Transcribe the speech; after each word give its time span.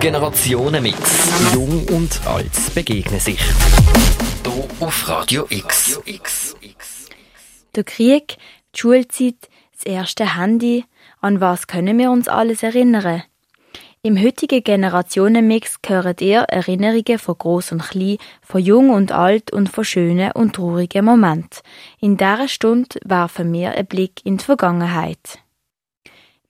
Generationenmix. 0.00 1.52
Jung 1.52 1.86
und 1.88 2.26
alt 2.26 2.74
begegnen 2.74 3.20
sich. 3.20 3.40
Hier 4.44 4.64
auf 4.80 5.08
Radio 5.08 5.46
X. 5.50 6.00
Der 7.74 7.84
Krieg, 7.84 8.36
die 8.74 8.78
Schulzeit, 8.78 9.36
das 9.74 9.84
erste 9.84 10.36
Handy, 10.36 10.84
an 11.20 11.40
was 11.40 11.66
können 11.66 11.98
wir 11.98 12.10
uns 12.10 12.28
alles 12.28 12.62
erinnern? 12.62 13.22
Im 14.08 14.18
heutigen 14.18 14.64
Generationenmix 14.64 15.80
hören 15.86 16.16
ihr 16.20 16.40
Erinnerungen 16.44 17.18
von 17.18 17.36
Groß 17.36 17.72
und 17.72 17.82
Klein, 17.82 18.16
von 18.40 18.62
Jung 18.62 18.88
und 18.88 19.12
Alt 19.12 19.52
und 19.52 19.68
von 19.68 19.84
schönen 19.84 20.32
und 20.32 20.54
traurigen 20.56 21.04
Momenten. 21.04 21.60
In 22.00 22.16
dieser 22.16 22.48
Stunde 22.48 22.98
werfen 23.04 23.52
wir 23.52 23.72
einen 23.72 23.84
Blick 23.84 24.24
in 24.24 24.38
die 24.38 24.44
Vergangenheit. 24.44 25.40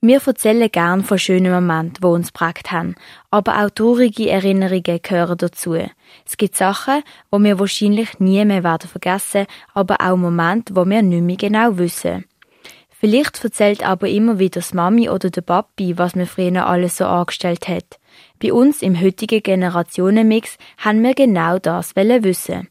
Wir 0.01 0.25
erzählen 0.25 0.71
gern 0.71 1.03
von 1.03 1.19
schönen 1.19 1.51
Momenten, 1.51 2.01
die 2.01 2.07
uns 2.07 2.31
prägt 2.31 2.71
haben, 2.71 2.95
aber 3.33 3.65
auch 3.65 3.71
traurige 3.71 4.31
Erinnerungen 4.31 5.03
gehören 5.03 5.39
dazu. 5.39 5.75
Es 5.75 6.37
gibt 6.37 6.55
Sachen, 6.55 7.03
die 7.35 7.43
wir 7.43 7.59
wahrscheinlich 7.59 8.21
nie 8.21 8.45
mehr 8.45 8.63
werden 8.63 8.89
vergessen, 8.89 9.47
aber 9.75 9.97
auch 10.01 10.17
Momente, 10.17 10.77
wo 10.77 10.87
wir 10.87 11.03
nicht 11.03 11.23
mehr 11.23 11.37
genau 11.37 11.77
wissen. 11.77 12.25
Vielleicht 13.01 13.45
erzählt 13.45 13.87
aber 13.87 14.09
immer 14.09 14.41
wieder 14.41 14.59
das 14.59 14.75
Mami 14.75 15.09
oder 15.09 15.31
der 15.31 15.43
Papi, 15.43 15.97
was 15.99 16.17
mir 16.17 16.27
früher 16.27 16.67
alles 16.67 16.97
so 16.97 17.07
angestellt 17.07 17.69
hat. 17.69 18.01
Bei 18.43 18.53
uns 18.53 18.83
im 18.83 19.01
heutigen 19.01 19.41
Generationenmix 19.41 20.59
haben 20.79 21.05
wir 21.05 21.15
genau 21.15 21.61
das 21.61 21.95
wissen. 21.95 22.67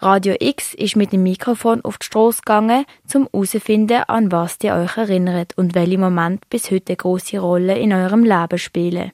Radio 0.00 0.36
X 0.38 0.74
ist 0.74 0.96
mit 0.96 1.14
dem 1.14 1.22
Mikrofon 1.22 1.82
auf 1.82 1.96
die 1.96 2.04
Strasse 2.04 2.42
gegangen, 2.44 2.84
um 3.14 3.26
herauszufinden, 3.32 4.02
an 4.06 4.30
was 4.30 4.58
ihr 4.62 4.74
euch 4.74 4.98
erinnert 4.98 5.56
und 5.56 5.74
welche 5.74 5.96
Momente 5.96 6.46
bis 6.50 6.70
heute 6.70 6.90
eine 6.90 6.96
grosse 6.98 7.38
Rolle 7.38 7.78
in 7.78 7.94
eurem 7.94 8.22
Leben 8.22 8.58
spielen. 8.58 9.12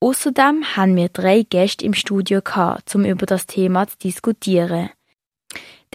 Außerdem 0.00 0.64
haben 0.76 0.96
wir 0.96 1.10
drei 1.10 1.42
Gäste 1.42 1.84
im 1.84 1.94
Studio 1.94 2.40
gehabt, 2.42 2.92
um 2.96 3.04
über 3.04 3.24
das 3.24 3.46
Thema 3.46 3.86
zu 3.86 3.96
diskutieren. 3.98 4.90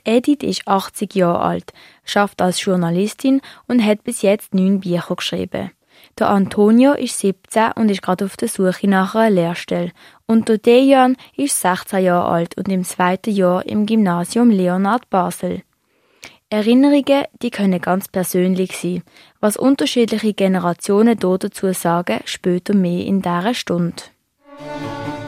Edith 0.04 0.44
ist 0.44 0.68
80 0.68 1.14
Jahre 1.16 1.42
alt, 1.42 1.74
schafft 2.12 2.42
als 2.42 2.64
Journalistin 2.64 3.42
und 3.68 3.84
hat 3.84 4.04
bis 4.04 4.22
jetzt 4.22 4.54
neun 4.54 4.80
Bücher 4.82 5.16
geschrieben. 5.16 5.72
Der 6.18 6.30
Antonio 6.30 6.94
ist 6.94 7.20
17 7.20 7.74
und 7.76 7.90
ist 7.90 8.02
gerade 8.02 8.26
auf 8.26 8.38
der 8.38 8.48
Suche 8.48 8.88
nach 8.88 9.16
einer 9.16 9.30
Lehrstelle. 9.30 9.92
Und 10.26 10.50
der 10.50 10.58
Dejan 10.58 11.16
ist 11.36 11.60
16 11.62 12.04
Jahre 12.04 12.30
alt 12.30 12.58
und 12.58 12.70
im 12.70 12.84
zweiten 12.84 13.32
Jahr 13.32 13.66
im 13.66 13.86
Gymnasium 13.86 14.50
Leonhard 14.50 15.10
Basel. 15.10 15.62
Erinnerungen, 16.50 17.24
die 17.42 17.50
können 17.50 17.80
ganz 17.80 18.10
persönlich 18.10 18.76
sein. 18.78 19.04
Was 19.40 19.56
unterschiedliche 19.56 20.34
Generationen 20.34 21.18
dazu 21.18 21.72
sagen, 21.72 22.20
später 22.26 22.74
mehr 22.74 23.06
in 23.06 23.22
dieser 23.22 23.54
Stunde. 23.54 24.04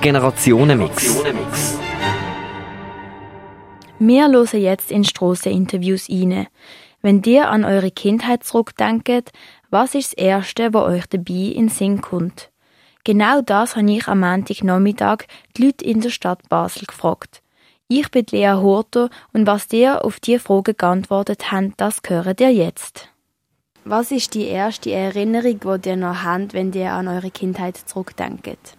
Generationenmix. 0.01 1.01
Generationenmix. 1.01 1.92
Wir 4.05 4.27
hören 4.27 4.61
jetzt 4.61 4.91
in 4.91 5.05
Strasseninterviews 5.05 6.09
rein. 6.09 6.47
Wenn 7.01 7.23
ihr 7.23 7.49
an 7.49 7.63
eure 7.63 7.89
Kindheit 7.89 8.43
zurückdenkt, 8.43 9.31
was 9.69 9.95
ist 9.95 10.11
das 10.11 10.17
Erste, 10.17 10.73
was 10.73 10.89
euch 10.89 11.05
dabei 11.07 11.33
in 11.33 11.67
den 11.67 11.69
Sinn 11.69 12.01
kommt? 12.01 12.49
Genau 13.05 13.41
das 13.41 13.77
habe 13.77 13.89
ich 13.89 14.05
am 14.09 14.19
Montagnachmittag 14.19 15.19
die 15.55 15.67
Leute 15.67 15.85
in 15.85 16.01
der 16.01 16.09
Stadt 16.09 16.49
Basel 16.49 16.85
gefragt. 16.85 17.41
Ich 17.87 18.11
bin 18.11 18.25
Lea 18.29 18.51
Horter 18.51 19.09
und 19.31 19.47
was 19.47 19.71
ihr 19.71 20.03
auf 20.03 20.19
diese 20.19 20.39
Frage 20.39 20.73
geantwortet 20.73 21.53
habt, 21.53 21.71
das 21.77 22.01
hören 22.05 22.35
ihr 22.41 22.51
jetzt. 22.53 23.07
Was 23.85 24.11
ist 24.11 24.33
die 24.33 24.47
erste 24.47 24.91
Erinnerung, 24.91 25.79
die 25.81 25.89
ihr 25.89 25.95
noch 25.95 26.23
habt, 26.23 26.53
wenn 26.53 26.73
ihr 26.73 26.91
an 26.91 27.07
eure 27.07 27.31
Kindheit 27.31 27.77
zurückdenkt? 27.77 28.75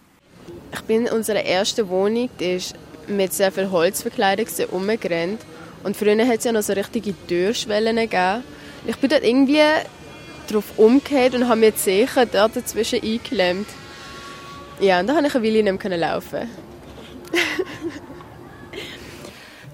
Ich 0.71 0.81
bin 0.81 1.07
in 1.07 1.13
unserer 1.13 1.43
ersten 1.43 1.89
Wohnung, 1.89 2.29
die 2.39 2.57
ist 2.57 2.75
mit 3.07 3.33
sehr 3.33 3.51
viel 3.51 3.71
Holzverkleidung 3.71 4.47
umgerannt. 4.71 5.41
Und 5.83 5.95
früher 5.95 6.27
hat 6.27 6.39
es 6.39 6.45
ja 6.45 6.51
noch 6.51 6.63
so 6.63 6.73
richtige 6.73 7.13
Türschwellen 7.27 7.95
gegeben. 7.95 8.43
Ich 8.87 8.97
bin 8.97 9.09
dort 9.09 9.23
irgendwie 9.23 9.61
drauf 10.49 10.77
umgekehrt 10.77 11.35
und 11.35 11.47
habe 11.47 11.59
mir 11.59 11.71
die 11.71 11.77
Zechen 11.77 12.29
dort 12.31 12.55
dazwischen 12.55 13.01
eingeklemmt. 13.01 13.67
Ja, 14.79 14.99
und 14.99 15.07
da 15.07 15.13
konnte 15.13 15.27
ich 15.27 15.35
eine 15.35 15.45
Weile 15.45 15.63
nicht 15.63 15.83
mehr 15.83 15.97
laufen. 15.97 16.49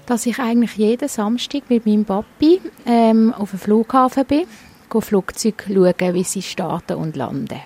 Dass 0.06 0.26
ich 0.26 0.38
eigentlich 0.38 0.76
jeden 0.76 1.08
Samstag 1.08 1.62
mit 1.68 1.86
meinem 1.86 2.04
Papi 2.04 2.60
ähm, 2.86 3.32
auf 3.34 3.50
dem 3.50 3.58
Flughafen 3.58 4.24
bin, 4.26 4.44
gehe 4.90 5.00
Flugzeug 5.00 5.64
schauen, 5.66 6.14
wie 6.14 6.24
sie 6.24 6.42
starten 6.42 6.96
und 6.96 7.16
landen. 7.16 7.60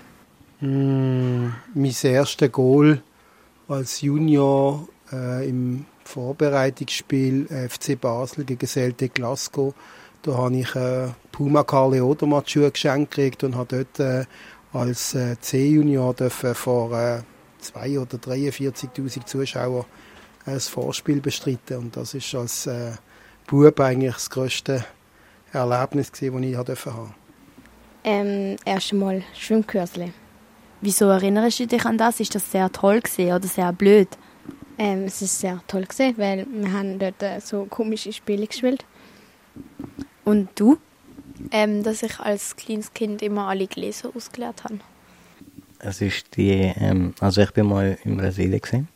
Mm, 0.60 1.48
mein 1.74 1.94
erstes 2.02 2.52
Goal 2.52 3.02
als 3.68 4.00
Junior 4.00 4.88
äh, 5.12 5.48
im 5.48 5.86
Vorbereitungsspiel 6.04 7.46
FC 7.46 8.00
Basel 8.00 8.44
gegen 8.44 8.66
Celte 8.66 9.08
Glasgow. 9.08 9.74
Da 10.22 10.36
habe 10.36 10.56
ich 10.56 10.74
äh, 10.74 11.08
Puma 11.32 11.62
Carle 11.64 12.04
Odermatt 12.04 12.50
Schuhe 12.50 12.70
geschenkt 12.70 13.12
gekriegt 13.12 13.44
und 13.44 13.56
habe 13.56 13.84
dort 13.84 14.00
äh, 14.00 14.24
als 14.72 15.14
äh, 15.14 15.36
C-Junior 15.40 16.14
vor 16.30 16.92
äh, 16.92 17.20
2 17.60 18.00
oder 18.00 18.18
43.000 18.18 19.24
Zuschauern 19.24 19.84
äh, 20.46 20.54
das 20.54 20.68
Vorspiel 20.68 21.20
bestreiten 21.20 21.78
und 21.78 21.96
das 21.96 22.14
ist 22.14 22.34
als 22.34 22.66
äh, 22.66 22.92
Bub 23.46 23.80
eigentlich 23.80 24.14
das 24.14 24.30
größte 24.30 24.84
Erlebnis 25.52 26.10
das 26.10 26.22
ich 26.22 26.86
haben. 26.86 27.14
Ähm, 28.04 28.56
erst 28.64 28.92
einmal 28.92 29.22
Schwimmkursle. 29.34 30.12
Wieso 30.80 31.06
erinnerst 31.06 31.58
du 31.60 31.66
dich 31.66 31.84
an 31.84 31.98
das? 31.98 32.20
Ist 32.20 32.34
das 32.34 32.50
sehr 32.50 32.70
toll 32.70 33.00
gewesen 33.00 33.32
oder 33.32 33.46
sehr 33.46 33.72
blöd? 33.72 34.08
Ähm, 34.78 35.04
es 35.04 35.22
ist 35.22 35.40
sehr 35.40 35.60
toll 35.66 35.84
gewesen, 35.84 36.18
weil 36.18 36.46
wir 36.50 36.72
haben 36.72 36.98
dort 36.98 37.22
äh, 37.22 37.40
so 37.40 37.64
komische 37.64 38.12
Spiele 38.12 38.46
gespielt. 38.46 38.84
Und 40.24 40.48
du? 40.54 40.78
Ähm, 41.50 41.82
dass 41.82 42.02
ich 42.02 42.18
als 42.18 42.56
kleines 42.56 42.92
Kind 42.94 43.22
immer 43.22 43.48
alle 43.48 43.66
Gläser 43.66 44.10
ausgeleert 44.14 44.64
habe. 44.64 44.80
Es 45.78 46.00
ist 46.00 46.36
die, 46.36 46.72
ähm, 46.76 47.14
also 47.20 47.42
ich 47.42 47.52
bin 47.52 47.66
mal 47.66 47.98
in 48.04 48.16
Brasilien 48.16 48.60
gewesen 48.60 48.88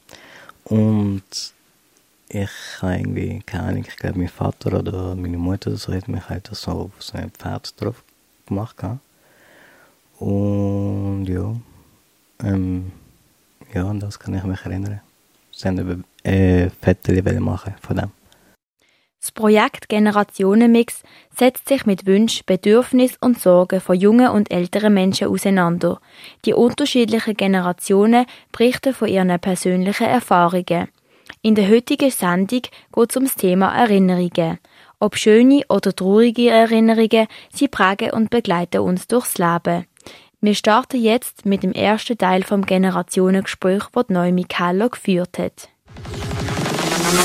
und 0.64 1.22
ich 2.28 2.50
habe 2.80 2.94
irgendwie, 2.94 3.42
keine 3.44 3.64
Ahnung, 3.64 3.84
ich 3.86 3.96
glaube 3.96 4.18
mein 4.18 4.28
Vater 4.28 4.78
oder 4.78 5.14
meine 5.14 5.36
Mutter 5.36 5.70
oder 5.70 5.78
so 5.78 5.92
hat 5.92 6.08
mich 6.08 6.28
halt 6.28 6.48
so 6.52 6.70
auf 6.70 6.92
so 6.98 7.18
ein 7.18 7.30
Pferd 7.30 7.80
drauf 7.80 8.02
gemacht. 8.46 8.76
Und 10.18 11.26
ja, 11.26 11.56
ähm, 12.42 12.92
ja, 13.74 13.86
an 13.86 14.00
das 14.00 14.18
kann 14.18 14.34
ich 14.34 14.44
mich 14.44 14.64
erinnern. 14.64 15.00
Haben 15.64 16.04
äh, 16.22 16.70
Fotos 16.80 17.40
machen 17.40 17.74
von 17.80 17.96
dem. 17.96 18.10
Das 19.20 19.32
Projekt 19.32 19.90
Generationenmix 19.90 21.02
setzt 21.36 21.68
sich 21.68 21.84
mit 21.84 22.06
Wünschen, 22.06 22.44
Bedürfnissen 22.46 23.18
und 23.20 23.38
Sorgen 23.38 23.82
von 23.82 23.94
jungen 23.94 24.28
und 24.28 24.50
älteren 24.50 24.94
Menschen 24.94 25.28
auseinander. 25.28 26.00
Die 26.46 26.54
unterschiedlichen 26.54 27.36
Generationen 27.36 28.24
berichten 28.50 28.94
von 28.94 29.08
ihren 29.08 29.38
persönlichen 29.38 30.06
Erfahrungen. 30.06 30.88
In 31.42 31.54
der 31.54 31.68
heutigen 31.68 32.10
Sendung 32.10 32.62
geht 32.62 33.10
es 33.10 33.16
um 33.16 33.24
das 33.24 33.36
Thema 33.36 33.74
Erinnerungen. 33.74 34.58
Ob 34.98 35.16
schöne 35.16 35.64
oder 35.68 35.94
traurige 35.94 36.48
Erinnerungen, 36.48 37.26
sie 37.52 37.68
prägen 37.68 38.12
und 38.12 38.30
begleiten 38.30 38.80
uns 38.80 39.06
durchs 39.06 39.36
Leben. 39.36 39.84
Wir 40.42 40.54
starten 40.54 41.02
jetzt 41.02 41.44
mit 41.44 41.62
dem 41.62 41.72
ersten 41.72 42.16
Teil 42.16 42.44
vom 42.44 42.64
Generationengespräch, 42.64 43.82
das 43.92 44.08
Noemi 44.08 44.44
Keller 44.44 44.88
geführt 44.88 45.38
hat. 45.38 45.68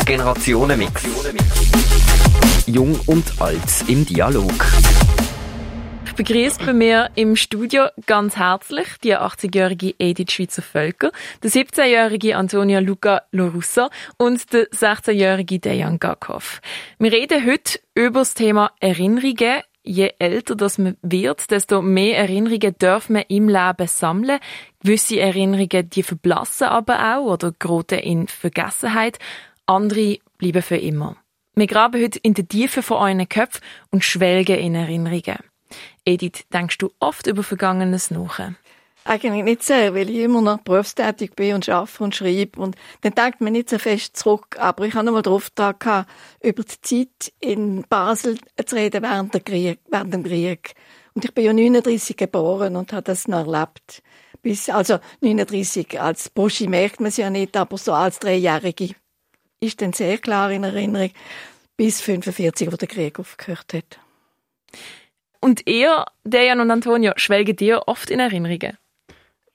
Generationenmix. 0.06 1.08
Jung 2.68 3.00
und 3.06 3.24
alt 3.40 3.62
im 3.88 4.06
Dialog. 4.06 4.52
Ich 6.06 6.12
begrüße 6.12 6.66
bei 6.66 6.74
mir 6.74 7.10
im 7.16 7.38
Studio 7.38 7.86
ganz 8.06 8.36
herzlich 8.36 8.88
die 9.02 9.16
80-jährige 9.16 9.96
Edith 9.98 10.32
Schweizer 10.34 10.62
Völker, 10.62 11.12
der 11.42 11.52
17-jährige 11.52 12.36
Antonia 12.36 12.80
Luca 12.80 13.22
Lorussa 13.32 13.90
und 14.18 14.52
der 14.52 14.70
16-jährige 14.72 15.60
Dejan 15.60 16.00
Gakov. 16.00 16.60
Wir 17.00 17.14
reden 17.14 17.46
heute 17.46 17.80
über 17.94 18.20
das 18.20 18.34
Thema 18.34 18.72
Erinnerungen 18.82 19.62
je 19.86 20.14
älter 20.20 20.56
das 20.56 20.78
man 20.78 20.98
wird, 21.02 21.52
desto 21.52 21.82
mehr 21.82 22.18
Erinnerungen 22.18 22.76
darf 22.80 23.10
man 23.10 23.24
im 23.28 23.50
Leben 23.50 23.88
sammeln. 23.88 24.40
Gewisse 24.82 25.20
Erinnerungen, 25.20 25.90
die 25.90 26.04
verblassen 26.04 26.68
aber 26.68 27.18
auch 27.18 27.34
oder 27.34 27.54
geraten 27.58 28.00
in 28.00 28.28
Vergessenheit. 28.28 29.20
Andere 29.66 30.20
bleiben 30.38 30.62
für 30.62 30.78
immer. 30.78 31.18
Wir 31.56 31.68
graben 31.68 32.02
heute 32.02 32.20
in 32.20 32.34
die 32.34 32.46
Tiefe 32.46 32.82
von 32.82 32.98
euren 32.98 33.30
Köpfen 33.30 33.62
und 33.92 34.04
schwelgen 34.04 34.58
in 34.58 34.76
Erinnerungen. 34.76 35.38
Edith, 36.04 36.46
denkst 36.52 36.78
du 36.78 36.92
oft 37.00 37.28
über 37.28 37.44
Vergangenes 37.44 38.12
nach? 38.12 38.40
Eigentlich 39.08 39.44
nicht 39.44 39.62
sehr, 39.62 39.94
weil 39.94 40.10
ich 40.10 40.18
immer 40.18 40.42
noch 40.42 40.62
berufstätig 40.62 41.36
bin 41.36 41.54
und 41.54 41.70
arbeite 41.70 42.04
und 42.04 42.16
schreibe. 42.16 42.60
Und 42.60 42.76
dann 43.02 43.14
denkt 43.14 43.40
man 43.40 43.54
nicht 43.54 43.70
so 43.70 43.78
fest 43.78 44.18
zurück. 44.18 44.58
Aber 44.58 44.84
ich 44.86 44.96
habe 44.96 45.08
einmal 45.08 45.22
den 45.22 45.32
Auftrag 45.32 45.80
gehabt, 45.80 46.10
über 46.42 46.64
die 46.64 46.82
Zeit 46.82 47.32
in 47.40 47.86
Basel 47.88 48.40
zu 48.66 48.76
reden 48.76 49.04
während, 49.04 49.32
der 49.36 49.42
Krieg, 49.42 49.80
während 49.92 50.12
dem 50.12 50.24
Krieg. 50.24 50.74
Und 51.14 51.24
ich 51.24 51.34
bin 51.36 51.46
ja 51.46 51.54
39 51.54 52.18
geboren 52.18 52.76
und 52.76 52.94
habe 52.94 53.04
das 53.04 53.28
noch 53.28 53.46
erlebt. 53.46 54.02
Bis, 54.42 54.70
also 54.70 54.98
39, 55.22 56.02
als 56.02 56.30
Boschi 56.32 56.68
merkt 56.68 57.00
man 57.00 57.10
es 57.10 57.18
ja 57.18 57.30
nicht, 57.30 57.56
aber 57.56 57.78
so 57.78 57.94
als 57.94 58.18
Dreijährige 58.18 58.96
ist 59.60 59.84
dann 59.84 59.94
sehr 59.94 60.18
klar 60.18 60.52
in 60.52 60.64
Erinnerung, 60.64 61.12
bis 61.78 62.02
45, 62.02 62.72
wo 62.72 62.76
der 62.76 62.88
Krieg 62.88 63.20
aufgehört 63.20 63.72
hat. 63.72 64.00
Und 65.42 65.68
ihr, 65.68 66.06
Dejan 66.24 66.60
und 66.60 66.72
Antonio, 66.72 67.14
schwelgt 67.18 67.62
ihr 67.62 67.84
oft 67.88 68.10
in 68.10 68.20
Erinnerungen? 68.20 68.78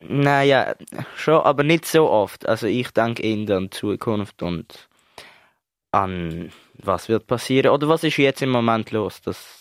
Naja, 0.01 0.75
schon, 1.17 1.43
aber 1.43 1.63
nicht 1.63 1.85
so 1.85 2.09
oft. 2.09 2.49
Also 2.49 2.67
ich 2.67 2.91
denke 2.93 3.23
eher 3.23 3.57
an 3.57 3.65
die 3.65 3.71
Zukunft 3.71 4.43
und 4.43 4.89
an 5.93 6.51
was 6.75 7.09
wird 7.09 7.27
passieren 7.27 7.73
oder 7.73 7.89
was 7.89 8.05
ist 8.05 8.17
jetzt 8.17 8.43
im 8.43 8.51
Moment 8.51 8.91
los, 8.91 9.21
das 9.21 9.61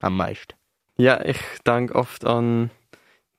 am 0.00 0.16
meisten. 0.16 0.54
Ja, 0.96 1.22
ich 1.24 1.38
denke 1.66 1.94
oft 1.94 2.24
an 2.24 2.70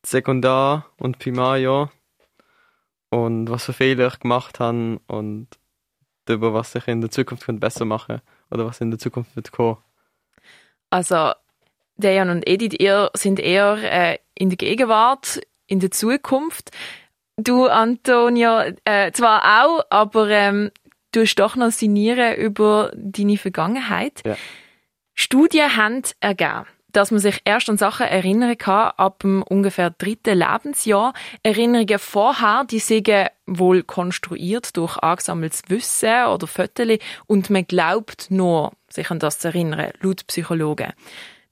Sekundar- 0.06 0.86
und 0.98 1.20
Primarjahr 1.20 1.92
und 3.10 3.50
was 3.50 3.66
für 3.66 3.74
Fehler 3.74 4.08
ich 4.08 4.20
gemacht 4.20 4.60
habe 4.60 5.00
und 5.08 5.48
über 6.28 6.54
was 6.54 6.76
ich 6.76 6.88
in 6.88 7.02
der 7.02 7.12
Zukunft 7.12 7.48
besser 7.60 7.86
machen 7.86 8.18
könnte 8.18 8.24
oder 8.52 8.66
was 8.66 8.82
in 8.82 8.92
der 8.92 9.00
Zukunft 9.00 9.36
wird 9.36 9.52
kommen. 9.52 9.78
Also 10.90 11.32
Dejan 11.98 12.30
und 12.30 12.48
Edith, 12.48 12.76
ihr 12.78 13.10
sind 13.14 13.40
eher 13.40 13.78
äh, 13.82 14.18
in 14.36 14.50
der 14.50 14.58
Gegenwart, 14.58 15.42
in 15.68 15.80
der 15.80 15.92
Zukunft. 15.92 16.72
Du, 17.38 17.66
Antonia, 17.66 18.72
äh, 18.86 19.12
zwar 19.12 19.66
auch, 19.66 19.86
aber 19.90 20.30
ähm, 20.30 20.72
du 21.12 21.22
hast 21.22 21.36
doch 21.36 21.56
noch 21.56 21.72
sinnieren 21.72 22.36
über 22.36 22.92
deine 22.96 23.38
Vergangenheit. 23.38 24.22
Ja. 24.26 24.38
Studien 25.14 25.76
haben 25.76 26.02
ergeben, 26.20 26.66
dass 26.96 27.12
man 27.12 27.20
sich 27.20 27.42
erst 27.44 27.70
an 27.70 27.78
Sachen 27.78 28.06
erinnern 28.06 28.58
kann 28.58 28.92
ab 28.96 29.20
dem 29.20 29.44
ungefähr 29.44 29.90
dritten 29.90 30.40
Lebensjahr. 30.40 31.14
Erinnerungen 31.44 32.00
vorher, 32.00 32.64
die 32.70 32.80
sind 32.80 33.10
wohl 33.46 33.84
konstruiert 33.84 34.76
durch 34.78 34.98
angesammeltes 34.98 35.64
Wissen 35.68 36.26
oder 36.28 36.48
Fotos 36.48 37.00
und 37.28 37.50
man 37.50 37.68
glaubt 37.68 38.28
nur, 38.30 38.72
sich 38.90 39.12
an 39.12 39.20
das 39.20 39.40
zu 39.40 39.50
erinnern, 39.50 39.92
laut 40.02 40.26
Psychologen. 40.28 40.94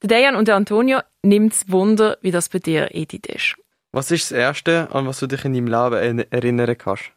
Der 0.02 0.10
Dejan 0.10 0.36
und 0.36 0.48
der 0.48 0.56
Antonio 0.56 1.00
nimmt 1.24 1.54
es 1.54 1.72
Wunder, 1.72 2.18
wie 2.22 2.32
das 2.32 2.50
bei 2.50 2.60
dir, 2.60 2.90
Edith, 2.92 3.26
ist. 3.28 3.56
Was 3.96 4.10
ist 4.10 4.32
das 4.32 4.38
Erste, 4.38 4.90
an 4.92 5.06
was 5.06 5.20
du 5.20 5.28
dich 5.28 5.46
in 5.46 5.54
deinem 5.54 5.68
Leben 5.68 6.26
erinnern 6.32 6.76
kannst? 6.76 7.12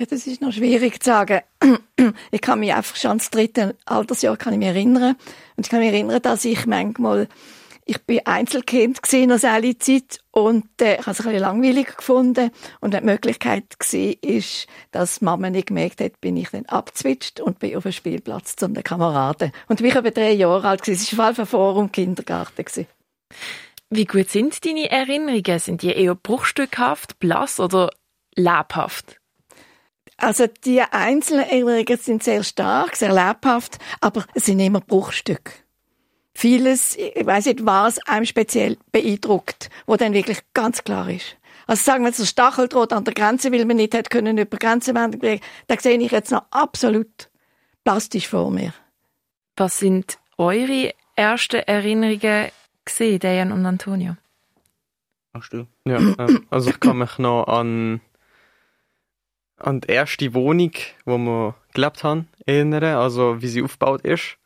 Ja, 0.00 0.06
das 0.06 0.26
ist 0.26 0.40
noch 0.40 0.52
schwierig 0.52 1.02
zu 1.02 1.10
sagen. 1.10 1.42
Ich 2.32 2.40
kann 2.40 2.58
mich 2.58 2.74
einfach 2.74 2.96
schon 2.96 3.10
ans 3.10 3.30
dritte 3.30 3.76
Altersjahr 3.84 4.36
kann 4.36 4.54
ich 4.54 4.58
mich 4.58 4.68
erinnern. 4.68 5.14
Und 5.56 5.66
ich 5.66 5.70
kann 5.70 5.78
mich 5.78 5.92
erinnern, 5.92 6.20
dass 6.20 6.44
ich 6.44 6.66
manchmal, 6.66 7.28
ich 7.84 8.02
bin 8.02 8.20
Einzelkind 8.24 9.00
gesehen 9.00 9.30
aus 9.30 9.44
aller 9.44 9.78
Zeit 9.78 10.18
und 10.32 10.64
äh, 10.80 10.94
ich 10.94 11.00
habe 11.02 11.12
es 11.12 11.20
ein 11.20 11.26
bisschen 11.26 11.40
langweilig 11.42 11.96
gefunden. 11.96 12.50
Und 12.80 12.94
die 12.94 13.00
Möglichkeit 13.02 13.78
gesehen 13.78 14.16
ist, 14.22 14.66
dass 14.90 15.20
Mama 15.20 15.48
nicht 15.50 15.68
gemerkt 15.68 16.00
hat, 16.00 16.20
bin 16.20 16.36
ich 16.36 16.48
dann 16.48 16.66
abzwitscht 16.66 17.38
und 17.38 17.60
bin 17.60 17.76
auf 17.76 17.84
dem 17.84 17.92
Spielplatz 17.92 18.56
zu 18.56 18.68
den 18.68 18.82
Kameraden. 18.82 19.52
Und 19.68 19.80
ich 19.80 19.94
war 19.94 20.02
drei 20.02 20.32
Jahre 20.32 20.66
alt. 20.66 20.88
Es 20.88 21.16
war 21.16 21.34
vor 21.34 21.74
dem 21.74 21.92
Kindergarten. 21.92 22.64
Gewesen. 22.64 22.88
Wie 23.94 24.06
gut 24.06 24.30
sind 24.30 24.64
deine 24.64 24.90
Erinnerungen? 24.90 25.58
Sind 25.58 25.82
die 25.82 25.92
eher 25.92 26.14
bruchstückhaft, 26.14 27.18
blass 27.18 27.60
oder 27.60 27.90
lebhaft? 28.34 29.20
Also 30.16 30.46
die 30.64 30.80
einzelnen 30.80 31.44
Erinnerungen 31.44 31.98
sind 31.98 32.22
sehr 32.22 32.42
stark, 32.42 32.96
sehr 32.96 33.12
lebhaft, 33.12 33.76
aber 34.00 34.24
es 34.32 34.46
sind 34.46 34.60
immer 34.60 34.80
Bruchstücke. 34.80 35.52
Vieles, 36.32 36.96
ich 36.96 37.26
weiß 37.26 37.44
nicht, 37.44 37.66
was 37.66 37.98
einem 38.06 38.24
speziell 38.24 38.78
beeindruckt, 38.92 39.68
wo 39.84 39.96
dann 39.96 40.14
wirklich 40.14 40.38
ganz 40.54 40.84
klar 40.84 41.10
ist. 41.10 41.36
Also 41.66 41.84
sagen 41.84 42.04
wir 42.04 42.08
jetzt, 42.08 42.20
der 42.20 42.24
Stacheldraht 42.24 42.94
an 42.94 43.04
der 43.04 43.12
Grenze, 43.12 43.52
weil 43.52 43.66
man 43.66 43.76
nicht 43.76 43.92
hätte 43.92 44.08
können 44.08 44.38
über 44.38 44.56
Grenzen 44.56 44.94
wenden, 44.94 45.38
da 45.66 45.78
sehe 45.78 45.98
ich 45.98 46.12
jetzt 46.12 46.32
noch 46.32 46.46
absolut 46.50 47.28
plastisch 47.84 48.28
vor 48.28 48.50
mir. 48.50 48.72
Was 49.54 49.80
sind 49.80 50.16
eure 50.38 50.94
ersten 51.14 51.60
Erinnerungen 51.60 52.50
gesehen, 52.84 53.20
Dejan 53.20 53.52
und 53.52 53.64
Antonio? 53.66 54.16
Machst 55.32 55.52
du? 55.52 55.66
Ja, 55.84 55.98
ähm, 55.98 56.46
also 56.50 56.70
ich 56.70 56.80
kann 56.80 56.98
mich 56.98 57.18
noch 57.18 57.44
an, 57.44 58.00
an 59.56 59.80
die 59.80 59.88
erste 59.88 60.34
Wohnung, 60.34 60.72
wo 61.04 61.16
wir 61.18 61.54
gelebt 61.72 62.04
haben, 62.04 62.28
erinnern, 62.44 62.96
also 62.96 63.40
wie 63.40 63.48
sie 63.48 63.62
aufgebaut 63.62 64.02
ist. 64.02 64.36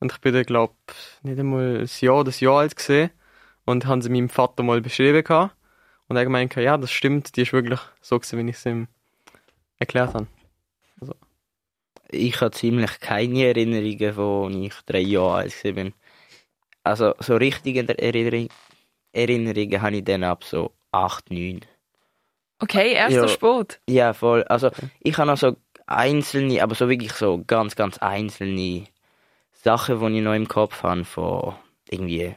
Und 0.00 0.12
ich 0.12 0.18
bin 0.18 0.32
da, 0.32 0.42
glaube 0.44 0.74
nicht 1.22 1.38
einmal 1.38 1.80
ein 1.80 1.90
Jahr 2.00 2.20
oder 2.20 2.30
ein 2.30 2.38
Jahr 2.38 2.58
alt 2.58 2.76
gesehen 2.76 3.10
und 3.64 3.86
haben 3.86 4.00
sie 4.00 4.10
meinem 4.10 4.28
Vater 4.28 4.62
mal 4.62 4.80
beschrieben 4.80 5.24
gehabt. 5.24 5.54
Und 6.06 6.16
er 6.16 6.24
gemeint, 6.24 6.54
ja, 6.54 6.78
das 6.78 6.90
stimmt, 6.90 7.36
die 7.36 7.42
ist 7.42 7.52
wirklich 7.52 7.80
so 8.00 8.18
gewesen, 8.18 8.38
wie 8.38 8.50
ich 8.50 8.56
es 8.56 8.66
ihm 8.66 8.88
erklärt 9.78 10.14
habe. 10.14 10.26
Also. 11.00 11.14
Ich 12.10 12.40
habe 12.40 12.52
ziemlich 12.52 13.00
keine 13.00 13.44
Erinnerungen, 13.44 14.16
wo 14.16 14.48
ich 14.48 14.74
drei 14.86 15.00
Jahre 15.00 15.34
alt 15.34 15.64
war. 15.64 15.92
Also 16.88 17.14
so 17.18 17.36
richtige 17.36 17.86
Erinnerungen, 17.86 18.48
Erinnerungen 19.12 19.82
habe 19.82 19.96
ich 19.96 20.04
dann 20.04 20.24
ab 20.24 20.42
so 20.42 20.72
8, 20.92 21.30
9. 21.30 21.60
Okay, 22.60 22.92
erster 22.94 23.22
ja, 23.22 23.28
Sport. 23.28 23.80
Ja, 23.88 24.12
voll. 24.14 24.42
Also 24.44 24.70
ich 25.00 25.16
habe 25.18 25.30
noch 25.30 25.36
so 25.36 25.56
einzelne, 25.86 26.62
aber 26.62 26.74
so 26.74 26.88
wirklich 26.88 27.12
so 27.12 27.44
ganz, 27.46 27.76
ganz 27.76 27.98
einzelne 27.98 28.86
Sachen, 29.52 30.00
die 30.00 30.18
ich 30.18 30.24
noch 30.24 30.34
im 30.34 30.48
Kopf 30.48 30.82
habe 30.82 31.04
von 31.04 31.54
irgendwie 31.90 32.34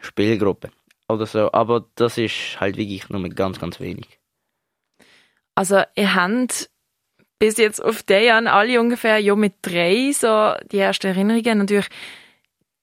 Spielgruppen 0.00 0.70
oder 1.08 1.26
so. 1.26 1.50
Aber 1.52 1.86
das 1.96 2.18
ist 2.18 2.60
halt 2.60 2.76
wirklich 2.76 3.08
nur 3.08 3.20
mit 3.20 3.34
ganz, 3.34 3.58
ganz 3.58 3.80
wenig. 3.80 4.20
Also 5.56 5.82
ihr 5.96 6.14
habt 6.14 6.70
bis 7.38 7.56
jetzt 7.56 7.82
auf 7.82 8.04
den 8.04 8.24
Jahren 8.24 8.46
alle 8.46 8.80
ungefähr 8.80 9.18
ja 9.18 9.34
mit 9.34 9.54
drei 9.62 10.12
so 10.12 10.54
die 10.70 10.78
ersten 10.78 11.08
Erinnerungen 11.08 11.58
natürlich 11.58 11.88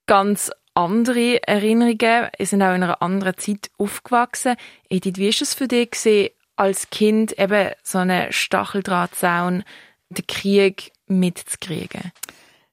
ganz 0.10 0.50
andere 0.74 1.40
Erinnerungen. 1.48 2.30
Sie 2.40 2.46
sind 2.46 2.64
auch 2.64 2.74
in 2.74 2.82
einer 2.82 3.00
anderen 3.00 3.38
Zeit 3.38 3.70
aufgewachsen. 3.78 4.56
Edith, 4.90 5.18
wie 5.18 5.30
ist 5.30 5.44
es 5.44 5.54
für 5.54 5.68
dich 5.68 6.34
als 6.56 6.90
Kind 6.90 7.38
eben 7.38 7.70
so 7.84 8.00
einen 8.00 8.32
Stacheldrahtzaun, 8.32 9.64
den 10.10 10.26
Krieg 10.26 10.92
mitzukriegen? 11.06 12.12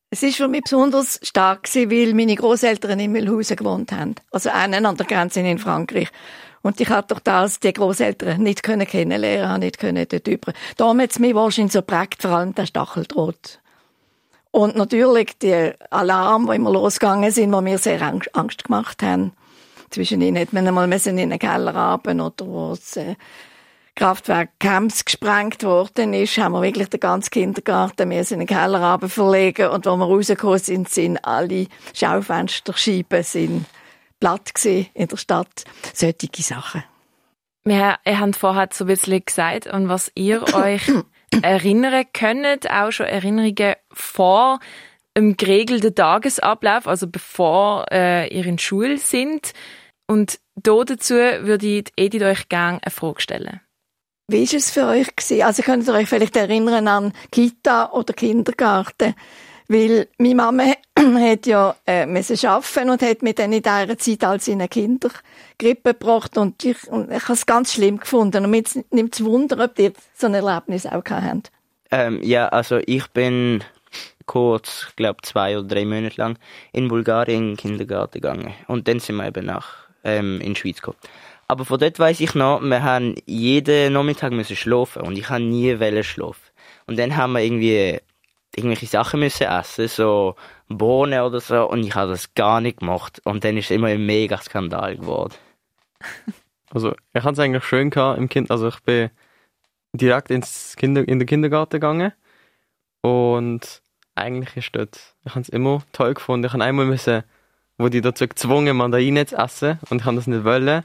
Es 0.08 0.22
ist 0.22 0.38
für 0.38 0.48
mich 0.48 0.62
besonders 0.62 1.20
stark 1.22 1.68
weil 1.74 2.14
meine 2.14 2.36
Großeltern 2.36 3.00
in 3.00 3.12
Mühlhausen 3.12 3.56
gewohnt 3.56 3.92
haben. 3.92 4.14
Also 4.30 4.48
einen 4.48 4.86
an 4.86 4.96
der 4.96 5.04
Grenze 5.04 5.40
in 5.40 5.58
Frankreich. 5.58 6.08
Und 6.62 6.80
ich 6.80 6.88
hatte 6.88 7.14
doch 7.14 7.20
das, 7.20 7.60
die 7.60 7.74
Großeltern 7.74 8.42
nicht 8.42 8.62
können 8.62 8.86
kennenlernen, 8.86 9.60
nicht 9.60 9.78
können 9.78 10.06
dort 10.08 10.26
über. 10.26 10.54
Da 10.78 10.96
hat 10.96 11.10
es 11.10 11.18
mich 11.18 11.34
wahrscheinlich 11.34 11.74
so 11.74 11.82
prägt, 11.82 12.22
vor 12.22 12.30
allem 12.30 12.54
der 12.54 12.64
Stacheldraht. 12.64 13.60
Und 14.56 14.74
natürlich 14.74 15.36
die 15.36 15.72
Alarm, 15.90 16.46
die 16.46 16.56
immer 16.56 16.72
losgegangen 16.72 17.30
sind, 17.30 17.52
wo 17.52 17.60
mir 17.60 17.76
sehr 17.76 18.00
Angst 18.00 18.64
gemacht 18.64 19.02
haben. 19.02 19.34
Zwischen 19.90 20.22
ihnen 20.22 20.40
hat 20.40 20.54
man 20.54 20.66
einmal 20.66 20.90
in 20.90 21.16
den 21.18 21.38
Keller 21.38 21.74
haben 21.74 22.22
oder 22.22 22.46
wo 22.46 22.70
das 22.70 22.96
äh, 22.96 23.16
Kraftwerk 23.94 24.58
Camps 24.58 25.04
gesprengt 25.04 25.62
worden 25.62 26.14
ist, 26.14 26.38
haben 26.38 26.52
wir 26.52 26.62
wirklich 26.62 26.88
den 26.88 27.00
ganzen 27.00 27.28
Kindergarten 27.28 28.10
in 28.10 28.24
den 28.24 28.46
Keller 28.46 28.98
verlegen 29.06 29.68
und 29.68 29.84
wo 29.84 29.94
wir 29.94 30.06
rausgekommen 30.06 30.58
sind, 30.58 30.88
sind 30.88 31.18
alle 31.18 31.66
Schaufensterscheiben 31.92 33.24
sind 33.24 33.66
platt 34.20 34.52
in 34.64 35.06
der 35.06 35.16
Stadt. 35.18 35.64
Solche 35.92 36.42
Sachen. 36.42 36.82
Wir 37.64 37.98
haben 38.06 38.32
vorher 38.32 38.70
so 38.72 38.84
ein 38.84 38.88
bisschen 38.88 39.22
gesagt, 39.22 39.68
an 39.68 39.90
was 39.90 40.10
ihr 40.14 40.42
euch 40.54 40.90
erinnern 41.42 42.04
können, 42.12 42.58
auch 42.68 42.90
schon 42.90 43.06
Erinnerungen 43.06 43.74
vor 43.92 44.60
einem 45.14 45.36
geregelten 45.36 45.94
Tagesablauf, 45.94 46.86
also 46.86 47.06
bevor 47.06 47.86
äh, 47.90 48.28
ihr 48.28 48.46
in 48.46 48.58
Schule 48.58 48.98
sind. 48.98 49.52
Und 50.06 50.38
da 50.54 50.84
dazu 50.84 51.14
würde 51.14 51.66
ich 51.66 51.92
Edith 51.96 52.22
euch 52.22 52.48
gerne 52.48 52.80
eine 52.82 52.90
Frage 52.90 53.20
stellen. 53.20 53.60
Wie 54.28 54.42
ist 54.42 54.54
es 54.54 54.70
für 54.70 54.86
euch 54.86 55.14
gewesen? 55.14 55.42
Also 55.42 55.62
könnt 55.62 55.86
ihr 55.86 55.94
euch 55.94 56.08
vielleicht 56.08 56.36
erinnern 56.36 56.88
an 56.88 57.12
Kita 57.30 57.92
oder 57.92 58.12
Kindergarten? 58.12 59.14
Weil 59.68 60.08
meine 60.18 60.34
Mama 60.34 60.64
hat 60.98 61.46
ja 61.46 61.76
äh, 61.86 62.06
müssen 62.06 62.46
arbeiten 62.46 62.90
und 62.90 63.02
hat 63.02 63.22
mir 63.22 63.34
dann 63.34 63.52
in 63.52 63.62
dieser 63.62 63.98
Zeit 63.98 64.24
als 64.24 64.48
in 64.48 64.60
eine 64.60 64.68
Kindergrippe 64.68 65.94
gebracht 65.94 66.38
und 66.38 66.64
ich, 66.64 66.76
ich 66.84 66.90
habe 66.90 67.32
es 67.32 67.46
ganz 67.46 67.74
schlimm 67.74 67.98
gefunden. 67.98 68.44
Und 68.44 68.50
mir 68.50 68.62
nimmt 68.90 69.14
es 69.14 69.24
Wunder, 69.24 69.64
ob 69.64 69.78
ihr 69.78 69.92
so 70.14 70.26
ein 70.26 70.34
Erlebnis 70.34 70.86
auch 70.86 71.04
habt. 71.08 71.50
Ähm, 71.90 72.20
ja, 72.22 72.48
also 72.48 72.80
ich 72.84 73.06
bin 73.08 73.62
kurz, 74.26 74.88
glaube 74.96 75.22
zwei 75.22 75.56
oder 75.58 75.68
drei 75.68 75.84
Monate 75.84 76.20
lang 76.20 76.38
in 76.72 76.88
Bulgarien 76.88 77.42
in 77.42 77.48
den 77.50 77.56
Kindergarten 77.56 78.20
gegangen 78.20 78.54
und 78.66 78.88
dann 78.88 78.98
sind 78.98 79.16
wir 79.16 79.26
eben 79.26 79.46
nach 79.46 79.86
ähm, 80.04 80.40
in 80.40 80.54
die 80.54 80.60
Schweiz 80.60 80.80
gekommen. 80.80 80.98
Aber 81.48 81.64
von 81.64 81.78
dort 81.78 81.98
weiss 82.00 82.20
ich 82.20 82.34
noch, 82.34 82.60
wir 82.60 82.82
haben 82.82 83.14
jeden 83.24 83.92
Nachmittag 83.92 84.32
müssen 84.32 84.56
schlafen 84.56 85.02
und 85.02 85.16
ich 85.16 85.28
habe 85.28 85.42
nie 85.42 85.76
schlafen. 86.02 86.42
Und 86.86 86.98
dann 86.98 87.16
haben 87.16 87.32
wir 87.32 87.40
irgendwie 87.40 88.00
irgendwelche 88.56 88.86
Sachen 88.86 89.20
müssen 89.20 89.46
essen, 89.46 89.88
so 89.88 90.34
Bohnen 90.68 91.20
oder 91.20 91.40
so, 91.40 91.68
und 91.68 91.84
ich 91.84 91.94
habe 91.94 92.10
das 92.10 92.34
gar 92.34 92.60
nicht 92.60 92.80
gemacht. 92.80 93.20
Und 93.24 93.44
dann 93.44 93.56
ist 93.56 93.66
es 93.66 93.70
immer 93.70 93.88
ein 93.88 94.04
mega 94.04 94.38
Skandal 94.38 94.96
geworden. 94.96 95.34
Also, 96.70 96.94
ich 97.14 97.22
hatte 97.22 97.34
es 97.34 97.38
eigentlich 97.38 97.64
schön 97.64 97.90
gehabt 97.90 98.18
im 98.18 98.28
Kind, 98.28 98.50
also 98.50 98.66
ich 98.68 98.80
bin 98.80 99.08
direkt 99.92 100.30
ins 100.32 100.74
Kinder, 100.76 101.06
in 101.06 101.20
den 101.20 101.26
Kindergarten 101.26 101.76
gegangen 101.76 102.12
und 103.02 103.82
eigentlich 104.16 104.56
ist 104.56 104.74
dort, 104.74 105.14
ich 105.24 105.30
habe 105.30 105.42
es 105.42 105.48
immer 105.48 105.82
toll 105.92 106.14
gefunden. 106.14 106.46
Ich 106.46 106.52
habe 106.52 106.64
einmal 106.64 106.86
müssen, 106.86 107.22
wo 107.78 107.88
die 107.88 108.00
dazu 108.00 108.26
gezwungen, 108.26 108.76
Mandarinen 108.76 109.26
zu 109.26 109.36
essen 109.36 109.78
und 109.90 110.00
ich 110.00 110.04
habe 110.04 110.16
das 110.16 110.26
nicht 110.26 110.44
wollen 110.44 110.84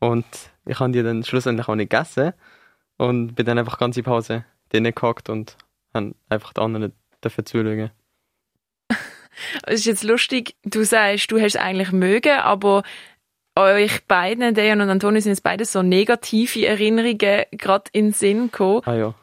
und 0.00 0.24
ich 0.66 0.80
habe 0.80 0.92
die 0.92 1.02
dann 1.02 1.22
schlussendlich 1.22 1.68
auch 1.68 1.74
nicht 1.74 1.90
gegessen 1.90 2.32
und 2.96 3.34
bin 3.34 3.46
dann 3.46 3.58
einfach 3.58 3.78
ganze 3.78 4.02
Pause 4.02 4.44
drinnen 4.70 4.94
gehockt 4.94 5.28
und 5.28 5.56
habe 5.94 6.14
einfach 6.28 6.52
die 6.52 6.60
anderen 6.60 6.92
dafür 7.20 7.44
zuschauen. 7.44 7.90
Es 9.64 9.80
ist 9.80 9.86
jetzt 9.86 10.04
lustig, 10.04 10.54
du 10.64 10.84
sagst, 10.84 11.30
du 11.32 11.40
hast 11.40 11.56
es 11.56 11.60
eigentlich 11.60 11.90
mögen, 11.90 12.38
aber 12.38 12.84
euch 13.56 14.04
beiden, 14.06 14.54
Dejan 14.54 14.80
und 14.80 14.90
Antonio, 14.90 15.20
sind 15.20 15.32
jetzt 15.32 15.42
beide 15.42 15.64
so 15.64 15.82
negative 15.82 16.66
Erinnerungen 16.66 17.44
gerade 17.50 17.84
in 17.92 18.06
den 18.06 18.12
Sinn 18.12 18.50
gekommen. 18.50 18.82
Ah 18.84 18.94
ja. 18.94 19.14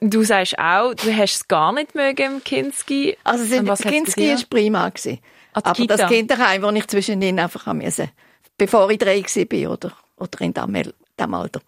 Du 0.00 0.24
sagst 0.24 0.58
auch, 0.58 0.94
du 0.94 1.14
hast 1.14 1.34
es 1.36 1.48
gar 1.48 1.72
nicht 1.72 1.94
mögen 1.94 2.36
im 2.36 2.44
Kinski. 2.44 3.16
Also 3.22 3.44
sind, 3.44 3.72
Kinski 3.82 4.30
war 4.30 4.42
prima. 4.50 4.88
Gewesen. 4.88 5.20
Ah, 5.52 5.60
die 5.60 5.66
Aber 5.66 5.74
Kita. 5.74 5.96
das 5.96 6.10
Kinderheim, 6.10 6.62
wo 6.62 6.70
ich 6.70 6.86
zwischen 6.88 7.22
ihnen 7.22 7.38
einfach 7.38 7.66
haben 7.66 7.78
musste, 7.78 8.10
bevor 8.58 8.90
ich 8.90 8.98
drei 8.98 9.22
war 9.22 9.72
oder, 9.72 9.92
oder 10.16 10.40
in 10.40 10.52
diesem 10.52 11.34
Alter. 11.34 11.60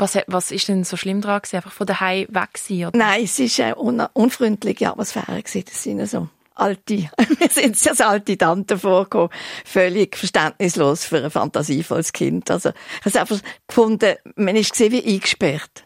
Was, 0.00 0.18
was 0.26 0.50
ist 0.50 0.68
denn 0.68 0.84
so 0.84 0.96
schlimm 0.96 1.20
dran 1.20 1.40
gewesen? 1.42 1.56
Einfach 1.56 1.72
von 1.72 1.86
daheim 1.86 2.26
weg 2.30 2.56
sein? 2.56 2.86
Oder? 2.86 2.98
Nein, 2.98 3.24
es 3.24 3.38
war 3.38 3.64
eine 3.64 3.76
un 3.76 4.00
unfreundliche 4.14 4.88
Atmosphäre. 4.88 5.42
Gewesen. 5.42 5.64
Das 5.66 5.82
sind 5.82 6.06
so 6.06 6.28
alte, 6.54 6.94
mir 7.40 7.48
sind 7.48 7.76
so 7.76 7.90
als 7.90 8.00
alte 8.00 8.36
Tanten 8.36 8.78
vorgekommen, 8.78 9.30
völlig 9.64 10.16
verständnislos 10.16 11.04
für 11.04 11.22
ein 11.22 11.30
fantasievolles 11.30 12.12
Kind. 12.12 12.50
Also, 12.50 12.70
ich 13.04 13.14
habe 13.14 13.20
einfach 13.20 13.40
gefunden, 13.66 14.16
man 14.36 14.56
ist 14.56 14.72
gesehen 14.72 14.92
wie 14.92 15.04
eingesperrt. 15.04 15.84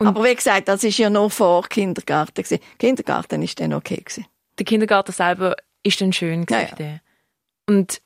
Aber 0.00 0.22
wie 0.24 0.34
gesagt, 0.34 0.68
das 0.68 0.84
ist 0.84 0.98
ja 0.98 1.10
noch 1.10 1.30
vor 1.32 1.68
Kindergarten. 1.68 2.42
Gewesen. 2.42 2.62
Kindergarten 2.78 3.42
ist 3.42 3.58
dann 3.58 3.74
okay. 3.74 3.96
Gewesen. 3.96 4.26
Der 4.58 4.64
Kindergarten 4.64 5.12
selber 5.12 5.56
ist 5.82 6.00
dann 6.00 6.12
schön 6.12 6.46
gewesen. 6.46 6.68
für 6.68 6.76
dich. 6.76 7.00
Und 7.66 8.00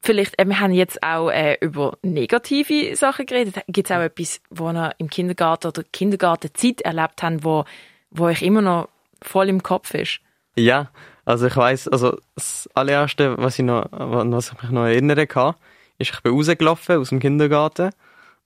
vielleicht, 0.00 0.38
äh, 0.38 0.46
wir 0.46 0.60
haben 0.60 0.72
jetzt 0.72 1.02
auch 1.02 1.30
äh, 1.30 1.56
über 1.60 1.98
negative 2.02 2.96
Sachen 2.96 3.26
geredet. 3.26 3.56
Gibt 3.68 3.90
es 3.90 3.96
auch 3.96 4.00
etwas, 4.00 4.40
wo 4.50 4.70
ihr 4.70 4.94
im 4.98 5.10
Kindergarten 5.10 5.68
oder 5.68 5.82
Kindergartenzeit 5.92 6.80
erlebt 6.82 7.22
habt, 7.22 7.44
wo, 7.44 7.64
wo 8.10 8.24
euch 8.24 8.42
immer 8.42 8.62
noch 8.62 8.88
voll 9.22 9.48
im 9.48 9.62
Kopf 9.62 9.94
ist? 9.94 10.20
Ja, 10.56 10.90
also 11.24 11.46
ich 11.46 11.56
weiß, 11.56 11.88
also 11.88 12.18
das 12.34 12.68
allererste, 12.74 13.36
was 13.38 13.58
ich 13.58 13.64
noch, 13.64 13.86
was 13.92 14.52
ich 14.52 14.62
mich 14.62 14.70
noch 14.72 14.84
erinnern 14.84 15.28
kann, 15.28 15.54
ist, 15.98 16.12
ich 16.12 16.20
bin 16.22 16.32
rausgelaufen 16.32 16.96
aus 16.96 17.10
dem 17.10 17.20
Kindergarten 17.20 17.90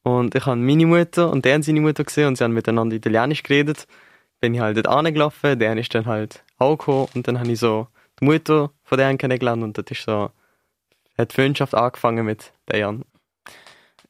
und 0.03 0.35
ich 0.35 0.45
habe 0.45 0.61
meine 0.61 0.87
Mutter 0.87 1.31
und 1.31 1.45
deren 1.45 1.63
seine 1.63 1.81
Mutter 1.81 2.05
gesehen 2.05 2.29
und 2.29 2.37
sie 2.37 2.45
haben 2.45 2.53
miteinander 2.53 2.95
Italienisch 2.95 3.43
geredet. 3.43 3.87
Bin 4.41 4.55
ich 4.55 4.61
halt 4.61 4.77
dort 4.77 4.89
angelaufen, 4.89 5.59
deren 5.59 5.79
ist 5.79 5.95
dann 5.95 6.05
halt 6.07 6.45
auch 6.59 6.77
gekommen 6.77 7.09
und 7.15 7.27
dann 7.27 7.39
habe 7.39 7.51
ich 7.51 7.59
so 7.59 7.87
die 8.21 8.27
Mutter 8.27 8.71
von 8.83 8.99
deren 8.99 9.17
kennengelernt 9.17 9.63
und 9.63 9.79
das 9.79 9.87
ist 9.91 10.05
so, 10.05 10.31
hat 11.17 11.33
die 11.33 11.35
Freundschaft 11.35 11.75
angefangen 11.75 12.27
mit 12.27 12.53
deren. 12.71 13.05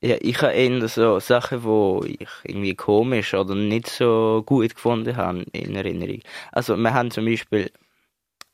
Ja, 0.00 0.16
ich 0.20 0.42
habe 0.42 0.52
eher 0.52 0.86
so 0.88 1.18
Sachen, 1.18 1.64
wo 1.64 2.04
ich 2.06 2.28
irgendwie 2.42 2.74
komisch 2.74 3.32
oder 3.32 3.54
nicht 3.54 3.88
so 3.88 4.42
gut 4.44 4.74
gefunden 4.74 5.16
habe 5.16 5.44
in 5.52 5.74
Erinnerung. 5.74 6.20
Also 6.52 6.76
wir 6.76 6.92
haben 6.92 7.10
zum 7.10 7.24
Beispiel, 7.24 7.70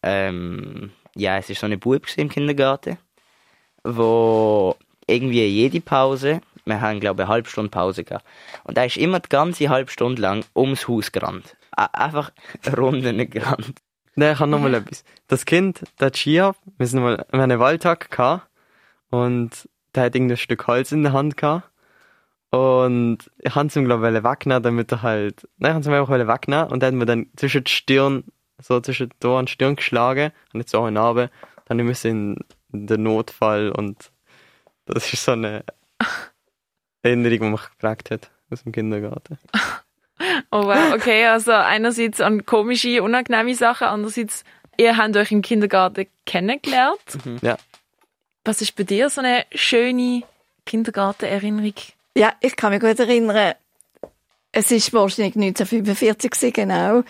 ähm, 0.05 0.93
ja, 1.17 1.39
es 1.39 1.51
ist 1.51 1.61
so 1.61 1.67
eine 1.67 1.77
Bub 1.77 2.07
im 2.17 2.29
Kindergarten, 2.29 2.99
wo 3.83 4.77
irgendwie 5.09 5.45
jede 5.45 5.81
Pause, 5.81 6.41
wir 6.65 6.81
haben 6.81 7.01
glaube 7.01 7.23
ich 7.23 7.27
eine 7.27 7.35
halbe 7.35 7.49
Stunde 7.51 7.71
Pause 7.71 8.05
gehabt, 8.05 8.27
und 8.63 8.79
er 8.79 8.87
ist 8.87 8.97
immer 8.97 9.19
die 9.19 9.29
ganze 9.29 9.69
halbe 9.71 9.91
Stunde 9.91 10.23
lang 10.23 10.45
ums 10.55 10.87
Haus 10.87 11.11
gerannt. 11.11 11.57
Einfach 11.73 12.31
Runden 12.77 13.29
gerannt. 13.29 13.81
Nein, 14.17 14.33
ich 14.33 14.41
habe 14.41 14.51
noch 14.51 14.61
mal 14.61 14.75
etwas. 14.75 15.05
Das 15.29 15.45
Kind, 15.47 15.83
der 16.01 16.11
Chia, 16.13 16.55
wir 16.79 16.87
sind 16.87 17.03
mal, 17.03 17.19
wir 17.19 17.27
haben 17.33 17.51
einen 17.51 17.61
Waldtag 17.61 18.11
gehabt 18.11 18.49
und 19.11 19.69
der 19.95 20.05
hat 20.05 20.15
irgendein 20.15 20.37
Stück 20.37 20.67
Holz 20.67 20.93
in 20.93 21.03
der 21.03 21.13
Hand 21.13 21.37
gehabt. 21.37 21.69
Und 22.51 23.31
ich 23.39 23.55
habe 23.55 23.69
es 23.69 23.77
ihm, 23.77 23.85
glaube 23.85 24.09
ich, 24.09 24.25
wegnehmen, 24.25 24.63
damit 24.63 24.91
er 24.91 25.03
halt, 25.03 25.49
nein, 25.59 25.71
ich 25.71 25.75
habe 25.75 25.81
es 25.81 25.87
ihm 25.87 25.93
einfach 25.93 26.35
wegnehmen 26.35 26.69
und 26.69 26.83
er 26.83 26.89
hat 26.89 26.95
mir 26.95 27.07
dann 27.07 27.27
zwischen 27.37 27.63
die 27.63 27.71
Stirn, 27.71 28.25
so 28.59 28.81
zwischen 28.81 29.11
Ohren 29.25 29.41
und 29.41 29.51
Stirn 29.51 29.77
geschlagen 29.77 30.33
und 30.53 30.61
jetzt 30.61 30.75
auch 30.75 30.89
in 30.89 30.95
Narbe. 30.95 31.31
Dann 31.67 31.77
müssen 31.79 32.45
in 32.73 32.87
den 32.87 33.05
Notfall 33.05 33.71
und 33.71 34.11
das 34.87 35.13
ist 35.13 35.25
so 35.25 35.33
eine 35.33 35.65
Erinnerung, 37.03 37.39
die 37.39 37.51
mich 37.51 37.71
geprägt 37.71 38.11
hat 38.11 38.31
aus 38.51 38.65
dem 38.65 38.73
Kindergarten. 38.73 39.39
Oh 40.51 40.65
wow, 40.65 40.95
okay, 40.95 41.27
also 41.27 41.53
einerseits 41.53 42.21
an 42.21 42.45
komische, 42.47 43.03
unangenehme 43.03 43.55
Sachen, 43.55 43.89
andererseits, 43.89 44.45
ihr 44.77 44.97
habt 44.97 45.17
euch 45.17 45.33
im 45.33 45.43
Kindergarten 45.43 46.07
kennengelernt. 46.27 47.01
Ja. 47.43 47.57
Was 48.45 48.63
ist 48.63 48.77
bei 48.77 48.85
dir 48.85 49.11
so 49.11 49.21
eine 49.21 49.45
schöne 49.55 50.23
Kindergartenerinnerung? 50.67 51.75
Ja, 52.17 52.33
ich 52.41 52.57
kann 52.57 52.73
mich 52.73 52.81
gut 52.81 52.99
erinnern, 52.99 53.55
es 54.53 54.71
ist 54.73 54.93
wahrscheinlich 54.93 55.37
1945 55.37 56.31
gewesen, 56.31 56.53
genau. 56.53 57.03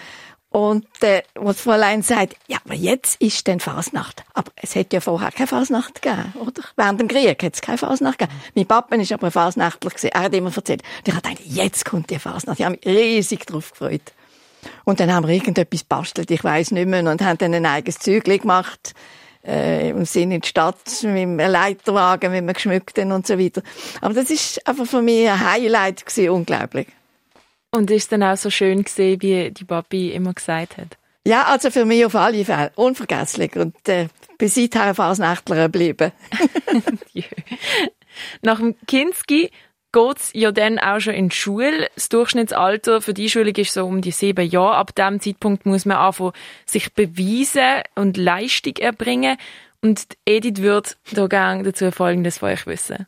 Und 0.51 0.87
äh, 1.03 1.23
wo 1.37 1.47
das 1.47 1.61
Fräulein 1.61 2.03
sagt, 2.03 2.35
ja, 2.49 2.59
aber 2.65 2.75
jetzt 2.75 3.21
ist 3.21 3.47
dann 3.47 3.61
Fasnacht. 3.61 4.25
Aber 4.35 4.51
es 4.57 4.75
hätte 4.75 4.97
ja 4.97 5.01
vorher 5.01 5.31
keine 5.31 5.47
Fasnacht 5.47 6.03
gegeben, 6.03 6.35
oder? 6.45 6.63
Während 6.75 7.01
dem 7.01 7.07
Krieg 7.07 7.41
hat 7.43 7.55
es 7.55 7.61
keine 7.61 7.79
Fasnacht 7.79 8.19
gegeben. 8.19 8.37
Mein 8.57 8.67
Papa 8.67 8.97
ist 8.97 9.13
aber 9.13 9.29
ein 9.29 9.33
Fasnachtler 9.33 9.91
gewesen. 9.91 10.11
Er 10.13 10.23
hat 10.23 10.35
immer 10.35 10.55
erzählt. 10.55 10.83
Und 10.83 11.09
ich 11.09 11.15
gedacht, 11.15 11.41
jetzt 11.45 11.85
kommt 11.85 12.11
die 12.11 12.19
Fasnacht. 12.19 12.59
Ich 12.59 12.67
habe 12.67 12.77
mich 12.77 12.85
riesig 12.85 13.47
drauf 13.47 13.71
gefreut. 13.71 14.13
Und 14.85 14.99
dann 14.99 15.13
haben 15.13 15.27
wir 15.27 15.35
irgendetwas 15.35 15.85
bastelt, 15.85 16.31
ich 16.31 16.45
weiß 16.45 16.73
nicht 16.73 16.87
mehr, 16.87 17.09
und 17.09 17.23
haben 17.23 17.39
dann 17.39 17.55
ein 17.55 17.65
eigenes 17.65 17.99
Zeugli 17.99 18.39
gemacht. 18.39 18.93
Äh, 19.43 19.95
und 19.95 20.07
sind 20.07 20.33
in 20.33 20.43
die 20.43 20.49
Stadt 20.49 20.77
mit 21.03 21.17
einem 21.17 21.39
Leiterwagen, 21.39 22.31
mit 22.31 22.39
einem 22.39 22.53
geschmückten 22.53 23.11
und 23.11 23.27
so 23.27 23.39
weiter. 23.39 23.63
Aber 24.03 24.13
das 24.13 24.29
ist 24.29 24.67
einfach 24.67 24.85
für 24.85 25.01
mich 25.01 25.31
ein 25.31 25.41
Highlight 25.41 26.05
gewesen, 26.05 26.31
unglaublich. 26.31 26.89
Und 27.73 27.91
ist 27.91 28.11
dann 28.13 28.23
auch 28.23 28.37
so 28.37 28.51
schön 28.51 28.83
gesehen, 28.83 29.23
wie 29.23 29.51
die 29.51 29.65
Papi 29.65 30.11
immer 30.11 30.35
gesagt 30.35 30.77
hat? 30.77 30.99
Ja, 31.27 31.45
also 31.45 31.71
für 31.71 31.85
mich 31.85 32.05
auf 32.05 32.15
alle 32.15 32.45
Fälle 32.45 32.73
unvergesslich 32.77 33.55
und 33.57 33.89
äh, 33.89 34.09
bis 34.39 34.55
seither 34.55 34.95
Fasnächtler 34.95 35.69
geblieben. 35.69 36.13
Nach 38.43 38.59
dem 38.59 38.75
Kinski 38.87 39.51
geht's 39.93 40.31
ja 40.35 40.51
dann 40.51 40.79
auch 40.79 41.01
schon 41.01 41.15
in 41.15 41.29
die 41.29 41.37
Schule. 41.37 41.89
Das 41.95 42.09
Durchschnittsalter 42.09 43.01
für 43.01 43.15
die 43.15 43.29
Schulung 43.29 43.55
ist 43.55 43.75
so 43.75 43.85
um 43.87 44.01
die 44.01 44.13
sieben 44.13 44.49
Jahre. 44.49 44.77
Ab 44.77 44.95
dem 44.95 45.21
Zeitpunkt 45.21 45.67
muss 45.67 45.85
man 45.85 45.99
anfangen, 45.99 46.33
sich 46.65 46.93
beweisen 46.95 47.83
und 47.95 48.17
Leistung 48.17 48.77
erbringen. 48.77 49.37
Und 49.83 50.07
Edith 50.25 50.63
wird 50.63 50.97
da 51.13 51.27
gerne 51.27 51.63
dazu 51.65 51.91
Folgendes 51.91 52.39
von 52.39 52.51
euch 52.51 52.67
wissen. 52.67 53.07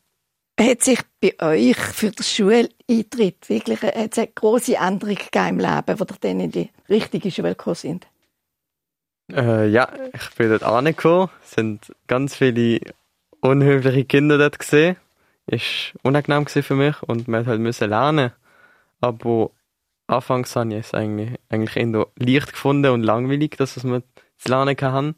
Hat 0.61 0.83
sich 0.83 1.01
bei 1.21 1.35
euch 1.41 1.77
für 1.77 2.11
den 2.11 2.23
Schuleintritt 2.23 3.49
wirklich 3.49 3.83
hat's 3.83 4.19
eine 4.19 4.29
grosse 4.29 4.77
Änderung 4.77 5.17
im 5.35 5.59
Leben, 5.59 6.01
wo 6.01 6.05
ihr 6.05 6.17
dann 6.21 6.41
in 6.41 6.51
die 6.51 6.71
richtige 6.89 7.31
Schule 7.31 7.51
gekommen 7.51 7.77
sind? 7.77 8.07
Äh, 9.33 9.69
ja, 9.69 9.89
ich 10.13 10.31
bin 10.37 10.51
dort 10.51 10.63
angekommen. 10.63 11.31
Es 11.43 11.53
sind 11.53 11.93
ganz 12.07 12.37
viele 12.37 12.81
unhöfliche 13.41 14.05
Kinder 14.05 14.37
dort 14.37 14.59
gesehen. 14.59 14.97
Ist 15.47 15.95
unangenehm 16.03 16.47
für 16.47 16.75
mich 16.75 17.03
und 17.03 17.29
man 17.29 17.41
hat 17.41 17.47
halt 17.47 17.61
müssen 17.61 17.89
lernen. 17.89 18.33
Aber 19.01 19.51
anfangs 20.07 20.55
habe 20.55 20.75
ich 20.75 20.87
es 20.87 20.95
eigentlich, 20.95 21.39
eigentlich 21.49 21.77
eher 21.77 22.07
leicht 22.17 22.53
gefunden 22.53 22.93
und 22.93 23.03
langweilig, 23.03 23.57
dass 23.57 23.77
was 23.77 23.85
man 23.85 24.03
zu 24.37 24.51
lernen 24.51 24.77
kann. 24.77 25.15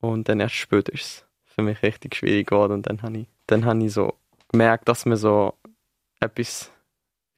Und 0.00 0.28
dann 0.28 0.40
erst 0.40 0.54
später 0.54 0.92
ist 0.92 1.02
es 1.02 1.24
für 1.44 1.62
mich 1.62 1.82
richtig 1.82 2.14
schwierig 2.14 2.46
geworden 2.48 2.72
und 2.72 2.86
dann 2.86 3.02
habe 3.02 3.18
ich, 3.18 3.26
dann 3.46 3.64
habe 3.64 3.84
ich 3.84 3.92
so 3.92 4.14
gemerkt, 4.50 4.88
dass 4.88 5.06
man 5.06 5.16
so 5.16 5.54
etwas 6.20 6.70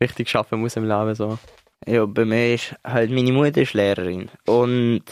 richtig 0.01 0.29
schaffen 0.29 0.61
muss 0.61 0.77
im 0.77 0.89
Leben. 0.89 1.15
So. 1.15 1.39
Ja, 1.87 2.07
bei 2.07 2.25
mir 2.25 2.55
ist 2.55 2.75
halt 2.85 3.11
meine 3.11 3.33
Mutter 3.33 3.63
ist 3.63 3.75
Lehrerin. 3.75 4.31
Und 4.47 5.05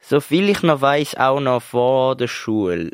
so 0.00 0.20
viel 0.20 0.48
ich 0.48 0.62
noch 0.62 0.80
weiß, 0.80 1.16
auch 1.16 1.40
noch 1.40 1.62
vor 1.62 2.16
der 2.16 2.28
Schule, 2.28 2.90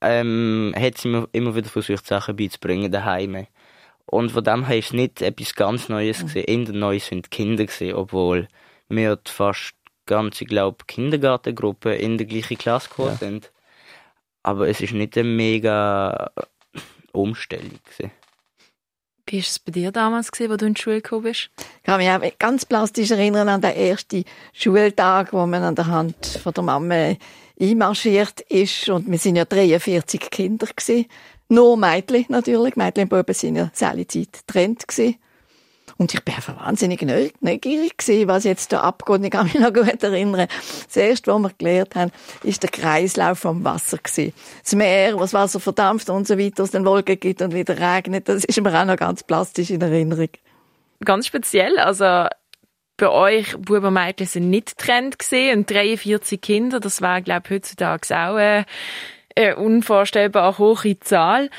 ähm, 0.00 0.74
hat 0.76 0.98
sie 0.98 1.08
mir 1.08 1.28
immer 1.32 1.54
wieder 1.54 1.68
versucht, 1.68 2.06
Sachen 2.06 2.36
beizubringen 2.36 2.92
daheim. 2.92 3.46
Und 4.06 4.30
von 4.30 4.44
dem 4.44 4.66
her 4.66 4.78
ist 4.78 4.86
es 4.86 4.92
nicht 4.92 5.22
etwas 5.22 5.54
ganz 5.54 5.88
Neues 5.88 6.20
gesehen. 6.20 6.44
In 6.44 6.64
der 6.64 6.74
Neues 6.74 7.06
sind 7.06 7.26
die 7.26 7.30
Kinder 7.30 7.66
gesehen, 7.66 7.96
obwohl 7.96 8.46
wir 8.88 9.16
die 9.16 9.30
fast 9.30 9.74
ganze, 10.06 10.44
glaube 10.44 10.84
Kindergartengruppe 10.86 11.94
in 11.94 12.16
der 12.16 12.26
gleichen 12.26 12.56
Klasse 12.56 12.88
gekommen 12.88 13.16
sind. 13.16 13.52
Aber 14.44 14.68
es 14.68 14.80
ist 14.80 14.92
nicht 14.92 15.18
eine 15.18 15.28
mega 15.28 16.30
Umstellung. 17.16 17.78
Gewesen. 17.84 18.12
Wie 19.28 19.38
war 19.38 19.40
es 19.40 19.58
bei 19.58 19.72
dir 19.72 19.90
damals, 19.90 20.30
gewesen, 20.30 20.52
als 20.52 20.60
du 20.60 20.66
in 20.66 20.74
die 20.74 20.80
Schule 20.80 21.02
gekommen 21.02 21.24
bist? 21.24 21.50
Ich 21.58 21.82
kann 21.82 21.98
mich 21.98 22.08
auch 22.08 22.38
ganz 22.38 22.64
plastisch 22.64 23.10
erinnern 23.10 23.48
an 23.48 23.60
den 23.60 23.74
ersten 23.74 24.24
Schultag, 24.52 25.32
wo 25.32 25.44
man 25.46 25.64
an 25.64 25.74
der 25.74 25.88
Hand 25.88 26.26
von 26.26 26.52
der 26.52 26.62
Mama 26.62 27.16
einmarschiert 27.60 28.40
ist. 28.42 28.88
Und 28.88 29.10
wir 29.10 29.18
sind 29.18 29.34
ja 29.34 29.44
43 29.44 30.30
Kinder 30.30 30.66
gewesen. 30.66 31.06
Nur 31.48 31.76
Mädchen 31.76 32.26
natürlich. 32.28 32.76
Mädchen 32.76 33.04
und 33.04 33.08
Buben 33.08 33.34
sind 33.34 33.56
ja 33.56 33.70
alle 33.80 34.06
Zeit 34.06 34.32
getrennt 34.32 34.86
gewesen. 34.86 35.16
Und 35.98 36.12
ich 36.12 36.22
bin 36.22 36.34
einfach 36.34 36.56
wahnsinnig 36.60 37.00
neugierig 37.40 37.94
was 38.28 38.44
jetzt 38.44 38.72
da 38.72 38.80
abgeht. 38.82 39.24
Ich 39.24 39.30
kann 39.30 39.44
mich 39.46 39.58
noch 39.58 39.72
gut 39.72 40.02
erinnern. 40.02 40.46
Das 40.86 40.96
erste, 40.96 41.32
was 41.32 41.42
wir 41.42 41.50
gelernt 41.56 41.94
haben, 41.94 42.12
ist 42.42 42.62
der 42.62 42.70
Kreislauf 42.70 43.38
vom 43.38 43.64
Wasser. 43.64 43.98
Das 44.02 44.74
Meer, 44.74 45.14
wo 45.14 45.20
das 45.20 45.32
Wasser 45.32 45.58
verdampft 45.58 46.10
und 46.10 46.26
so 46.26 46.38
weiter, 46.38 46.64
es 46.64 46.70
dann 46.70 46.84
Wolken 46.84 47.18
gibt 47.18 47.40
und 47.40 47.54
wieder 47.54 47.78
regnet. 47.78 48.28
Das 48.28 48.44
ist 48.44 48.60
mir 48.60 48.78
auch 48.78 48.84
noch 48.84 48.96
ganz 48.96 49.22
plastisch 49.22 49.70
in 49.70 49.80
Erinnerung. 49.80 50.28
Ganz 51.04 51.26
speziell, 51.26 51.78
also 51.78 52.28
bei 52.96 53.08
euch 53.08 53.56
Buben 53.56 53.86
und 53.86 53.94
Mädchen 53.94 54.26
sind 54.26 54.50
nicht 54.50 54.78
getrennt 54.78 55.18
gesehen 55.18 55.58
und 55.58 55.70
43 55.70 56.40
Kinder, 56.40 56.80
das 56.80 57.02
war 57.02 57.20
glaube 57.20 57.42
ich 57.44 57.50
heutzutage 57.50 58.06
auch 58.14 58.36
eine, 58.36 58.64
eine 59.36 59.56
unvorstellbar 59.56 60.56
hohe 60.56 60.98
Zahl. 61.00 61.50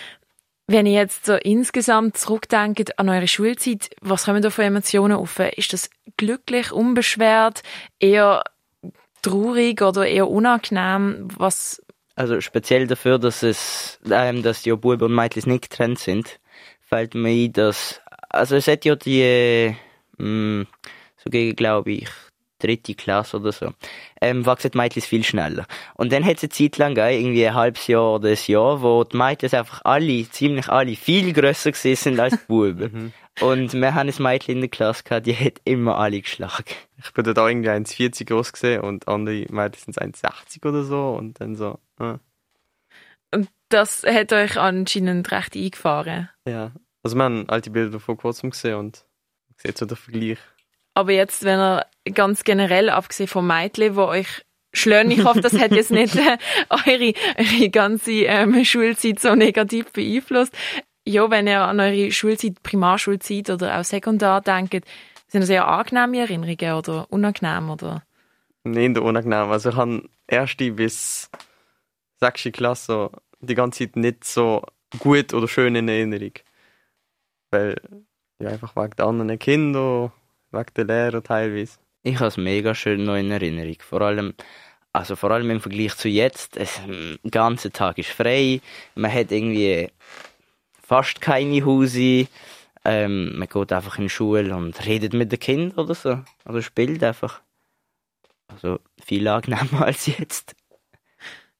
Wenn 0.69 0.85
ihr 0.85 0.93
jetzt 0.93 1.25
so 1.25 1.35
insgesamt 1.35 2.17
zurückdenkt 2.17 2.99
an 2.99 3.07
eure 3.07 3.29
Schulzeit, 3.29 3.89
was 4.01 4.25
kommen 4.25 4.41
da 4.41 4.49
für 4.49 4.63
Emotionen 4.63 5.17
auf? 5.17 5.39
Ist 5.39 5.71
das 5.71 5.89
glücklich, 6.17 6.73
unbeschwert, 6.73 7.63
eher 7.99 8.43
traurig 9.21 9.81
oder 9.81 10.05
eher 10.05 10.27
unangenehm? 10.27 11.29
Was? 11.37 11.81
Also 12.15 12.41
speziell 12.41 12.85
dafür, 12.85 13.17
dass 13.17 13.43
es, 13.43 13.99
ähm, 14.11 14.43
dass 14.43 14.63
die 14.63 14.75
Buben 14.75 15.03
und 15.03 15.15
Mädchen 15.15 15.49
nicht 15.49 15.69
getrennt 15.69 15.99
sind, 15.99 16.39
fällt 16.81 17.15
mir 17.15 17.29
ein, 17.29 17.53
dass, 17.53 18.01
also 18.27 18.57
es 18.57 18.67
hat 18.67 18.83
ja 18.83 18.95
die, 18.95 19.73
mh, 20.17 20.65
so 21.15 21.29
gegen, 21.29 21.55
glaube 21.55 21.91
ich, 21.91 22.09
dritte 22.59 22.95
Klasse 22.95 23.37
oder 23.37 23.51
so, 23.51 23.73
ähm, 24.21 24.45
wachsen 24.45 24.71
die 24.71 24.77
Mädchen 24.77 25.01
viel 25.01 25.23
schneller. 25.23 25.65
Und 25.95 26.11
dann 26.11 26.25
hat 26.25 26.37
es 26.37 26.43
eine 26.43 26.49
Zeit 26.49 26.77
lang 26.77 26.95
gegeben, 26.95 27.23
irgendwie 27.23 27.47
ein 27.47 27.53
halbes 27.53 27.87
Jahr 27.87 28.15
oder 28.15 28.29
ein 28.29 28.37
Jahr, 28.45 28.81
wo 28.81 29.03
die 29.03 29.17
Mädchen 29.17 29.53
einfach 29.53 29.81
alle, 29.83 30.29
ziemlich 30.29 30.69
alle, 30.69 30.95
viel 30.95 31.33
grösser 31.33 31.73
sind 31.73 32.19
als 32.19 32.33
die 32.33 32.39
Buben. 32.47 33.13
Und 33.39 33.73
wir 33.73 33.93
haben 33.93 34.09
ein 34.09 34.23
Mädchen 34.23 34.55
in 34.55 34.61
der 34.61 34.69
Klasse 34.69 35.03
gehabt, 35.03 35.27
die 35.27 35.35
hat 35.35 35.61
immer 35.63 35.97
alle 35.97 36.21
geschlagen. 36.21 36.73
Ich 36.97 37.13
bin 37.13 37.23
da 37.23 37.47
irgendwie 37.47 37.69
1,40 37.69 38.25
groß 38.25 38.53
gesehen 38.53 38.81
und 38.81 39.07
andere 39.07 39.45
Mädchen 39.49 39.93
sind 39.93 40.01
1,60 40.01 40.67
oder 40.67 40.83
so 40.83 41.09
und 41.09 41.39
dann 41.39 41.55
so, 41.55 41.79
ja. 41.99 42.19
Und 43.31 43.49
das 43.69 44.03
hat 44.03 44.33
euch 44.33 44.57
anscheinend 44.57 45.31
recht 45.31 45.55
eingefahren. 45.55 46.29
Ja, 46.47 46.71
also 47.03 47.15
wir 47.15 47.23
haben 47.23 47.49
alte 47.49 47.69
Bilder 47.69 47.99
vor 47.99 48.17
kurzem 48.17 48.49
gesehen 48.49 48.75
und 48.75 49.05
sieht 49.57 49.77
so 49.77 49.85
der 49.85 49.97
Vergleich. 49.97 50.39
Aber 50.93 51.11
jetzt, 51.11 51.43
wenn 51.43 51.59
er 51.59 51.85
ganz 52.13 52.43
generell, 52.43 52.89
abgesehen 52.89 53.27
vom 53.27 53.47
Mädchen, 53.47 53.95
wo 53.95 54.03
euch 54.03 54.45
schlönen, 54.73 55.11
ich 55.11 55.23
hoffe, 55.23 55.41
das 55.41 55.57
hat 55.57 55.71
jetzt 55.71 55.91
nicht 55.91 56.15
äh, 56.15 56.37
eure, 56.69 57.13
eure 57.37 57.69
ganze 57.69 58.11
ähm, 58.11 58.63
Schulzeit 58.63 59.19
so 59.19 59.35
negativ 59.35 59.91
beeinflusst. 59.91 60.53
Ja, 61.05 61.29
wenn 61.31 61.47
ihr 61.47 61.61
an 61.61 61.79
eure 61.79 62.11
Schulzeit, 62.11 62.61
Primarschulzeit 62.63 63.49
oder 63.49 63.79
auch 63.79 63.83
Sekundar 63.83 64.41
denkt, 64.41 64.85
sind 65.27 65.41
das 65.41 65.49
eher 65.49 65.67
angenehme 65.67 66.19
Erinnerungen 66.19 66.77
oder 66.77 67.07
unangenehm? 67.09 67.69
Oder? 67.69 68.03
Nein, 68.63 68.97
unangenehm. 68.97 69.51
Also 69.51 69.69
ich 69.69 69.75
habe 69.75 70.09
erste 70.27 70.71
bis 70.71 71.29
sechste 72.19 72.51
Klasse 72.51 73.11
die 73.39 73.55
ganze 73.55 73.85
Zeit 73.85 73.95
nicht 73.95 74.23
so 74.23 74.63
gut 74.99 75.33
oder 75.33 75.47
schön 75.47 75.75
in 75.75 75.87
Erinnerung. 75.87 76.33
Weil, 77.51 77.75
ja, 78.39 78.49
einfach 78.49 78.75
wegen 78.75 78.95
der 78.97 79.05
anderen 79.05 79.39
Kinder 79.39 80.11
wegen 80.51 80.73
der 80.75 80.85
Lehrer 80.85 81.23
teilweise. 81.23 81.77
Ich 82.07 82.15
habe 82.19 82.27
es 82.27 82.37
mega 82.37 82.73
schön 82.73 83.03
noch 83.03 83.15
in 83.15 83.31
Erinnerung. 83.31 83.75
Vor 83.79 83.99
allem, 84.01 84.33
also 84.93 85.17
vor 85.17 85.31
allem 85.31 85.49
im 85.49 85.59
Vergleich 85.59 85.93
zu 85.97 86.07
jetzt. 86.07 86.55
Es, 86.55 86.79
der 86.87 87.31
ganze 87.31 87.69
Tag 87.69 87.97
ist 87.97 88.11
frei. 88.11 88.61
Man 88.95 89.11
hat 89.11 89.33
irgendwie 89.33 89.89
fast 90.81 91.19
keine 91.19 91.65
Hause. 91.65 92.27
Ähm, 92.85 93.37
man 93.37 93.49
geht 93.49 93.73
einfach 93.73 93.97
in 93.97 94.05
die 94.05 94.09
Schule 94.09 94.55
und 94.55 94.85
redet 94.85 95.11
mit 95.11 95.33
den 95.33 95.39
Kindern 95.39 95.77
oder 95.79 95.95
so. 95.95 96.19
Also 96.45 96.61
spielt 96.61 97.03
einfach. 97.03 97.41
Also 98.47 98.79
viel 99.03 99.27
angenehmer 99.27 99.81
als 99.85 100.05
jetzt. 100.05 100.55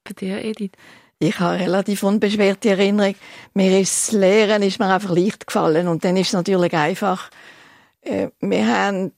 Bei 0.06 0.14
dir, 0.14 0.42
Edith? 0.46 0.72
Ich 1.20 1.38
habe 1.42 1.60
relativ 1.60 2.04
unbeschwerte 2.04 2.70
Erinnerung. 2.70 3.16
Mir 3.54 3.82
ist 3.82 4.14
das 4.14 4.16
Lehren 4.18 4.64
ist 4.64 4.80
mir 4.80 4.94
einfach 4.94 5.14
leicht 5.14 5.46
gefallen 5.46 5.90
und 5.90 6.06
dann 6.06 6.16
ist 6.16 6.28
es 6.28 6.34
natürlich 6.34 6.74
einfach 6.74 7.30
äh, 8.08 8.30
wir 8.40 8.68
haben 8.68 9.12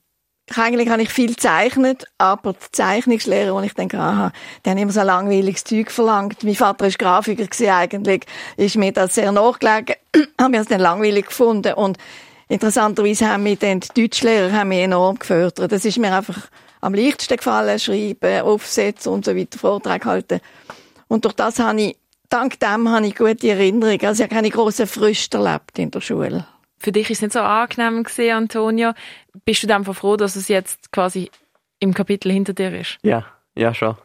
eigentlich 0.58 0.90
habe 0.90 1.02
ich 1.02 1.10
viel 1.10 1.30
gezeichnet, 1.36 2.06
aber 2.18 2.54
die 2.54 2.72
Zeichnungslehre, 2.72 3.54
wo 3.54 3.60
ich 3.62 3.74
denke, 3.74 4.00
aha, 4.00 4.32
die 4.66 4.70
haben 4.70 4.78
immer 4.78 4.92
so 4.92 5.02
langweiliges 5.02 5.64
Zeug 5.64 5.92
verlangt. 5.92 6.44
Mein 6.44 6.56
Vater 6.56 6.88
ist 6.88 7.00
Grafiker 7.00 7.46
gewesen, 7.46 7.70
eigentlich, 7.70 8.26
ist 8.58 8.76
mir 8.76 8.92
das 8.92 9.16
sehr 9.16 9.32
nachgelegen, 9.32 9.96
haben 10.42 10.54
wir 10.54 10.62
es 10.62 10.68
dann 10.68 10.82
langweilig 10.82 11.28
gefunden 11.28 11.74
und 11.74 11.98
interessanterweise 12.48 13.30
haben 13.30 13.46
wir 13.46 13.56
dann 13.56 13.82
die 13.82 14.02
Deutschlehrer 14.02 14.52
haben 14.52 14.70
mich 14.70 14.80
enorm 14.80 15.20
gefördert. 15.20 15.72
Das 15.72 15.86
ist 15.86 15.98
mir 15.98 16.16
einfach 16.16 16.50
am 16.82 16.94
leichtesten 16.94 17.38
gefallen, 17.38 17.78
schreiben, 17.78 18.42
aufsetzen 18.42 19.12
und 19.12 19.26
so 19.26 19.36
weiter, 19.36 19.60
Vortrag 19.60 20.06
halten. 20.06 20.40
Und 21.08 21.26
durch 21.26 21.36
das 21.36 21.60
habe 21.60 21.82
ich, 21.82 21.98
dank 22.30 22.60
dem 22.60 22.90
habe 22.90 23.06
ich 23.06 23.16
gute 23.16 23.50
Erinnerungen. 23.50 24.06
Also 24.06 24.24
ich 24.24 24.30
habe 24.30 24.36
keine 24.36 24.50
grossen 24.50 24.88
Früchte 24.88 25.38
erlebt 25.38 25.78
in 25.78 25.92
der 25.92 26.02
Schule 26.02 26.48
für 26.80 26.92
dich 26.92 27.10
ist 27.10 27.18
es 27.18 27.22
nicht 27.22 27.34
so 27.34 27.42
angenehm 27.42 28.04
gesehen, 28.04 28.36
Antonio. 28.36 28.94
Bist 29.46 29.64
du 29.64 29.68
dann 29.68 29.86
froh, 29.86 30.16
dass 30.16 30.36
es 30.36 30.48
jetzt 30.48 30.92
quasi 30.92 31.30
im 31.80 31.94
Kapitel 31.94 32.32
hinter 32.32 32.54
dir 32.54 32.80
ist? 32.80 32.98
Ja, 33.04 33.26
ja 33.56 33.74
schon. 33.74 33.96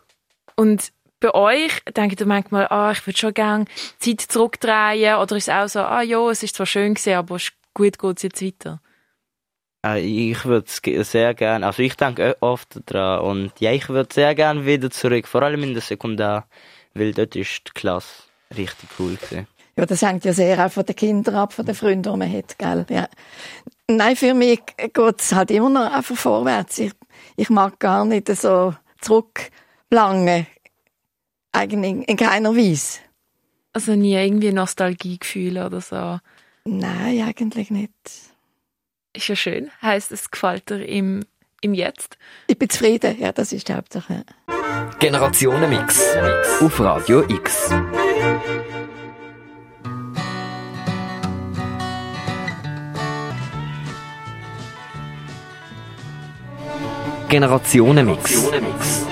Und 0.57 0.93
bei 1.21 1.35
euch 1.35 1.81
denkt 1.97 2.21
ihr 2.21 2.27
manchmal, 2.27 2.69
ah, 2.69 2.93
ich 2.93 3.07
würde 3.07 3.19
schon 3.19 3.35
gerne 3.35 3.65
Zeit 3.99 4.21
zurückdrehen 4.21 5.17
oder 5.17 5.37
ist 5.37 5.49
es 5.49 5.55
auch 5.55 5.69
so, 5.69 5.81
ah 5.81 6.03
ja, 6.03 6.29
es 6.31 6.43
ist 6.43 6.57
zwar 6.57 6.67
schön 6.67 6.95
gesehen, 6.95 7.17
aber 7.17 7.39
gut 7.73 7.99
geht 7.99 8.17
es 8.19 8.23
jetzt 8.23 8.43
weiter? 8.43 8.81
Äh, 9.85 10.01
ich 10.01 10.45
würde 10.45 10.67
es 10.67 11.11
sehr 11.11 11.35
gerne, 11.35 11.67
also 11.67 11.83
ich 11.83 11.97
denke 11.97 12.37
oft 12.41 12.81
daran 12.87 13.25
und 13.25 13.53
ja, 13.61 13.73
ich 13.73 13.89
würde 13.89 14.13
sehr 14.13 14.35
gerne 14.35 14.67
wieder 14.67 14.91
zurück, 14.91 15.27
vor 15.27 15.43
allem 15.43 15.63
in 15.63 15.73
der 15.73 15.83
Sekundar, 15.83 16.47
weil 16.95 17.13
dort 17.13 17.37
ist 17.37 17.69
die 17.69 17.73
Klasse 17.73 18.25
richtig 18.57 18.91
cool 18.99 19.17
gewesen. 19.17 19.47
Ja, 19.77 19.87
das 19.87 20.03
hängt 20.03 20.25
ja 20.25 20.33
sehr 20.33 20.65
auch 20.65 20.71
von 20.71 20.85
den 20.85 20.95
Kindern 20.95 21.35
ab, 21.35 21.53
von 21.53 21.67
den 21.67 21.75
Freunden, 21.75 22.13
die 22.13 22.19
man 22.19 22.33
hat, 22.33 22.59
gell? 22.59 22.87
Ja. 22.89 23.09
Nein, 23.89 24.17
für 24.17 24.35
mich 24.35 24.61
geht 24.77 25.21
es 25.21 25.33
halt 25.33 25.51
immer 25.51 25.69
noch 25.69 25.93
einfach 25.93 26.17
vorwärts. 26.17 26.79
Ich, 26.79 26.93
ich 27.37 27.51
mag 27.51 27.79
gar 27.81 28.05
nicht 28.05 28.29
so 28.29 28.75
zurücklangen. 29.01 30.47
Eigentlich 31.53 32.09
in 32.09 32.17
keiner 32.17 32.57
Weise. 32.57 33.01
Also 33.73 33.95
nie 33.95 34.15
irgendwie 34.15 34.53
Nostalgiegefühle 34.53 35.67
oder 35.67 35.81
so? 35.81 36.19
Nein, 36.65 37.23
eigentlich 37.23 37.71
nicht. 37.71 37.93
Ist 39.13 39.29
ja 39.29 39.37
schön. 39.37 39.71
Heißt 39.83 40.13
es 40.13 40.31
gefällt 40.31 40.71
dir 40.71 40.85
im, 40.85 41.25
im 41.61 41.75
Jetzt? 41.75 42.17
Ich 42.47 42.59
bin 42.59 42.71
zufrieden, 42.71 43.17
ja, 43.21 43.33
das 43.33 43.53
ist 43.53 43.69
die 43.69 43.75
Hauptsache. 43.75 44.25
Generationenmix 44.99 46.03
auf 46.61 46.81
Radio 46.81 47.29
X. 47.29 47.71
Generationenmix. 57.35 59.05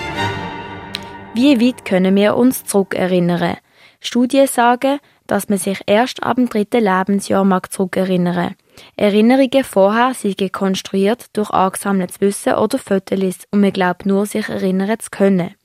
Wie 1.34 1.60
weit 1.60 1.84
können 1.84 2.14
wir 2.14 2.36
uns 2.36 2.64
zurückerinnern? 2.64 3.56
Studien 3.98 4.46
sagen, 4.46 5.00
dass 5.26 5.48
man 5.48 5.58
sich 5.58 5.80
erst 5.86 6.22
ab 6.22 6.36
dem 6.36 6.48
dritten 6.48 6.84
Lebensjahr 6.84 7.44
mag 7.44 7.72
zurückerinnern. 7.72 8.54
Erinnerungen 8.96 9.64
vorher 9.64 10.14
sind 10.14 10.52
konstruiert 10.52 11.30
durch 11.32 11.50
angesammeltes 11.50 12.20
Wissen 12.20 12.54
oder 12.54 12.78
Fotos 12.78 13.38
und 13.50 13.60
man 13.60 13.72
glaubt 13.72 14.06
nur, 14.06 14.24
sich 14.24 14.48
erinnern 14.48 15.00
zu 15.00 15.10
können. 15.10 15.56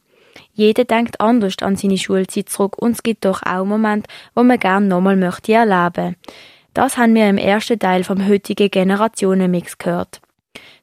Jeder 0.54 0.86
denkt 0.86 1.22
anders 1.22 1.58
an 1.62 1.76
seine 1.76 2.00
Schulzeit 2.00 2.50
zurück 2.50 2.76
und 2.80 2.94
es 2.94 3.04
gibt 3.04 3.26
doch 3.26 3.44
auch 3.44 3.66
Momente, 3.66 4.10
wo 4.34 4.42
man 4.42 4.58
gerne 4.58 4.88
nochmal 4.88 5.16
möchte 5.16 5.54
erleben. 5.54 6.16
Das 6.74 6.98
haben 6.98 7.14
wir 7.14 7.30
im 7.30 7.38
ersten 7.38 7.78
Teil 7.78 8.04
vom 8.04 8.28
heutigen 8.28 8.72
Generationenmix 8.72 9.78
gehört. 9.78 10.22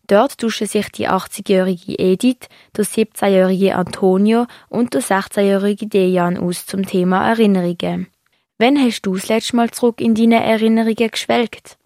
Dort 0.06 0.38
tauschen 0.38 0.66
sich 0.66 0.90
die 0.90 1.08
80-jährige 1.08 1.98
Edith, 1.98 2.48
der 2.76 2.84
17-jährige 2.84 3.74
Antonio 3.74 4.46
und 4.68 4.92
der 4.92 5.02
16-jährige 5.02 5.86
Dejan 5.86 6.36
aus 6.36 6.66
zum 6.66 6.84
Thema 6.84 7.26
Erinnerungen. 7.26 8.08
Wann 8.58 8.78
hast 8.78 9.02
du 9.02 9.14
das 9.14 9.28
letzte 9.28 9.56
Mal 9.56 9.70
zurück 9.70 10.00
in 10.00 10.14
deine 10.14 10.44
Erinnerungen 10.44 11.08
geschwelgt? 11.10 11.78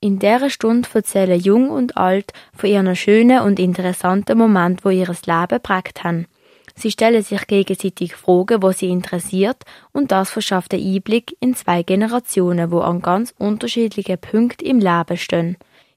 In 0.00 0.18
dieser 0.18 0.50
Stunde 0.50 0.88
erzählen 0.92 1.40
Jung 1.40 1.70
und 1.70 1.96
Alt 1.96 2.32
von 2.56 2.68
ihren 2.68 2.96
schönen 2.96 3.40
und 3.40 3.60
interessanten 3.60 4.36
Momenten, 4.36 4.84
wo 4.84 4.90
ihres 4.90 5.26
Leben 5.26 5.62
prägt 5.62 6.02
haben. 6.02 6.26
Sie 6.74 6.90
stellen 6.90 7.22
sich 7.22 7.46
gegenseitig 7.46 8.14
Fragen, 8.16 8.62
wo 8.62 8.72
sie 8.72 8.88
interessiert, 8.88 9.64
und 9.92 10.12
das 10.12 10.30
verschafft 10.30 10.72
einen 10.72 10.94
Einblick 10.94 11.36
in 11.40 11.54
zwei 11.54 11.82
Generationen, 11.82 12.70
wo 12.70 12.80
an 12.80 13.02
ganz 13.02 13.34
unterschiedlichen 13.38 14.18
Punkten 14.18 14.66
im 14.66 14.78
Leben 14.78 15.16
stehen. 15.16 15.56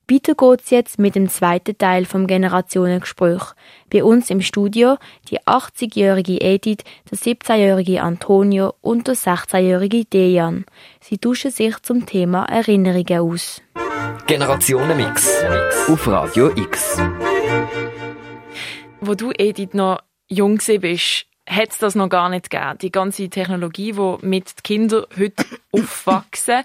Weiter 0.09 0.35
geht's 0.35 0.69
jetzt 0.69 0.99
mit 0.99 1.15
dem 1.15 1.29
zweiten 1.29 1.77
Teil 1.77 2.03
vom 2.03 2.27
Generationengespräch. 2.27 3.41
Bei 3.89 4.03
uns 4.03 4.29
im 4.29 4.41
Studio 4.41 4.97
die 5.29 5.39
80-jährige 5.39 6.41
Edith, 6.41 6.83
der 7.09 7.17
17-jährige 7.17 8.01
Antonio 8.01 8.73
und 8.81 9.07
der 9.07 9.15
16-jährige 9.15 10.03
Dejan. 10.03 10.65
Sie 10.99 11.17
tauschen 11.17 11.51
sich 11.51 11.81
zum 11.83 12.05
Thema 12.05 12.43
Erinnerungen 12.45 13.19
aus. 13.19 13.61
Generationenmix 14.27 15.41
auf 15.87 16.07
Radio 16.07 16.51
X. 16.53 16.97
Wo 18.99 19.15
du, 19.15 19.31
Edith, 19.31 19.73
noch 19.73 20.01
jung 20.27 20.57
bist, 20.57 21.27
hat 21.47 21.71
es 21.71 21.77
das 21.77 21.95
noch 21.95 22.09
gar 22.09 22.27
nicht 22.27 22.49
gegeben. 22.49 22.77
Die 22.81 22.91
ganze 22.91 23.29
Technologie, 23.29 23.93
die 23.93 24.17
mit 24.25 24.49
den 24.49 24.63
Kindern 24.63 25.05
heute 25.17 25.45
aufwachsen. 25.71 26.63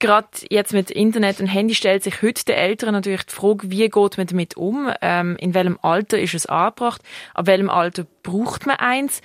Gerade 0.00 0.28
jetzt 0.48 0.72
mit 0.72 0.90
Internet 0.90 1.40
und 1.40 1.46
Handy 1.46 1.74
stellt 1.74 2.02
sich 2.02 2.22
heute 2.22 2.46
den 2.46 2.56
Eltern 2.56 2.92
natürlich 2.92 3.24
die 3.24 3.34
Frage, 3.34 3.70
wie 3.70 3.88
geht 3.88 4.16
man 4.18 4.26
damit 4.26 4.56
um? 4.56 4.90
Ähm, 5.02 5.36
in 5.36 5.52
welchem 5.52 5.78
Alter 5.82 6.18
ist 6.18 6.34
es 6.34 6.46
angebracht? 6.46 7.02
Ab 7.34 7.46
welchem 7.46 7.68
Alter 7.68 8.06
braucht 8.22 8.66
man 8.66 8.76
eins? 8.76 9.20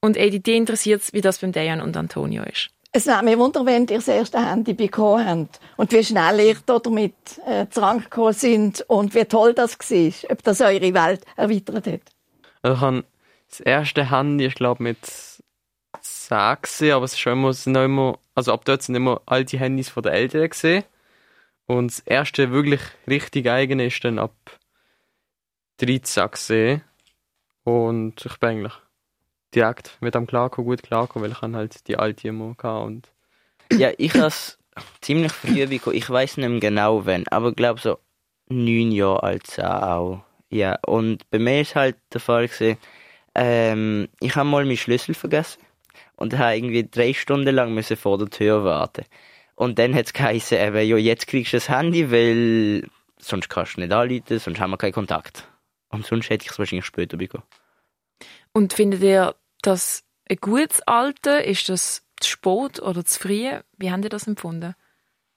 Und 0.00 0.16
Edith, 0.16 0.44
die 0.44 0.56
interessiert 0.56 1.02
es, 1.02 1.12
wie 1.12 1.20
das 1.20 1.38
beim 1.38 1.50
Dejan 1.50 1.80
und 1.80 1.96
Antonio 1.96 2.44
ist. 2.44 2.70
Es 2.92 3.06
nimmt 3.06 3.24
mich 3.24 3.36
wunder, 3.36 3.66
wenn 3.66 3.88
ihr 3.88 3.96
das 3.96 4.06
erste 4.06 4.38
Handy 4.38 4.74
bekommen 4.74 5.26
habt 5.26 5.60
und 5.76 5.90
wie 5.90 6.04
schnell 6.04 6.38
ihr 6.40 6.56
damit 6.66 7.14
äh, 7.46 7.66
zusammengekommen 7.68 8.34
sind 8.34 8.82
und 8.82 9.16
wie 9.16 9.24
toll 9.24 9.54
das 9.54 9.76
war, 9.76 10.30
ob 10.30 10.42
das 10.44 10.60
eure 10.60 10.94
Welt 10.94 11.24
erweitert 11.36 11.86
hat. 11.86 12.00
Also 12.62 12.76
ich 12.76 12.80
habe 12.82 13.04
das 13.48 13.60
erste 13.60 14.10
Handy, 14.10 14.46
ich 14.46 14.54
glaube 14.54 14.82
mit 14.84 14.98
sechs, 16.00 16.82
aber 16.82 17.04
es 17.04 17.12
ist 17.12 17.20
schon 17.20 17.32
immer, 17.32 17.52
sind 17.52 17.76
immer, 17.76 18.18
also 18.34 18.52
ab 18.52 18.64
dort 18.64 18.82
sind 18.82 18.94
immer 18.94 19.20
alte 19.26 19.58
Handys 19.58 19.88
von 19.88 20.02
den 20.02 20.12
Eltern 20.12 20.48
gesehen. 20.48 20.84
Und 21.66 21.90
das 21.90 22.00
erste 22.00 22.50
wirklich 22.50 22.80
richtig 23.06 23.48
eigene 23.48 23.86
ist 23.86 24.04
dann 24.04 24.18
ab 24.18 24.34
13 25.78 26.30
gesehen. 26.30 26.82
Und 27.64 28.24
ich 28.24 28.36
bin 28.38 28.48
eigentlich 28.48 28.72
direkt 29.54 29.98
mit 30.00 30.14
dem 30.14 30.26
klarkommen, 30.26 30.68
gut 30.68 30.82
klarkommen, 30.82 31.30
weil 31.30 31.36
ich 31.36 31.56
halt 31.56 31.86
die 31.86 31.98
alte 31.98 32.28
immer 32.28 32.56
hatte. 32.58 32.84
Und 32.84 33.12
ja, 33.72 33.90
ich 33.96 34.14
habe 34.14 34.32
ziemlich 35.00 35.32
früh 35.32 35.66
bekommen. 35.66 35.96
Ich 35.96 36.08
weiß 36.08 36.38
nicht 36.38 36.48
mehr 36.48 36.60
genau 36.60 37.06
wann, 37.06 37.26
aber 37.28 37.52
glaube 37.52 37.80
so 37.80 37.98
neun 38.48 38.92
Jahre 38.92 39.22
alt 39.22 39.60
auch. 39.62 40.24
Ja, 40.50 40.78
und 40.86 41.28
bei 41.30 41.38
mir 41.38 41.62
ist 41.62 41.74
halt 41.74 41.96
der 42.12 42.20
Fall 42.20 42.48
gewesen, 42.48 42.76
ähm, 43.34 44.08
ich 44.20 44.36
habe 44.36 44.48
mal 44.48 44.64
meinen 44.64 44.76
Schlüssel 44.76 45.14
vergessen 45.14 45.62
und 46.22 46.38
habe 46.38 46.56
irgendwie 46.56 46.88
drei 46.88 47.12
Stunden 47.14 47.52
lang 47.52 47.74
müssen 47.74 47.96
vor 47.96 48.16
der 48.16 48.30
Tür 48.30 48.62
warten. 48.62 49.04
Und 49.56 49.80
dann 49.80 49.92
hat 49.92 50.06
es 50.06 50.12
geheißen, 50.12 50.56
eben, 50.56 50.86
ja, 50.86 50.96
jetzt 50.96 51.26
kriegst 51.26 51.52
du 51.52 51.56
das 51.56 51.68
Handy, 51.68 52.12
weil 52.12 52.88
sonst 53.18 53.48
kannst 53.48 53.76
du 53.76 53.80
nicht 53.80 53.92
anrufen, 53.92 54.38
sonst 54.38 54.60
haben 54.60 54.70
wir 54.70 54.78
keinen 54.78 54.92
Kontakt. 54.92 55.48
Und 55.88 56.06
sonst 56.06 56.30
hätte 56.30 56.44
ich 56.44 56.52
es 56.52 56.58
wahrscheinlich 56.60 56.86
später 56.86 57.16
bekommen. 57.16 57.42
Und 58.52 58.72
findet 58.72 59.02
ihr 59.02 59.34
das 59.62 60.04
ein 60.30 60.36
gutes 60.36 60.80
Alter? 60.82 61.44
Ist 61.44 61.68
das 61.68 62.04
zu 62.20 62.30
spät 62.30 62.80
oder 62.80 63.04
zu 63.04 63.18
früh? 63.18 63.50
Wie 63.76 63.90
habt 63.90 64.04
ihr 64.04 64.08
das 64.08 64.28
empfunden? 64.28 64.76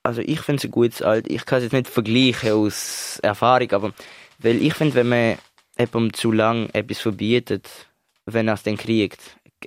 Also 0.04 0.22
ich 0.22 0.40
finde 0.42 0.60
es 0.60 0.66
ein 0.66 0.72
gutes 0.72 1.02
Alter. 1.02 1.32
Ich 1.32 1.48
kann 1.48 1.58
es 1.58 1.64
jetzt 1.64 1.74
nicht 1.74 1.90
vergleichen 1.90 2.52
aus 2.52 3.20
Erfahrung, 3.24 3.72
aber 3.72 3.92
weil 4.38 4.62
ich 4.62 4.76
finde, 4.76 4.94
wenn 4.94 5.10
man 5.10 5.38
jemandem 5.80 6.14
zu 6.14 6.32
lang 6.32 6.70
etwas 6.74 7.00
verbietet, 7.00 7.68
wenn 8.26 8.48
er 8.48 8.54
es 8.54 8.64
dann 8.64 8.78
kriegt, 8.78 9.20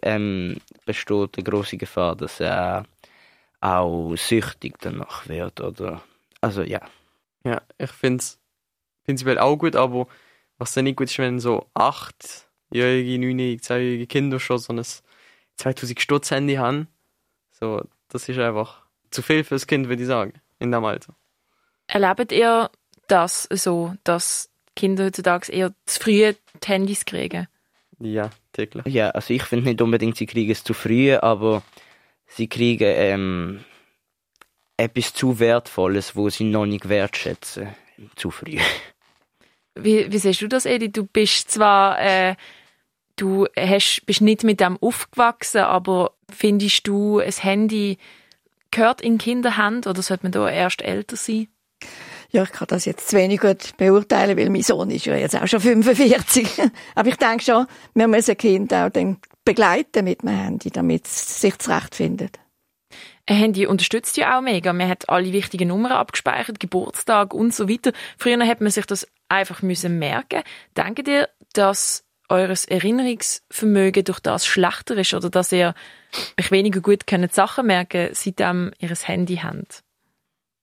ähm, 0.02 0.58
besteht 0.84 1.36
eine 1.36 1.44
große 1.44 1.76
Gefahr, 1.76 2.16
dass 2.16 2.40
er 2.40 2.84
auch 3.60 4.14
süchtig 4.16 4.76
danach 4.80 5.28
wird, 5.28 5.60
oder? 5.60 6.02
Also 6.40 6.62
ja. 6.62 6.80
Ja, 7.44 7.62
ich 7.78 7.90
finde 7.90 8.18
es 8.18 8.38
prinzipiell 9.04 9.38
auch 9.38 9.56
gut, 9.56 9.76
aber 9.76 10.06
was 10.58 10.74
dann 10.74 10.84
nicht 10.84 10.96
gut 10.96 11.08
ist, 11.08 11.18
wenn 11.18 11.40
so 11.40 11.66
achtjährige, 11.74 13.18
neunjährige, 13.18 13.60
zweijährige 13.60 14.06
Kinder 14.06 14.40
schon 14.40 14.58
so 14.58 14.72
ein 14.72 14.84
2000 15.56 16.00
Stutz 16.00 16.30
Handy 16.30 16.54
haben, 16.54 16.88
so, 17.50 17.82
das 18.08 18.28
ist 18.28 18.38
einfach 18.38 18.82
zu 19.10 19.22
viel 19.22 19.44
fürs 19.44 19.66
Kind, 19.66 19.88
würde 19.88 20.02
ich 20.02 20.08
sagen, 20.08 20.34
in 20.58 20.70
dem 20.70 20.84
Alter. 20.84 21.14
Erlebt 21.86 22.32
ihr 22.32 22.70
das 23.06 23.48
so, 23.50 23.94
dass 24.04 24.50
Kinder 24.76 25.06
heutzutage 25.06 25.50
eher 25.50 25.74
zu 25.86 26.00
früh 26.00 26.32
die 26.32 26.66
Handys 26.66 27.04
kriegen? 27.04 27.48
Ja, 28.00 28.30
täglich. 28.52 28.86
Ja, 28.86 29.10
also 29.10 29.34
ich 29.34 29.42
finde 29.42 29.66
nicht 29.66 29.82
unbedingt, 29.82 30.16
sie 30.16 30.26
kriegen 30.26 30.50
es 30.50 30.62
zu 30.62 30.74
früh, 30.74 31.14
aber 31.14 31.62
sie 32.26 32.48
kriegen 32.48 32.84
ähm, 32.86 33.64
etwas 34.76 35.12
zu 35.12 35.40
Wertvolles, 35.40 36.14
wo 36.14 36.30
sie 36.30 36.44
noch 36.44 36.66
nicht 36.66 36.88
wertschätzen, 36.88 37.74
zu 38.16 38.30
früh. 38.30 38.58
Wie, 39.80 40.10
wie 40.10 40.18
siehst 40.18 40.42
du 40.42 40.48
das, 40.48 40.66
Edi? 40.66 40.90
Du 40.90 41.04
bist 41.04 41.52
zwar, 41.52 42.00
äh, 42.00 42.34
du 43.14 43.46
hast, 43.56 44.02
bist 44.06 44.20
nicht 44.20 44.42
mit 44.42 44.58
dem 44.58 44.76
aufgewachsen, 44.80 45.60
aber 45.60 46.14
findest 46.28 46.88
du, 46.88 47.20
ein 47.20 47.30
Handy 47.30 47.98
gehört 48.72 49.00
in 49.00 49.18
Kinderhand 49.18 49.86
oder 49.86 50.02
sollte 50.02 50.24
man 50.24 50.32
da 50.32 50.50
erst 50.50 50.82
älter 50.82 51.14
sein? 51.14 51.46
Ja, 52.30 52.42
ich 52.42 52.52
kann 52.52 52.68
das 52.68 52.84
jetzt 52.84 53.08
zu 53.08 53.16
wenig 53.16 53.40
gut 53.40 53.76
beurteilen, 53.78 54.36
weil 54.36 54.50
mein 54.50 54.62
Sohn 54.62 54.90
ist 54.90 55.06
ja 55.06 55.16
jetzt 55.16 55.34
auch 55.34 55.46
schon 55.46 55.60
45. 55.60 56.60
Aber 56.94 57.08
ich 57.08 57.16
denke 57.16 57.42
schon, 57.42 57.66
wir 57.94 58.06
müssen 58.06 58.36
Kind 58.36 58.72
auch 58.74 58.90
dann 58.90 59.16
begleiten 59.44 60.04
mit 60.04 60.22
dem 60.22 60.28
Handy, 60.28 60.70
damit 60.70 61.06
es 61.06 61.40
sich 61.40 61.58
zurechtfindet. 61.58 62.38
Ein 63.24 63.36
Handy 63.36 63.66
unterstützt 63.66 64.16
ja 64.18 64.36
auch 64.36 64.42
mega. 64.42 64.72
Man 64.72 64.88
hat 64.88 65.08
alle 65.08 65.32
wichtigen 65.32 65.68
Nummern 65.68 65.92
abgespeichert, 65.92 66.60
Geburtstag 66.60 67.32
und 67.32 67.54
so 67.54 67.68
weiter. 67.68 67.92
Früher 68.18 68.46
hat 68.46 68.60
man 68.60 68.70
sich 68.70 68.84
das 68.84 69.06
einfach 69.28 69.62
müssen 69.62 69.98
merken. 69.98 70.42
Denkt 70.76 71.08
ihr, 71.08 71.28
dass 71.54 72.04
eures 72.28 72.66
Erinnerungsvermögen 72.66 74.04
durch 74.04 74.20
das 74.20 74.46
schlechter 74.46 74.96
ist 74.96 75.14
oder 75.14 75.30
dass 75.30 75.52
ihr 75.52 75.74
euch 76.38 76.50
weniger 76.50 76.80
gut 76.80 77.06
könnt 77.06 77.32
Sachen 77.34 77.66
merken, 77.66 78.10
seitdem 78.12 78.72
ihr 78.78 78.90
ein 78.90 78.96
Handy 78.96 79.36
habt? 79.36 79.82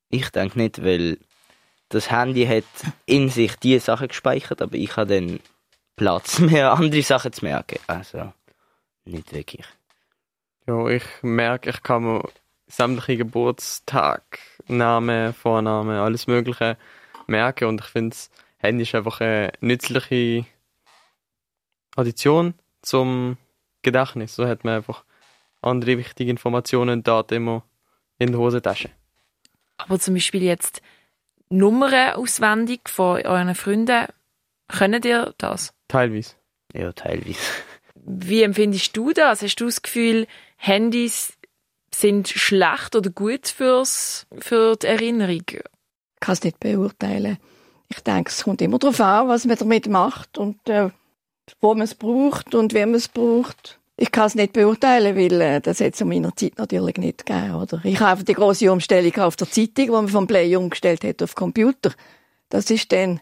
Ich 0.10 0.30
denke 0.30 0.60
nicht, 0.60 0.84
weil 0.84 1.17
das 1.95 2.12
Handy 2.12 2.45
hat 2.45 2.63
in 3.05 3.29
sich 3.29 3.55
diese 3.55 3.86
Sachen 3.86 4.10
gespeichert, 4.10 4.62
aber 4.62 4.75
ich 4.75 4.95
habe 4.97 5.15
dann 5.15 5.39
Platz, 5.95 6.39
mehr 6.39 6.73
andere 6.73 7.01
Sachen 7.01 7.34
zu 7.34 7.45
merken. 7.45 7.79
Also, 7.88 8.34
nicht 9.05 9.34
wirklich. 9.34 9.65
Ja, 10.67 10.88
ich 10.88 11.03
merke, 11.21 11.69
ich 11.69 11.84
kann 11.84 12.03
mir 12.03 12.27
sämtliche 12.67 13.17
Geburtstag, 13.17 14.39
Name, 14.67 15.34
Vorname, 15.34 16.01
alles 16.01 16.27
Mögliche 16.27 16.77
merken 17.27 17.65
und 17.65 17.81
ich 17.81 17.88
finde, 17.88 18.10
das 18.10 18.29
Handy 18.58 18.84
ist 18.84 18.95
einfach 18.95 19.21
eine 19.21 19.51
nützliche 19.62 20.45
Addition 21.95 22.55
zum 22.81 23.38
Gedächtnis. 23.84 24.36
So 24.36 24.47
hat 24.47 24.63
man 24.63 24.75
einfach 24.77 25.03
andere 25.62 25.97
wichtige 25.97 26.31
Informationen 26.31 26.99
und 26.99 27.08
Daten 27.08 27.36
immer 27.36 27.63
in 28.17 28.31
der 28.31 28.39
Hosentasche. 28.39 28.89
Aber 29.77 29.99
zum 29.99 30.15
Beispiel 30.15 30.43
jetzt 30.43 30.81
Nummern 31.49 32.13
auswendig 32.13 32.89
von 32.89 33.21
euren 33.21 33.55
Freunden. 33.55 34.08
Können 34.67 35.03
ihr 35.03 35.34
das? 35.38 35.73
Teilweise. 35.88 36.34
Ja, 36.73 36.91
teilweise. 36.91 37.39
Wie 37.95 38.43
empfindest 38.43 38.95
du 38.97 39.13
das? 39.13 39.41
Hast 39.41 39.55
du 39.55 39.65
das 39.65 39.81
Gefühl, 39.81 40.27
Handys 40.58 41.34
sind 41.93 42.27
schlecht 42.27 42.95
oder 42.95 43.10
gut 43.10 43.47
fürs, 43.47 44.27
für 44.39 44.75
die 44.75 44.88
Erinnerung? 44.88 45.43
Ich 45.47 46.19
kann 46.19 46.34
es 46.34 46.43
nicht 46.43 46.60
beurteilen. 46.60 47.38
Ich 47.89 47.99
denke, 48.01 48.29
es 48.29 48.43
kommt 48.43 48.62
immer 48.62 48.79
darauf 48.79 48.99
an, 48.99 49.27
was 49.27 49.45
man 49.45 49.58
damit 49.58 49.88
macht 49.88 50.38
und 50.38 50.67
äh, 50.67 50.89
wo 51.62 51.73
man 51.73 51.84
es 51.84 51.95
braucht 51.95 52.55
und 52.55 52.73
wie 52.73 52.86
man 52.86 52.95
es 52.95 53.08
braucht. 53.08 53.79
Ich 53.97 54.12
kann 54.12 54.27
es 54.27 54.36
nicht 54.36 54.53
beurteilen, 54.53 55.15
weil 55.15 55.41
äh, 55.41 55.62
das 55.62 55.79
hat 55.79 55.93
es 55.93 55.99
zu 55.99 56.05
meiner 56.05 56.36
Zeit 56.36 56.58
natürlich 56.58 56.97
nicht 56.97 57.25
gegeben. 57.25 57.55
Oder? 57.55 57.79
Ich 57.84 57.99
habe 57.99 58.23
die 58.23 58.34
große 58.34 58.71
Umstellung 58.71 59.15
auf 59.19 59.38
der 59.38 59.49
Zeitung, 59.49 59.86
die 59.86 59.89
man 59.89 60.08
vom 60.10 60.27
Play 60.27 60.53
umgestellt 60.55 61.03
hat 61.03 61.23
auf 61.23 61.36
Computer. 61.36 61.91
Das 62.49 62.69
ist 62.69 62.91
dann, 62.91 63.21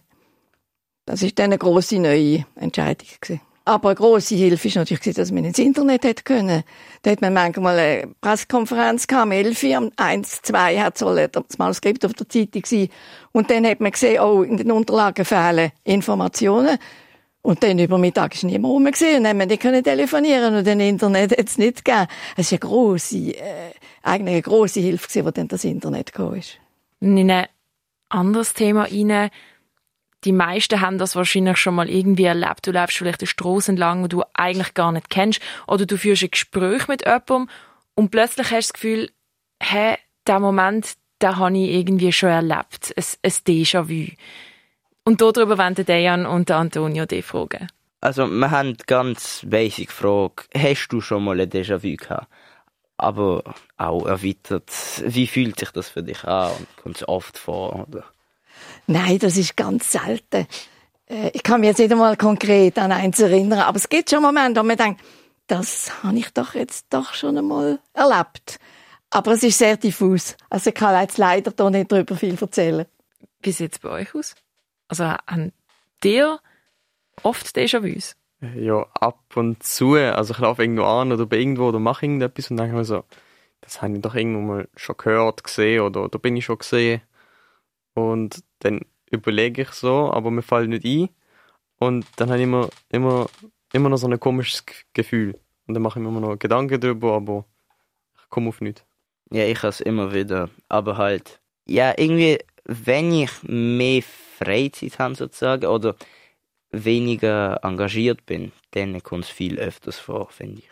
das 1.05 1.21
ist 1.21 1.37
dann 1.37 1.45
eine 1.45 1.59
große 1.59 1.99
neue 1.99 2.45
Entscheidung 2.55 3.07
gewesen. 3.21 3.41
Aber 3.65 3.89
eine 3.89 3.95
grosse 3.95 4.35
Hilfe 4.35 4.67
ist 4.67 4.75
natürlich, 4.75 5.15
dass 5.15 5.31
man 5.31 5.45
ins 5.45 5.57
Internet 5.57 6.03
hätte 6.03 6.23
können. 6.23 6.63
Da 7.01 7.11
hat 7.11 7.21
man 7.21 7.33
manchmal 7.33 7.79
eine 7.79 8.13
Pressekonferenz 8.19 9.07
gehabt, 9.07 9.23
am 9.23 9.31
11 9.31 9.63
Uhr, 9.63 9.77
am 9.77 9.91
1, 9.95 10.41
2 10.41 10.79
hat 10.79 10.99
das 10.99 11.57
Manuskript 11.57 12.03
auf 12.03 12.13
der 12.13 12.27
Zeitung 12.27 12.65
sein. 12.65 12.89
Und 13.31 13.49
dann 13.49 13.65
hat 13.65 13.79
man 13.79 13.91
gesehen, 13.91 14.19
oh, 14.21 14.41
in 14.41 14.57
den 14.57 14.71
Unterlagen 14.71 15.23
fehlen 15.23 15.71
Informationen. 15.85 16.77
Und 17.43 17.61
dann 17.61 17.77
über 17.77 17.97
Mittag 17.97 18.35
ist 18.35 18.45
niemand 18.45 18.71
rum. 18.73 18.85
Und 18.85 19.01
dann 19.01 19.27
haben 19.27 19.37
wir 19.37 19.45
nicht 19.45 19.61
können 19.61 19.83
telefonieren 19.83 20.55
und 20.55 20.65
dann 20.65 20.79
Internet 20.79 21.37
hat 21.37 21.47
es 21.47 21.57
nicht 21.57 21.83
gegeben. 21.83 22.07
Es 22.37 22.47
ist 22.47 22.53
eine 22.53 22.59
grosse, 22.59 23.17
äh, 23.17 23.73
eigentlich 24.01 24.33
eine 24.33 24.41
grosse 24.41 24.79
Hilfe 24.79 25.07
gewesen, 25.07 25.25
wo 25.25 25.31
dann 25.31 25.49
das 25.49 25.65
Internet 25.65 26.13
gekommen 26.13 26.37
ist. 26.37 26.57
In 27.01 27.29
ein 27.29 27.47
anderes 28.09 28.53
Thema 28.53 28.83
rein. 28.83 29.29
die 30.23 30.31
meisten 30.31 30.79
haben 30.79 30.97
das 30.97 31.17
wahrscheinlich 31.17 31.57
schon 31.57 31.75
mal 31.75 31.89
irgendwie 31.89 32.23
erlebt. 32.23 32.65
Du 32.65 32.71
läufst 32.71 32.97
vielleicht 32.97 33.19
eine 33.19 33.27
Straße 33.27 33.73
entlang, 33.73 34.03
die 34.03 34.09
du 34.09 34.23
eigentlich 34.33 34.73
gar 34.73 34.93
nicht 34.93 35.09
kennst, 35.09 35.41
oder 35.67 35.85
du 35.85 35.97
führst 35.97 36.23
ein 36.23 36.31
Gespräch 36.31 36.87
mit 36.87 37.05
jemandem 37.05 37.49
und 37.95 38.09
plötzlich 38.09 38.51
hast 38.51 38.69
du 38.69 38.71
das 38.71 38.73
Gefühl, 38.73 39.09
hä, 39.61 39.97
der 40.25 40.39
Moment, 40.39 40.93
den 41.21 41.37
habe 41.37 41.57
ich 41.57 41.71
irgendwie 41.71 42.13
schon 42.13 42.29
erlebt. 42.29 42.93
Ein, 42.95 43.03
ein 43.21 43.31
Déjà-vu. 43.31 44.13
Und 45.05 45.21
darüber 45.21 45.57
wollen 45.57 45.75
Dejan 45.75 46.25
und 46.25 46.49
Antonio 46.49 47.05
die 47.05 47.21
fragen. 47.21 47.67
Also, 47.99 48.27
wir 48.27 48.51
haben 48.51 48.75
ganz 48.85 49.41
basic 49.45 49.91
Frage. 49.91 50.43
Hast 50.57 50.89
du 50.89 51.01
schon 51.01 51.23
mal 51.23 51.39
ein 51.39 51.49
Déjà-vu 51.49 51.95
gehabt? 51.95 52.27
Aber 52.97 53.43
auch 53.77 54.05
erweitert, 54.05 54.69
wie 55.05 55.27
fühlt 55.27 55.59
sich 55.59 55.71
das 55.71 55.89
für 55.89 56.03
dich 56.03 56.23
an? 56.25 56.51
Und 56.51 56.67
kommt 56.81 56.95
es 56.97 57.07
oft 57.07 57.37
vor? 57.37 57.87
Oder? 57.87 58.03
Nein, 58.87 59.19
das 59.19 59.37
ist 59.37 59.57
ganz 59.57 59.91
selten. 59.91 60.47
Äh, 61.09 61.31
ich 61.33 61.43
kann 61.43 61.61
mich 61.61 61.69
jetzt 61.69 61.79
nicht 61.79 61.91
einmal 61.91 62.17
konkret 62.17 62.77
an 62.77 62.91
eins 62.91 63.19
erinnern, 63.19 63.59
aber 63.59 63.77
es 63.77 63.89
gibt 63.89 64.09
schon 64.09 64.21
Momente, 64.21 64.59
wo 64.59 64.65
man 64.65 64.77
denkt, 64.77 65.01
das 65.47 66.03
habe 66.03 66.17
ich 66.17 66.29
doch 66.33 66.55
jetzt 66.55 66.87
doch 66.89 67.13
schon 67.13 67.37
einmal 67.37 67.79
erlebt. 67.93 68.59
Aber 69.09 69.31
es 69.31 69.43
ist 69.43 69.57
sehr 69.57 69.77
diffus. 69.77 70.35
Also 70.49 70.69
ich 70.69 70.75
kann 70.75 70.99
jetzt 70.99 71.17
leider 71.17 71.51
da 71.51 71.69
nicht 71.69 71.91
darüber 71.91 72.15
viel 72.15 72.37
erzählen. 72.39 72.85
Wie 73.41 73.51
sieht 73.51 73.73
es 73.73 73.79
bei 73.79 73.89
euch 73.89 74.15
aus? 74.15 74.35
Also 74.93 75.05
haben 75.05 75.53
dir 76.03 76.39
oft 77.23 77.47
Déjà-vus? 77.57 78.15
Ja, 78.55 78.85
ab 78.93 79.23
und 79.33 79.63
zu. 79.63 79.95
Also 79.95 80.35
ich 80.35 80.39
laufe 80.39 80.61
irgendwo 80.61 80.83
an 80.83 81.11
oder 81.11 81.25
bin 81.25 81.39
irgendwo 81.39 81.69
oder 81.69 81.79
mache 81.79 82.05
irgendetwas 82.05 82.51
und 82.51 82.57
denke 82.57 82.75
mir 82.75 82.85
so, 82.85 83.03
das 83.61 83.81
habe 83.81 83.95
ich 83.95 84.01
doch 84.01 84.13
irgendwo 84.13 84.41
mal 84.41 84.69
schon 84.75 84.95
gehört, 84.95 85.43
gesehen 85.43 85.81
oder 85.81 86.09
da 86.09 86.19
bin 86.19 86.37
ich 86.37 86.45
schon 86.45 86.59
gesehen. 86.59 87.01
Und 87.95 88.43
dann 88.59 88.81
überlege 89.09 89.63
ich 89.63 89.69
so, 89.69 90.11
aber 90.13 90.29
mir 90.29 90.43
fällt 90.43 90.69
nicht 90.69 90.85
ein. 90.85 91.09
Und 91.79 92.05
dann 92.17 92.29
habe 92.29 92.37
ich 92.37 92.43
immer, 92.43 92.69
immer, 92.89 93.25
immer 93.71 93.89
noch 93.89 93.97
so 93.97 94.07
ein 94.07 94.19
komisches 94.19 94.63
Gefühl. 94.93 95.39
Und 95.65 95.73
dann 95.73 95.81
mache 95.81 95.97
ich 95.97 96.03
mir 96.03 96.09
immer 96.09 96.19
noch 96.19 96.37
Gedanken 96.37 96.79
darüber, 96.79 97.13
aber 97.13 97.45
ich 98.21 98.29
komme 98.29 98.49
auf 98.49 98.61
nichts. 98.61 98.85
Ja, 99.31 99.43
ich 99.43 99.57
habe 99.57 99.69
es 99.69 99.81
immer 99.81 100.13
wieder. 100.13 100.51
Aber 100.69 100.97
halt, 100.97 101.41
ja, 101.65 101.95
irgendwie, 101.97 102.37
wenn 102.65 103.11
ich 103.11 103.31
mehr 103.43 104.03
Freizeit 104.43 104.99
habe 104.99 105.15
sozusagen 105.15 105.65
oder 105.65 105.95
weniger 106.71 107.59
engagiert 107.63 108.25
bin, 108.25 108.51
dann 108.71 109.01
kommt 109.03 109.25
es 109.25 109.29
viel 109.29 109.59
öfters 109.59 109.99
vor, 109.99 110.29
finde 110.29 110.61
ich. 110.61 110.69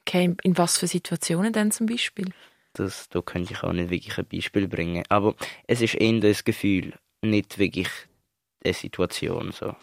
Okay, 0.00 0.34
in 0.42 0.56
was 0.56 0.78
für 0.78 0.86
Situationen 0.86 1.52
denn 1.52 1.70
zum 1.70 1.86
Beispiel? 1.86 2.32
Das, 2.72 3.08
da 3.08 3.20
könnte 3.20 3.52
ich 3.52 3.62
auch 3.62 3.72
nicht 3.72 3.90
wirklich 3.90 4.16
ein 4.18 4.26
Beispiel 4.26 4.68
bringen. 4.68 5.04
Aber 5.08 5.34
es 5.66 5.80
ist 5.82 5.94
eher 5.94 6.20
das 6.20 6.44
Gefühl, 6.44 6.94
nicht 7.22 7.58
wirklich 7.58 7.88
eine 8.64 8.74
Situation. 8.74 9.52
So. 9.52 9.74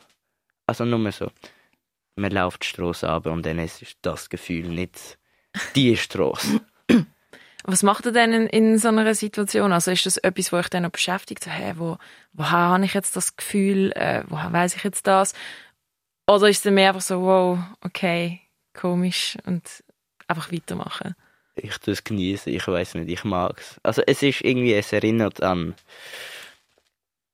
Also 0.66 0.86
nur 0.86 1.12
so, 1.12 1.30
man 2.16 2.32
läuft 2.32 2.64
die 2.64 2.68
Straße 2.68 3.08
ab 3.08 3.26
und 3.28 3.46
dann 3.46 3.60
ist 3.60 3.84
das 4.02 4.30
Gefühl 4.30 4.70
nicht 4.70 5.18
die 5.76 5.96
Straße. 5.98 6.62
Was 7.70 7.84
macht 7.84 8.06
ihr 8.06 8.14
denn 8.14 8.32
in, 8.32 8.48
in, 8.48 8.78
so 8.78 8.88
einer 8.88 9.14
Situation? 9.14 9.74
Also 9.74 9.92
ist 9.92 10.06
das 10.06 10.16
etwas, 10.16 10.54
wo 10.54 10.56
euch 10.56 10.70
dann 10.70 10.84
noch 10.84 10.90
beschäftigt? 10.90 11.44
So, 11.44 11.52
hey, 11.52 11.74
wo, 11.76 11.98
woher 12.32 12.50
habe 12.50 12.86
ich 12.86 12.94
jetzt 12.94 13.18
das 13.18 13.36
Gefühl? 13.36 13.92
Äh, 13.92 14.24
woher 14.30 14.54
weiß 14.54 14.78
ich 14.78 14.84
jetzt 14.86 15.06
das? 15.06 15.34
Oder 16.30 16.48
ist 16.48 16.66
es 16.66 16.72
mehr 16.72 16.90
einfach 16.90 17.02
so, 17.02 17.22
wow, 17.22 17.60
okay, 17.82 18.40
komisch 18.74 19.38
und 19.46 19.84
einfach 20.30 20.50
weitermachen? 20.50 21.14
Ich 21.56 21.78
tue 21.80 21.92
es 21.92 22.06
genießen, 22.06 22.54
ich 22.54 22.66
weiß 22.66 22.96
nicht, 22.96 23.10
ich 23.10 23.26
mag 23.26 23.60
es. 23.60 23.82
Also 23.84 24.02
es 24.08 24.24
ist 24.24 24.42
irgendwie, 24.42 24.74
es 24.74 24.94
erinnert 24.94 25.44
an 25.44 25.76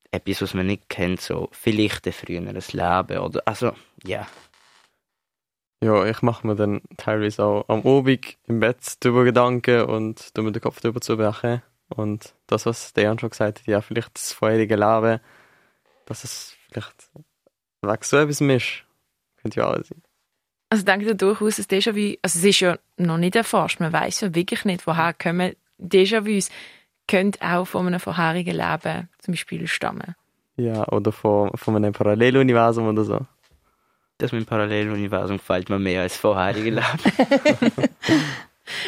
etwas, 0.10 0.41
was 0.41 0.56
man 0.56 0.65
nicht 0.65 0.89
kennt, 0.89 1.22
so 1.22 1.50
vielleicht 1.52 2.08
ein 2.08 2.13
früheres 2.13 2.74
Leben 2.74 3.19
oder, 3.19 3.43
also, 3.46 3.74
ja. 4.04 4.28
Ja, 5.84 6.06
ich 6.06 6.22
mache 6.22 6.48
mir 6.48 6.56
dann 6.56 6.82
teilweise 6.96 7.43
auch 7.43 7.67
am 7.67 7.86
Abend 7.86 8.38
im 8.48 8.62
Bett 8.62 8.96
darüber 9.02 9.26
Gedanken 9.26 9.82
und 9.82 10.34
tue 10.34 10.46
mir 10.46 10.54
den 10.54 10.62
Kopf 10.62 10.80
darüber 10.80 11.02
zu 11.02 11.17
brechen. 11.17 11.62
Und 11.89 12.34
das, 12.48 12.65
was 12.65 12.93
Dejan 12.93 13.19
schon 13.19 13.32
gesagt 13.32 13.60
hat, 13.60 13.67
ja, 13.67 13.82
vielleicht 13.82 14.15
das 14.15 14.32
vorherige 14.32 14.78
Leben, 14.78 15.19
dass 16.06 16.24
es 16.24 16.56
vielleicht 16.69 17.10
weg 17.82 18.06
so 18.06 18.15
etwas 18.15 18.39
ist, 18.39 18.84
könnte 19.41 19.60
ja 19.60 19.67
auch 19.67 19.76
sein. 19.76 20.02
Also 20.69 20.86
denkt 20.86 21.06
ihr 21.06 21.15
durchaus, 21.15 21.58
dass 21.58 21.69
Déjà-vu, 21.69 22.15
also 22.22 22.39
es 22.39 22.46
ist 22.46 22.62
ja 22.62 22.80
noch 22.96 23.17
nicht 23.17 23.36
erforscht, 23.36 23.82
man 23.82 23.91
weiß 23.91 24.22
ja 24.22 24.34
wirklich 24.34 24.63
nicht, 24.63 24.88
woher 24.88 25.13
kommen 25.13 25.54
Déjà-vus, 25.80 26.50
könnte 27.10 27.41
auch 27.41 27.65
von 27.65 27.88
einem 27.88 28.00
vorherigen 28.00 28.56
Leben 28.56 29.10
zum 29.19 29.34
Beispiel 29.34 29.67
stammen. 29.67 30.15
Ja, 30.56 30.88
oder 30.88 31.12
von, 31.12 31.52
von 31.56 31.76
einem 31.76 31.91
Paralleluniversum 31.91 32.88
oder 32.88 33.04
so. 33.04 33.28
Das 34.17 34.32
mit 34.32 34.41
dem 34.41 34.45
Paralleluniversum 34.45 35.38
gefällt 35.38 35.69
mir 35.69 35.80
mehr 35.80 36.02
als 36.02 36.17
vorherige 36.17 36.69
Leben. 36.82 37.73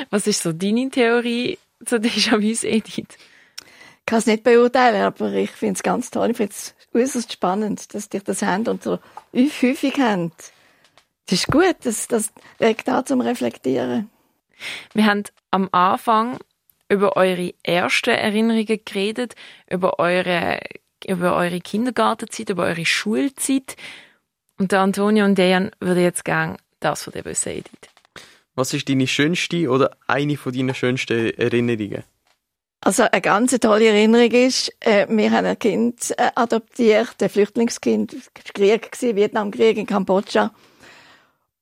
Was 0.10 0.28
ist 0.28 0.44
so 0.44 0.54
deine 0.54 0.90
Theorie 0.90 1.58
zu 1.84 1.98
Déjà-vus, 1.98 2.64
Edith? 2.64 3.18
Ich 4.06 4.06
kann 4.06 4.20
es 4.20 4.28
nicht 4.28 4.44
beurteilen, 4.44 5.02
aber 5.02 5.34
ich 5.34 5.52
finde 5.52 5.74
es 5.76 5.84
ganz 5.84 6.12
toll. 6.12 6.32
Ich 6.32 6.38
finde 6.38 6.54
es 6.54 6.76
äußerst 6.94 7.34
spannend, 7.34 7.94
dass 7.94 8.08
die 8.08 8.20
das 8.20 8.42
haben 8.44 8.68
und 8.68 8.84
so 8.84 9.00
häufig 9.34 9.98
haben. 9.98 10.32
Das 11.26 11.40
ist 11.40 11.48
gut, 11.48 11.76
das, 11.82 12.08
das 12.08 12.32
regt 12.60 12.90
auch 12.90 13.04
zum 13.04 13.22
Reflektieren. 13.22 14.10
Wir 14.94 15.06
haben 15.06 15.24
am 15.52 15.70
Anfang 15.72 16.38
über 16.88 17.18
eure 17.18 17.54
ersten 17.64 18.12
Erinnerungen 18.12 18.80
geredet, 18.86 19.36
über 19.70 20.00
eure, 20.00 20.60
über 21.06 21.36
eure 21.36 21.60
Kindergartenzeit, 21.60 22.50
über 22.50 22.66
eure 22.66 22.86
Schulzeit. 22.86 23.76
Und 24.58 24.72
der 24.72 24.80
Antonio 24.80 25.26
und 25.26 25.38
Dejan 25.38 25.72
würde 25.80 26.02
jetzt 26.02 26.24
gerne 26.24 26.58
das 26.80 27.04
von 27.04 27.14
dir 27.14 27.26
wissen, 27.26 27.50
Edith. 27.50 27.90
Was 28.56 28.74
ist 28.74 28.88
deine 28.88 29.06
schönste 29.06 29.70
oder 29.70 29.98
eine 30.08 30.38
von 30.38 30.54
deinen 30.54 30.74
schönsten 30.74 31.32
Erinnerungen? 31.38 32.04
Also 32.80 33.04
eine 33.04 33.22
ganz 33.22 33.52
tolle 33.60 33.88
Erinnerung 33.88 34.32
ist, 34.32 34.72
äh, 34.80 35.08
wir 35.10 35.32
haben 35.32 35.46
ein 35.46 35.60
Kind 35.60 36.14
äh, 36.18 36.30
adoptiert, 36.36 37.16
ein 37.22 37.30
Flüchtlingskind, 37.30 38.16
Krieg 38.54 38.92
gewesen, 38.92 39.16
Vietnamkrieg 39.16 39.78
in 39.78 39.88
Kambodscha 39.88 40.54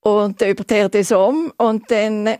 und 0.01 0.41
äh, 0.41 0.51
über 0.51 0.67
Terre 0.67 0.89
des 0.89 1.11
Hommes 1.11 1.53
und 1.57 1.89
dann 1.89 2.37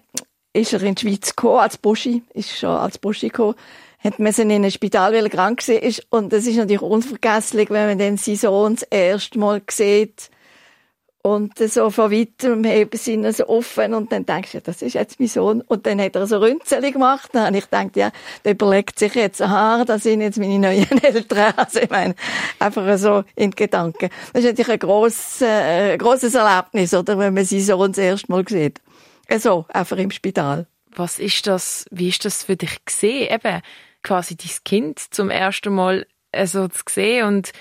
ist 0.51 0.73
er 0.73 0.83
in 0.83 0.95
die 0.95 1.01
Schweiz 1.01 1.35
gekommen, 1.35 1.59
als 1.59 1.77
Buschi, 1.77 2.23
ist 2.33 2.57
schon 2.57 2.71
als 2.71 2.97
Buschi 2.97 3.29
gekommen, 3.29 3.55
hat 3.99 4.19
man 4.19 4.33
in 4.33 4.51
ein 4.51 4.69
Spital, 4.69 5.13
weil 5.13 5.25
er 5.25 5.29
krank 5.29 5.65
war 5.67 6.19
und 6.19 6.33
das 6.33 6.45
ist 6.45 6.57
natürlich 6.57 6.81
unvergesslich, 6.81 7.69
wenn 7.69 7.87
man 7.87 7.99
dann 7.99 8.17
seinen 8.17 8.35
Sohn 8.35 8.75
das 8.75 8.83
erste 8.83 9.39
Mal 9.39 9.61
sieht 9.71 10.29
und 11.25 11.57
so 11.57 11.89
von 11.89 12.11
weitem 12.11 12.65
heben 12.65 12.97
sie 12.97 13.13
ihn 13.13 13.31
so 13.31 13.47
offen 13.47 13.93
und 13.93 14.11
dann 14.11 14.25
denkst 14.25 14.51
du, 14.51 14.59
das 14.59 14.81
ist 14.81 14.93
jetzt 14.93 15.21
mein 15.21 15.29
Sohn. 15.29 15.61
Und 15.61 15.85
dann 15.85 16.01
hat 16.01 16.17
er 16.17 16.27
so 16.27 16.37
Rünzeli 16.37 16.91
gemacht. 16.91 17.29
Dann 17.31 17.45
habe 17.45 17.57
ich 17.57 17.63
gedacht, 17.63 17.95
ja, 17.95 18.11
der 18.43 18.51
überlegt 18.51 18.99
sich 18.99 19.15
jetzt, 19.15 19.41
aha, 19.41 19.85
das 19.85 20.03
sind 20.03 20.19
jetzt 20.19 20.37
meine 20.37 20.59
neuen 20.59 20.91
Eltern. 21.01 21.53
Also 21.55 21.79
ich 21.79 21.89
meine, 21.89 22.15
einfach 22.59 22.97
so 22.97 23.23
in 23.37 23.51
Gedanken. 23.51 24.09
Das 24.33 24.43
ist 24.43 24.49
natürlich 24.49 24.73
ein 24.73 24.79
grosses, 24.79 25.41
äh, 25.41 25.97
grosses 25.97 26.35
Erlebnis, 26.35 26.93
oder, 26.93 27.17
wenn 27.17 27.33
man 27.33 27.45
seinen 27.45 27.61
Sohn 27.61 27.93
das 27.93 27.99
erste 27.99 28.29
Mal 28.29 28.45
sieht. 28.45 28.81
So, 29.37 29.65
einfach 29.69 29.97
im 29.97 30.11
Spital. 30.11 30.67
Was 30.93 31.19
ist 31.19 31.47
das, 31.47 31.85
wie 31.89 32.09
ist 32.09 32.25
das 32.25 32.43
für 32.43 32.57
dich 32.57 32.83
gesehen? 32.83 33.33
Eben, 33.33 33.61
quasi 34.03 34.35
dein 34.35 34.51
Kind 34.65 34.99
zum 34.99 35.29
ersten 35.29 35.73
Mal 35.73 36.05
äh, 36.33 36.47
so 36.47 36.67
zu 36.67 36.83
sehen 36.89 37.27
und 37.27 37.53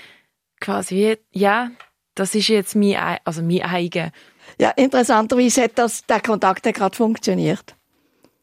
quasi 0.61 0.97
wie, 0.97 1.19
ja, 1.39 1.71
das 2.15 2.35
ist 2.35 2.49
jetzt 2.49 2.75
mein, 2.75 3.19
also 3.25 3.43
mein 3.43 3.63
eigen. 3.63 4.11
Ja, 4.59 4.71
interessanterweise 4.71 5.63
hat 5.63 5.73
das, 5.77 6.05
der 6.07 6.21
Kontakt 6.21 6.65
gerade 6.65 6.97
funktioniert. 6.97 7.75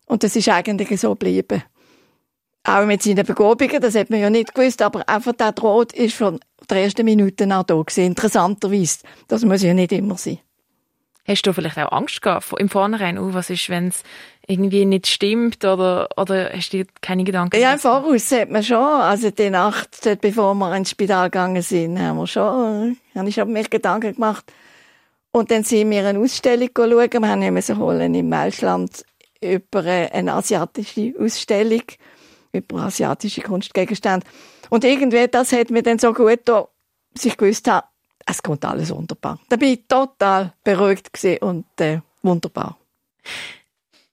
Und 0.06 0.24
das 0.24 0.36
ist 0.36 0.50
eigentlich 0.50 1.00
so 1.00 1.10
geblieben. 1.10 1.64
Auch 2.64 2.86
mit 2.86 3.02
seinen 3.02 3.26
Begabungen, 3.26 3.82
das 3.82 3.96
hat 3.96 4.10
man 4.10 4.20
ja 4.20 4.30
nicht 4.30 4.54
gewusst, 4.54 4.82
aber 4.82 5.08
einfach 5.08 5.34
der 5.34 5.52
Droht 5.52 5.94
ist 5.94 6.16
von 6.16 6.40
der 6.70 6.84
ersten 6.84 7.06
Minute 7.06 7.44
an 7.44 7.64
da 7.66 7.76
gewesen. 7.76 8.06
Interessanterweise. 8.06 9.00
Das 9.28 9.46
muss 9.46 9.62
ja 9.62 9.74
nicht 9.74 9.92
immer 9.92 10.18
sein. 10.18 10.40
Hast 11.30 11.44
du 11.44 11.54
vielleicht 11.54 11.78
auch 11.78 11.92
Angst 11.92 12.24
gehabt 12.24 12.54
im 12.58 12.70
Vornherein? 12.70 13.20
Oh, 13.20 13.36
was 13.36 13.52
ist, 13.52 13.70
wenn 13.70 13.90
es 13.90 14.02
irgendwie 14.48 14.84
nicht 14.86 15.06
stimmt 15.06 15.64
oder, 15.64 16.10
oder 16.18 16.50
hast 16.52 16.74
du 16.74 16.78
dir 16.78 16.88
keine 17.02 17.24
Gedanken 17.24 17.62
Ja, 17.62 17.74
im 17.74 17.78
Voraus 17.78 18.32
hat 18.32 18.50
man 18.50 18.64
schon. 18.64 18.78
Also 18.78 19.30
die 19.30 19.52
Nacht, 19.52 20.04
dort, 20.04 20.22
bevor 20.22 20.56
wir 20.56 20.76
ins 20.76 20.90
Spital 20.90 21.30
gegangen 21.30 21.62
sind, 21.62 22.00
haben 22.00 22.18
wir 22.18 22.26
schon, 22.26 22.98
habe 23.14 23.30
ich 23.30 23.36
schon 23.36 23.54
mir 23.54 23.66
Gedanken 23.66 24.16
gemacht. 24.16 24.52
Und 25.32 25.52
dann 25.52 25.64
sind 25.64 25.92
wir 25.92 26.04
eine 26.08 26.18
Ausstellung 26.18 26.70
schauen. 26.76 26.90
Wir 27.12 27.28
haben 27.28 27.44
ja 27.44 27.62
so 27.62 27.78
holen 27.78 28.16
im 28.16 28.32
Welschland 28.32 29.06
über 29.40 29.84
eine 29.84 30.34
asiatische 30.34 31.14
Ausstellung, 31.20 31.84
über 32.54 32.78
asiatische 32.78 33.42
Kunstgegenstände. 33.42 34.26
Und 34.72 34.84
irgendwie, 34.84 35.28
das 35.28 35.52
hat 35.52 35.70
mir 35.70 35.84
dann 35.84 36.00
so 36.00 36.12
gut 36.12 36.40
da, 36.46 36.68
sich 37.14 37.38
gewusst 37.38 37.68
haben, 37.70 37.86
es 38.30 38.44
kommt 38.44 38.64
alles 38.66 38.92
wunderbar. 38.92 39.40
Da 39.50 39.56
bin 39.56 39.70
ich 39.70 39.88
total 39.88 40.54
beruhigt 40.64 41.10
und 41.42 41.66
äh, 41.80 42.02
wunderbar. 42.22 42.78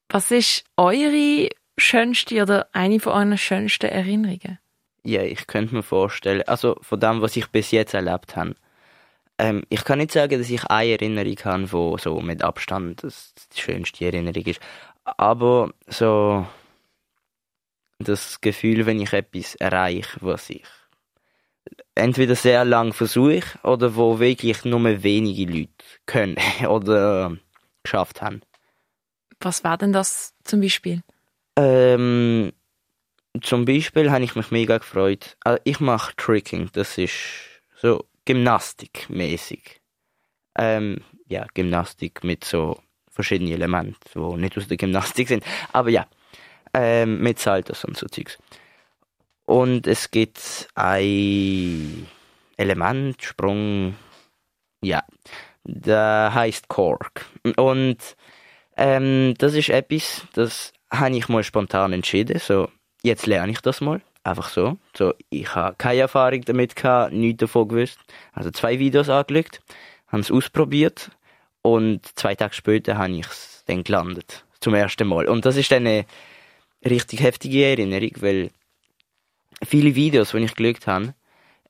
Was 0.09 0.31
ist 0.31 0.65
eure 0.77 1.49
schönste 1.77 2.43
oder 2.43 2.69
eine 2.73 3.01
von 3.01 3.13
euren 3.13 3.39
schönsten 3.39 3.87
Erinnerungen? 3.87 4.59
ja, 5.07 5.23
ich 5.23 5.47
könnte 5.47 5.75
mir 5.75 5.83
vorstellen, 5.83 6.43
also 6.47 6.77
von 6.83 7.01
dem, 7.01 7.23
was 7.23 7.37
ich 7.37 7.49
bis 7.49 7.71
jetzt 7.71 7.95
erlebt 7.95 8.37
habe, 8.37 8.55
ähm, 9.39 9.63
ich 9.69 9.85
kann 9.85 9.99
nicht 9.99 10.13
sagen, 10.13 10.39
dass 10.39 10.51
ich 10.51 10.65
eine 10.65 10.93
Erinnerung 10.93 11.37
habe, 11.45 11.73
wo 11.73 11.99
so 11.99 12.21
mit 12.21 12.43
Abstand 12.43 13.05
das 13.05 13.35
die 13.55 13.61
schönste 13.61 14.05
Erinnerung 14.05 14.45
ist, 14.45 14.61
aber 15.05 15.71
so 15.87 16.47
das 17.99 18.41
Gefühl, 18.41 18.87
wenn 18.87 19.01
ich 19.01 19.13
etwas 19.13 19.55
erreiche, 19.57 20.19
was 20.21 20.51
ich 20.51 20.65
entweder 21.95 22.35
sehr 22.35 22.65
lang 22.65 22.93
versuche 22.93 23.59
oder 23.63 23.97
wo 23.97 24.19
wirklich 24.19 24.65
nur 24.65 25.03
wenige 25.03 25.51
Leute 25.51 25.71
können 26.07 26.37
oder 26.69 27.37
geschafft 27.83 28.23
haben. 28.23 28.43
Was 29.41 29.65
war 29.65 29.77
denn 29.77 29.93
das 29.93 30.35
zum 30.45 30.61
Beispiel? 30.61 31.03
Ähm, 31.57 32.53
zum 33.43 33.65
Beispiel 33.65 34.11
habe 34.11 34.25
ich 34.25 34.35
mich 34.35 34.51
mega 34.51 34.79
gefreut. 34.79 35.37
Also 35.41 35.61
ich 35.65 35.81
mache 35.81 36.15
Tricking, 36.17 36.71
das 36.73 36.99
ist 36.99 37.13
so 37.77 38.05
Gymnastik-mäßig. 38.25 39.81
Ähm, 40.59 40.99
ja, 41.29 41.47
Gymnastik 41.55 42.25
mit 42.25 42.45
so 42.45 42.81
verschiedenen 43.11 43.53
Elementen, 43.53 43.97
die 44.15 44.41
nicht 44.41 44.57
aus 44.57 44.69
der 44.69 44.77
Gymnastik 44.77 45.29
sind. 45.29 45.45
Aber 45.73 45.91
ja, 45.91 46.07
ähm, 46.73 47.21
mit 47.21 47.39
Saltos 47.39 47.85
und 47.85 47.97
so 47.97 48.07
Zeugs. 48.07 48.39
Und 49.47 49.87
es 49.87 50.11
gibt 50.11 50.69
ein 50.75 52.07
Element, 52.57 53.23
Sprung, 53.23 53.95
ja, 54.83 55.03
der 55.65 56.33
heißt 56.35 56.69
Cork. 56.69 57.27
Und 57.57 57.99
ähm, 58.77 59.35
das 59.39 59.55
ist 59.55 59.69
etwas, 59.71 60.27
das 60.35 60.73
habe 60.91 61.17
ich 61.17 61.29
mal 61.29 61.45
spontan 61.45 61.93
entschieden. 61.93 62.39
So, 62.39 62.69
jetzt 63.03 63.27
lerne 63.27 63.53
ich 63.53 63.61
das 63.61 63.81
mal. 63.81 64.01
Einfach 64.25 64.49
so. 64.49 64.77
so 64.97 65.15
ich 65.31 65.55
habe 65.55 65.77
keine 65.79 66.01
Erfahrung 66.01 66.43
damit 66.43 66.75
gehabt, 66.75 67.13
nichts 67.13 67.41
davon 67.41 67.69
gewusst. 67.69 67.99
Also 68.33 68.51
zwei 68.51 68.81
Videos 68.81 69.09
angeschaut, 69.09 69.61
habe 70.09 70.21
es 70.21 70.33
ausprobiert 70.33 71.11
und 71.63 72.05
zwei 72.19 72.35
Tage 72.35 72.55
später 72.55 72.99
habe 72.99 73.13
ich 73.13 73.27
es 73.27 73.63
dann 73.67 73.85
gelandet. 73.85 74.45
Zum 74.61 74.75
ersten 74.75 75.07
Mal. 75.07 75.29
Und 75.29 75.47
das 75.47 75.57
ist 75.57 75.71
dann 75.71 75.87
eine 75.87 76.07
richtig 76.85 77.21
heftige 77.21 77.67
Erinnerung, 77.67 78.11
weil 78.17 78.51
viele 79.63 79.95
Videos, 79.95 80.33
die 80.33 80.39
ich 80.39 80.55
geschaut 80.55 80.87
habe, 80.87 81.15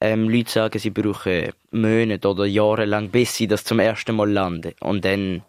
ähm, 0.00 0.28
Leute 0.28 0.50
sagen, 0.50 0.78
sie 0.78 0.90
brauchen 0.90 1.52
Monate 1.70 2.28
oder 2.28 2.44
Jahre 2.44 2.84
lang, 2.84 3.10
bis 3.10 3.34
sie 3.34 3.46
das 3.46 3.64
zum 3.64 3.78
ersten 3.78 4.16
Mal 4.16 4.30
landen. 4.30 4.74
Und 4.80 5.04
dann 5.04 5.42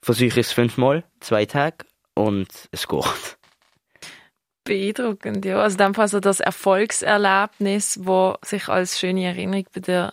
versuche 0.00 0.26
ich 0.26 0.36
es 0.36 0.52
fünfmal, 0.52 1.04
zwei 1.20 1.46
Tage 1.46 1.86
und 2.14 2.48
es 2.72 2.88
geht. 2.88 3.38
Beeindruckend, 4.64 5.44
ja. 5.44 5.60
Also 5.60 5.74
in 5.74 5.86
dem 5.86 5.94
Fall 5.94 6.08
so 6.08 6.20
das 6.20 6.40
Erfolgserlebnis, 6.40 8.00
wo 8.02 8.36
sich 8.42 8.68
als 8.68 8.98
schöne 8.98 9.24
Erinnerung 9.24 9.66
bei 9.72 9.80
dir 9.80 10.12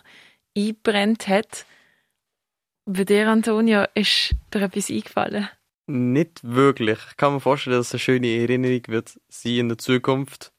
eingebrennt 0.56 1.28
hat. 1.28 1.66
Bei 2.84 3.04
dir, 3.04 3.28
Antonio, 3.28 3.84
ist 3.94 4.34
dir 4.52 4.62
etwas 4.62 4.90
eingefallen? 4.90 5.48
Nicht 5.86 6.40
wirklich. 6.42 6.98
Ich 7.10 7.16
kann 7.16 7.34
mir 7.34 7.40
vorstellen, 7.40 7.76
dass 7.76 7.88
es 7.88 7.94
eine 7.94 8.00
schöne 8.00 8.28
Erinnerung 8.28 8.82
wird 8.88 9.20
sein 9.28 9.52
in 9.52 9.68
der 9.68 9.78
Zukunft, 9.78 10.52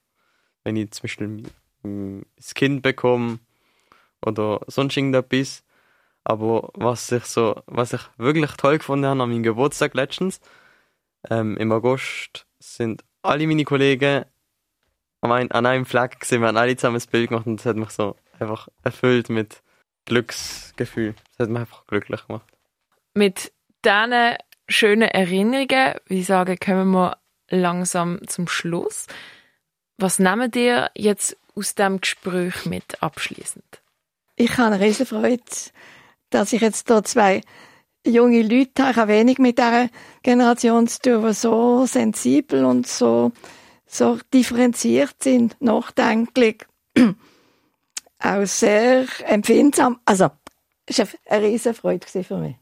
wenn 0.63 0.75
ich 0.75 0.91
zum 0.91 1.03
Beispiel 1.03 1.43
ein 1.83 2.25
Kind 2.55 2.81
bekomme 2.81 3.39
oder 4.25 4.61
sonst 4.67 4.97
irgendetwas. 4.97 5.63
Aber 6.23 6.69
was 6.73 7.11
ich 7.11 7.25
so, 7.25 7.61
was 7.65 7.93
ich 7.93 8.01
wirklich 8.17 8.51
toll 8.51 8.77
gefunden 8.77 9.05
habe 9.05 9.23
an 9.23 9.29
meinem 9.29 9.43
Geburtstag 9.43 9.95
letztens, 9.95 10.39
ähm, 11.29 11.57
im 11.57 11.71
August 11.71 12.45
sind 12.59 13.03
alle 13.23 13.47
meine 13.47 13.63
Kollegen 13.63 14.25
an 15.21 15.51
einem 15.51 15.85
Fleck 15.85 16.19
gesehen, 16.19 16.41
wir 16.41 16.47
haben 16.47 16.57
alle 16.57 16.75
zusammen 16.75 16.99
ein 16.99 17.11
Bild 17.11 17.29
gemacht 17.29 17.45
und 17.45 17.57
das 17.57 17.65
hat 17.67 17.75
mich 17.75 17.91
so 17.91 18.15
einfach 18.39 18.67
erfüllt 18.83 19.29
mit 19.29 19.61
Glücksgefühl. 20.05 21.13
Das 21.37 21.45
hat 21.45 21.49
mich 21.49 21.59
einfach 21.59 21.85
glücklich 21.85 22.25
gemacht. 22.25 22.45
Mit 23.13 23.51
diesen 23.85 24.35
schönen 24.67 25.09
Erinnerungen, 25.09 25.95
wie 26.07 26.19
ich 26.19 26.25
sage, 26.25 26.57
kommen 26.57 26.91
wir 26.91 27.17
langsam 27.49 28.19
zum 28.27 28.47
Schluss. 28.47 29.07
Was 30.01 30.17
nehmen 30.17 30.49
dir 30.49 30.89
jetzt 30.95 31.37
aus 31.55 31.75
dem 31.75 32.01
Gespräch 32.01 32.65
mit 32.65 33.03
abschließend? 33.03 33.83
Ich 34.35 34.57
habe 34.57 34.73
eine 34.73 34.79
riesen 34.83 35.05
Freude, 35.05 35.43
dass 36.31 36.53
ich 36.53 36.61
jetzt 36.61 36.87
hier 36.87 37.03
zwei 37.03 37.41
junge 38.03 38.41
Leute 38.41 38.81
habe. 38.81 38.91
Ich 38.91 38.97
habe 38.97 39.11
wenig 39.11 39.37
mit 39.37 39.59
dieser 39.59 39.89
Generation 40.23 40.87
zu 40.87 41.01
tun, 41.01 41.27
die 41.27 41.33
so 41.33 41.85
sensibel 41.85 42.65
und 42.65 42.87
so, 42.87 43.31
so 43.85 44.17
differenziert 44.33 45.21
sind, 45.21 45.55
nachdenklich, 45.61 46.65
auch 48.17 48.45
sehr 48.45 49.05
empfindsam. 49.27 49.99
Also, 50.05 50.31
es 50.87 50.97
war 50.97 51.07
eine 51.29 51.45
riesen 51.45 51.75
Freude 51.75 52.07
für 52.07 52.37
mich. 52.37 52.55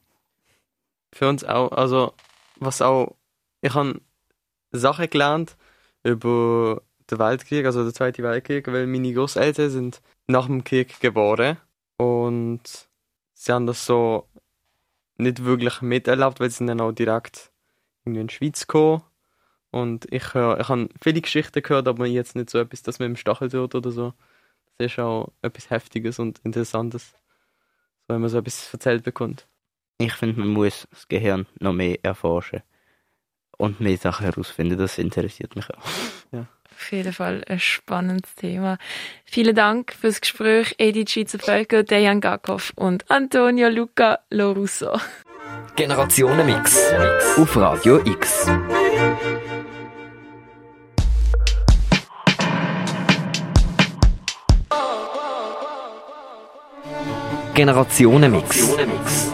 Für 1.13 1.29
uns 1.29 1.45
auch. 1.45 1.71
Also, 1.71 2.11
was 2.57 2.81
auch, 2.81 3.15
ich 3.61 3.73
habe 3.73 4.01
Sachen 4.73 5.09
gelernt 5.09 5.55
über 6.03 6.81
den 7.11 7.19
Weltkrieg, 7.19 7.65
also 7.65 7.83
den 7.83 7.93
Zweiten 7.93 8.23
Weltkrieg, 8.23 8.67
weil 8.67 8.87
meine 8.87 9.13
Großeltern 9.13 9.69
sind 9.69 10.01
nach 10.27 10.45
dem 10.45 10.63
Krieg 10.63 10.99
geboren 10.99 11.57
und 11.97 12.61
sie 13.33 13.51
haben 13.51 13.67
das 13.67 13.85
so 13.85 14.27
nicht 15.17 15.43
wirklich 15.43 15.81
miterlebt, 15.81 16.39
weil 16.39 16.49
sie 16.49 16.57
sind 16.57 16.67
dann 16.67 16.81
auch 16.81 16.91
direkt 16.91 17.51
in 18.05 18.13
die 18.13 18.33
Schweiz 18.33 18.65
gekommen. 18.65 19.03
Und 19.71 20.11
ich, 20.11 20.33
hör, 20.33 20.59
ich 20.59 20.69
habe 20.69 20.89
viele 21.01 21.21
Geschichten 21.21 21.61
gehört, 21.61 21.87
aber 21.87 22.07
jetzt 22.07 22.35
nicht 22.35 22.49
so 22.49 22.57
etwas, 22.57 22.81
das 22.81 22.99
mit 22.99 23.07
dem 23.07 23.15
Stachel 23.15 23.49
tut 23.49 23.75
oder 23.75 23.91
so. 23.91 24.13
Das 24.77 24.91
ist 24.91 24.99
auch 24.99 25.31
etwas 25.41 25.69
Heftiges 25.69 26.17
und 26.19 26.39
Interessantes, 26.43 27.13
wenn 28.07 28.21
man 28.21 28.29
so 28.29 28.39
etwas 28.39 28.73
erzählt 28.73 29.03
bekommt. 29.03 29.47
Ich 29.99 30.13
finde, 30.13 30.39
man 30.39 30.49
muss 30.49 30.87
das 30.89 31.07
Gehirn 31.07 31.45
noch 31.59 31.73
mehr 31.73 31.99
erforschen 32.03 32.63
und 33.57 33.81
mehr 33.81 33.97
Sachen 33.97 34.25
herausfinden. 34.25 34.77
Das 34.77 34.97
interessiert 34.97 35.55
mich 35.55 35.69
auch. 35.69 35.83
Ja. 36.31 36.47
Auf 36.79 36.93
jeden 36.93 37.11
Fall 37.11 37.43
ein 37.49 37.59
spannendes 37.59 38.35
Thema. 38.35 38.77
Vielen 39.25 39.53
Dank 39.53 39.93
fürs 39.93 40.21
Gespräch, 40.21 40.75
Edith 40.77 41.11
Schweizer 41.11 41.37
Völker, 41.37 41.83
Dejan 41.83 42.21
Gakov 42.21 42.71
und 42.75 43.11
Antonio 43.11 43.67
Luca 43.67 44.19
Lorusso. 44.29 44.97
Generationenmix 45.75 46.79
auf 47.37 47.57
Radio 47.57 48.01
X. 48.05 48.47
Generationenmix. 57.53 59.33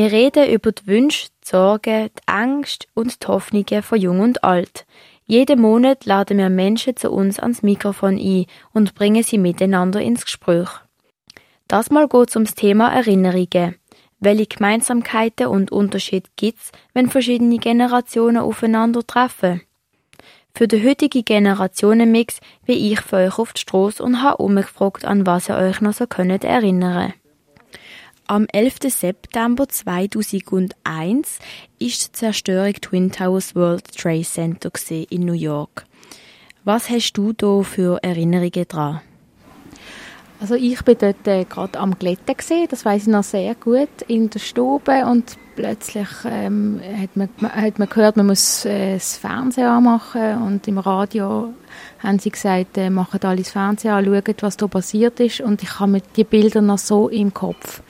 Wir 0.00 0.12
reden 0.12 0.48
über 0.48 0.72
die 0.72 0.86
Wünsche, 0.86 1.28
die 1.44 1.48
Sorgen, 1.50 2.08
die 2.08 2.32
Ängste 2.32 2.86
und 2.94 3.22
die 3.22 3.26
Hoffnungen 3.26 3.82
von 3.82 4.00
Jung 4.00 4.20
und 4.20 4.42
Alt. 4.42 4.86
Jeden 5.26 5.60
Monat 5.60 6.06
laden 6.06 6.38
wir 6.38 6.48
Menschen 6.48 6.96
zu 6.96 7.10
uns 7.10 7.38
ans 7.38 7.62
Mikrofon 7.62 8.16
ein 8.16 8.46
und 8.72 8.94
bringen 8.94 9.22
sie 9.22 9.36
miteinander 9.36 10.00
ins 10.00 10.24
Gespräch. 10.24 10.70
Das 11.68 11.90
Mal 11.90 12.08
geht 12.08 12.30
es 12.30 12.36
ums 12.36 12.54
Thema 12.54 12.88
Erinnerungen. 12.90 13.74
Welche 14.20 14.46
Gemeinsamkeiten 14.46 15.48
und 15.48 15.70
Unterschiede 15.70 16.30
gibt 16.34 16.60
es, 16.60 16.72
wenn 16.94 17.10
verschiedene 17.10 17.58
Generationen 17.58 18.38
aufeinandertreffen? 18.38 19.60
Für 20.54 20.66
den 20.66 20.82
heutigen 20.82 21.26
Generationenmix 21.26 22.40
bin 22.64 22.78
ich 22.78 23.02
für 23.02 23.16
euch 23.16 23.38
auf 23.38 23.52
die 23.52 23.60
Strasse 23.60 24.02
und 24.02 24.22
habe 24.22 24.38
umgefragt, 24.38 25.04
an 25.04 25.26
was 25.26 25.50
ihr 25.50 25.56
euch 25.56 25.82
noch 25.82 25.92
so 25.92 26.06
könnt 26.06 26.42
erinnern 26.42 27.12
am 28.30 28.46
11. 28.52 28.76
September 28.90 29.68
2001 29.68 31.40
ist 31.80 32.06
die 32.06 32.12
Zerstörung 32.12 32.74
Twin 32.74 33.10
Towers 33.10 33.56
World 33.56 33.92
Trade 33.96 34.22
Center 34.22 34.70
in 35.10 35.22
New 35.22 35.32
York. 35.32 35.84
Was 36.62 36.88
hast 36.90 37.14
du 37.14 37.32
da 37.32 37.62
für 37.62 37.98
Erinnerungen 38.04 38.68
dran? 38.68 39.00
Also 40.40 40.54
ich 40.54 40.80
bin 40.84 40.96
dort 40.98 41.26
äh, 41.26 41.44
gerade 41.44 41.80
am 41.80 41.98
Glätten 41.98 42.36
gesehen, 42.36 42.68
das 42.70 42.84
weiß 42.84 43.02
ich 43.02 43.08
noch 43.08 43.24
sehr 43.24 43.56
gut, 43.56 44.02
in 44.06 44.30
der 44.30 44.38
Stube 44.38 45.04
und 45.06 45.36
plötzlich 45.56 46.08
ähm, 46.24 46.80
hat, 46.98 47.16
man, 47.16 47.28
hat 47.42 47.80
man 47.80 47.88
gehört, 47.88 48.16
man 48.16 48.26
muss 48.28 48.64
äh, 48.64 48.94
das 48.94 49.16
Fernsehen 49.16 49.66
anmachen 49.66 50.40
und 50.42 50.68
im 50.68 50.78
Radio 50.78 51.52
haben 51.98 52.20
sie 52.20 52.30
gesagt, 52.30 52.78
äh, 52.78 52.90
machen 52.90 53.20
alle 53.24 53.38
das 53.38 53.50
Fernsehen 53.50 53.90
an, 53.90 54.04
schauen, 54.04 54.34
was 54.40 54.56
da 54.56 54.68
passiert 54.68 55.18
ist 55.18 55.40
und 55.40 55.64
ich 55.64 55.80
habe 55.80 56.00
die 56.14 56.24
Bilder 56.24 56.62
noch 56.62 56.78
so 56.78 57.08
im 57.08 57.34
Kopf. 57.34 57.82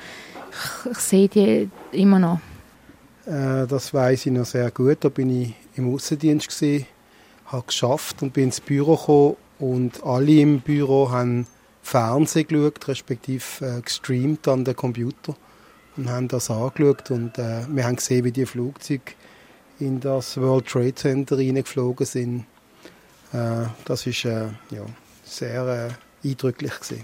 Ich, 0.91 0.99
sehe 0.99 1.29
die 1.29 1.71
immer 1.93 2.19
noch. 2.19 2.41
Äh, 3.27 3.67
das 3.67 3.93
weiß 3.93 4.27
ich 4.27 4.33
noch 4.33 4.47
sehr 4.47 4.71
gut. 4.71 4.99
Da 5.01 5.09
bin 5.09 5.43
ich 5.43 5.55
im 5.77 5.93
Außendienst 5.95 6.49
gesehen, 6.49 6.87
habe 7.47 7.67
geschafft 7.67 8.23
und 8.23 8.33
bin 8.33 8.45
ins 8.45 8.61
Büro 8.61 8.97
gekommen 8.97 9.37
und 9.59 10.03
alle 10.05 10.41
im 10.41 10.61
Büro 10.61 11.11
haben 11.11 11.47
Fernsehen 11.83 12.47
geschaut, 12.47 12.89
respektive 12.89 13.45
äh, 13.61 13.81
gestreamt 13.81 14.47
an 14.49 14.65
den 14.65 14.77
Computer 14.77 15.35
und 15.97 16.09
haben 16.09 16.29
das 16.29 16.51
angeschaut 16.51 17.11
und 17.11 17.39
äh, 17.39 17.67
wir 17.69 17.85
haben 17.85 17.97
gesehen, 17.97 18.25
wie 18.25 18.33
die 18.33 18.47
Flugzeuge 18.47 19.13
in 19.79 20.01
das 20.01 20.37
World 20.37 20.67
Trade 20.67 20.95
Center 20.95 21.39
reingeflogen 21.39 22.07
sind. 22.07 22.45
Äh, 23.33 23.67
das 23.85 24.07
ist 24.07 24.25
äh, 24.25 24.49
ja, 24.71 24.85
sehr 25.25 25.91
äh, 26.25 26.29
eindrücklich 26.29 26.79
gewesen. 26.81 27.03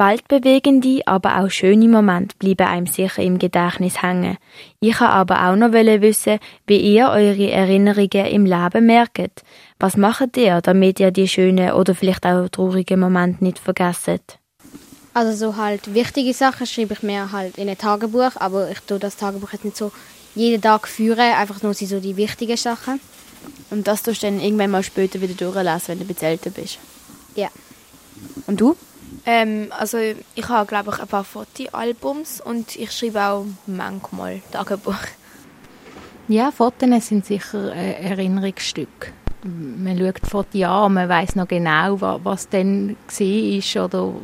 Waldbewegende, 0.00 1.02
aber 1.06 1.40
auch 1.40 1.50
schöne 1.50 1.88
Momente 1.88 2.36
bleiben 2.38 2.68
einem 2.68 2.86
sicher 2.86 3.20
im 3.20 3.40
Gedächtnis 3.40 4.00
hängen. 4.00 4.38
Ich 4.78 5.00
wollte 5.00 5.12
aber 5.12 5.48
auch 5.48 5.56
noch 5.56 5.72
wissen, 5.72 6.38
wie 6.68 6.78
ihr 6.78 7.08
eure 7.08 7.50
Erinnerungen 7.50 8.26
im 8.26 8.46
Leben 8.46 8.86
merkt. 8.86 9.42
Was 9.80 9.96
macht 9.96 10.36
ihr, 10.36 10.60
damit 10.60 11.00
ihr 11.00 11.10
die 11.10 11.26
schönen 11.26 11.72
oder 11.72 11.96
vielleicht 11.96 12.24
auch 12.26 12.48
traurigen 12.48 13.00
Momente 13.00 13.42
nicht 13.42 13.58
vergesst? 13.58 14.38
Also 15.14 15.32
so 15.32 15.56
halt 15.56 15.92
wichtige 15.92 16.32
Sachen 16.32 16.68
schreibe 16.68 16.94
ich 16.94 17.02
mir 17.02 17.32
halt 17.32 17.58
in 17.58 17.68
ein 17.68 17.76
Tagebuch, 17.76 18.36
aber 18.36 18.70
ich 18.70 18.78
tue 18.78 19.00
das 19.00 19.16
Tagebuch 19.16 19.52
jetzt 19.52 19.64
nicht 19.64 19.76
so 19.76 19.90
jeden 20.36 20.62
Tag 20.62 20.86
führen, 20.86 21.18
einfach 21.18 21.60
nur 21.64 21.74
so 21.74 21.98
die 21.98 22.16
wichtigen 22.16 22.56
Sachen. 22.56 23.00
Und 23.70 23.88
das 23.88 24.04
tust 24.04 24.22
du 24.22 24.28
dann 24.28 24.38
irgendwann 24.38 24.70
mal 24.70 24.84
später 24.84 25.20
wieder 25.20 25.34
durchlesen, 25.34 25.88
wenn 25.88 25.98
du 25.98 26.04
ein 26.04 26.06
bisschen 26.06 26.28
älter 26.28 26.50
bist? 26.50 26.78
Ja. 27.34 27.48
Und 28.46 28.60
du? 28.60 28.76
Ähm, 29.30 29.70
also 29.78 29.98
ich 29.98 30.48
habe 30.48 30.66
glaube 30.66 30.90
ich 30.90 31.02
ein 31.02 31.06
paar 31.06 31.22
Fotoalbums 31.22 32.40
und 32.40 32.76
ich 32.76 32.90
schreibe 32.92 33.22
auch 33.24 33.44
manchmal 33.66 34.40
Tagebuch. 34.50 34.94
Ja, 36.28 36.50
Fotos 36.50 37.08
sind 37.08 37.26
sicher 37.26 37.74
Erinnerungsstücke. 37.74 39.12
Man 39.44 39.98
schaut 39.98 40.26
Fotos 40.26 40.62
an, 40.62 40.94
man 40.94 41.10
weiß 41.10 41.36
noch 41.36 41.46
genau, 41.46 42.00
was, 42.00 42.20
was 42.24 42.48
dann 42.48 42.96
war 43.18 43.84
oder 43.84 44.14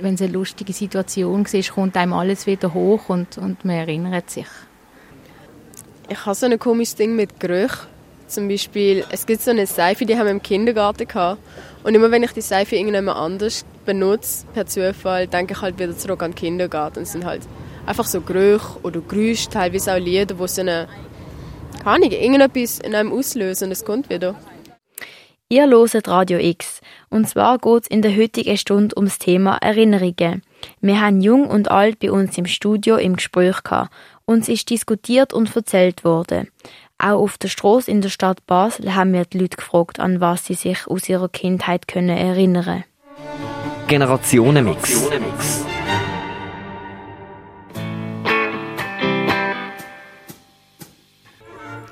wenn 0.00 0.14
es 0.14 0.22
eine 0.22 0.32
lustige 0.32 0.72
Situation 0.72 1.46
war, 1.46 1.62
kommt 1.72 1.96
einem 1.96 2.12
alles 2.12 2.44
wieder 2.48 2.74
hoch 2.74 3.08
und, 3.08 3.38
und 3.38 3.64
man 3.64 3.76
erinnert 3.76 4.30
sich. 4.30 4.48
Ich 6.08 6.26
habe 6.26 6.34
so 6.34 6.46
ein 6.46 6.58
komisches 6.58 6.96
Ding 6.96 7.14
mit 7.14 7.38
Gerüchen. 7.38 7.86
Zum 8.26 8.48
Beispiel, 8.48 9.04
es 9.10 9.24
gibt 9.24 9.42
so 9.42 9.52
eine 9.52 9.66
Seife, 9.66 10.04
die 10.04 10.16
haben 10.16 10.26
wir 10.26 10.32
im 10.32 10.42
Kindergarten 10.42 11.06
gehabt. 11.06 11.40
Und 11.84 11.94
immer 11.94 12.10
wenn 12.10 12.24
ich 12.24 12.32
die 12.32 12.40
Seife 12.40 12.76
irgendjemand 12.76 13.16
anders 13.16 13.64
benutze, 13.88 14.44
per 14.52 14.66
Zufall, 14.66 15.26
denke 15.26 15.54
ich 15.54 15.62
halt 15.62 15.78
wieder 15.78 15.96
zurück 15.96 16.22
an 16.22 16.32
den 16.32 16.36
Kindergarten. 16.36 17.04
Es 17.04 17.12
sind 17.12 17.24
halt 17.24 17.40
einfach 17.86 18.04
so 18.04 18.20
Gerüche 18.20 18.78
oder 18.82 19.00
Geräusche, 19.00 19.48
teilweise 19.48 19.94
auch 19.94 19.98
Lieder, 19.98 20.38
wo 20.38 20.46
so 20.46 20.60
eine, 20.60 20.88
keine 21.82 22.04
Ahnung, 22.04 22.10
irgendetwas 22.10 22.80
in 22.80 22.94
einem 22.94 23.10
auslösen 23.12 23.68
und 23.68 23.72
es 23.72 23.86
kommt 23.86 24.10
wieder. 24.10 24.34
Ihr 25.48 25.66
loset 25.66 26.06
Radio 26.06 26.38
X. 26.38 26.82
Und 27.08 27.30
zwar 27.30 27.56
geht 27.56 27.84
es 27.84 27.88
in 27.88 28.02
der 28.02 28.14
heutigen 28.14 28.58
Stunde 28.58 28.94
ums 28.94 29.18
Thema 29.18 29.56
Erinnerungen. 29.56 30.42
Wir 30.82 31.00
haben 31.00 31.22
Jung 31.22 31.46
und 31.46 31.70
Alt 31.70 31.98
bei 31.98 32.12
uns 32.12 32.36
im 32.36 32.44
Studio 32.44 32.96
im 32.96 33.16
Gespräch 33.16 33.62
gehabt. 33.62 33.90
Uns 34.26 34.50
ist 34.50 34.68
diskutiert 34.68 35.32
und 35.32 35.56
erzählt 35.56 36.04
worden. 36.04 36.48
Auch 36.98 37.22
auf 37.22 37.38
der 37.38 37.48
Straße 37.48 37.90
in 37.90 38.02
der 38.02 38.10
Stadt 38.10 38.44
Basel 38.44 38.94
haben 38.94 39.14
wir 39.14 39.24
die 39.24 39.38
Leute 39.38 39.56
gefragt, 39.56 39.98
an 39.98 40.20
was 40.20 40.44
sie 40.44 40.54
sich 40.54 40.86
aus 40.86 41.08
ihrer 41.08 41.30
Kindheit 41.30 41.88
können 41.88 42.18
erinnern 42.18 42.84
Generationenmix. 43.88 45.08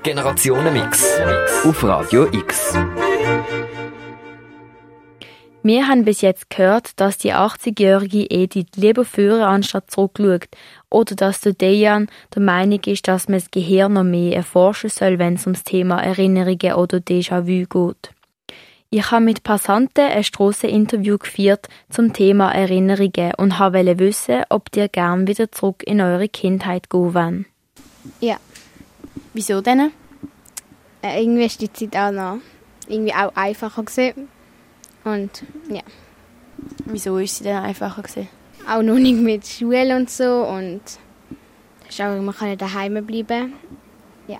Generationenmix. 0.02 1.06
Auf 1.64 1.82
Radio 1.82 2.28
X. 2.30 2.74
Wir 5.62 5.88
haben 5.88 6.04
bis 6.04 6.20
jetzt 6.20 6.50
gehört, 6.50 7.00
dass 7.00 7.16
die 7.16 7.32
80-jährige 7.32 8.30
Edith 8.30 8.76
lieber 8.76 9.06
führen 9.06 9.40
anstatt 9.40 9.90
zurückschaut 9.90 10.48
oder 10.90 11.14
dass 11.14 11.40
der 11.40 11.54
Dejan 11.54 12.08
der 12.34 12.42
Meinung 12.42 12.80
ist, 12.84 13.08
dass 13.08 13.28
man 13.28 13.38
das 13.38 13.50
Gehirn 13.50 13.94
noch 13.94 14.04
mehr 14.04 14.36
erforschen 14.36 14.90
soll, 14.90 15.18
wenn 15.18 15.36
es 15.36 15.46
ums 15.46 15.64
Thema 15.64 16.02
Erinnerungen 16.02 16.74
oder 16.74 16.98
Déjà-vu 16.98 17.64
geht. 17.66 18.15
Ich 18.90 19.10
habe 19.10 19.24
mit 19.24 19.42
Passanten 19.42 20.04
ein 20.04 20.22
Strasseninterview 20.22 21.18
geführt 21.18 21.68
zum 21.90 22.12
Thema 22.12 22.52
Erinnerungen 22.52 23.32
und 23.36 23.58
wollte 23.58 23.98
wissen, 23.98 24.44
ob 24.48 24.74
ihr 24.76 24.88
gern 24.88 25.26
wieder 25.26 25.50
zurück 25.50 25.82
in 25.84 26.00
eure 26.00 26.28
Kindheit 26.28 26.88
gehen 26.88 27.14
wollt. 27.14 27.46
Ja. 28.20 28.36
Wieso 29.34 29.60
denn? 29.60 29.92
Äh, 31.02 31.22
irgendwie 31.22 31.44
ist 31.44 31.60
die 31.60 31.72
Zeit 31.72 31.96
auch 31.96 32.12
noch 32.12 32.38
irgendwie 32.88 33.12
auch 33.12 33.34
einfacher 33.34 33.82
gewesen. 33.82 34.28
Und 35.04 35.42
ja. 35.68 35.82
Wieso 36.84 37.18
ist 37.18 37.36
sie 37.36 37.44
denn 37.44 37.56
einfacher 37.56 38.02
gewesen? 38.02 38.28
Auch 38.68 38.82
noch 38.82 38.98
nicht 38.98 39.20
mit 39.20 39.46
Schule 39.46 39.96
und 39.96 40.10
so 40.10 40.46
und 40.46 40.80
auch, 42.00 42.22
man 42.22 42.34
kann 42.34 42.56
daheim 42.58 43.04
bleiben. 43.04 43.54
Ja. 44.26 44.38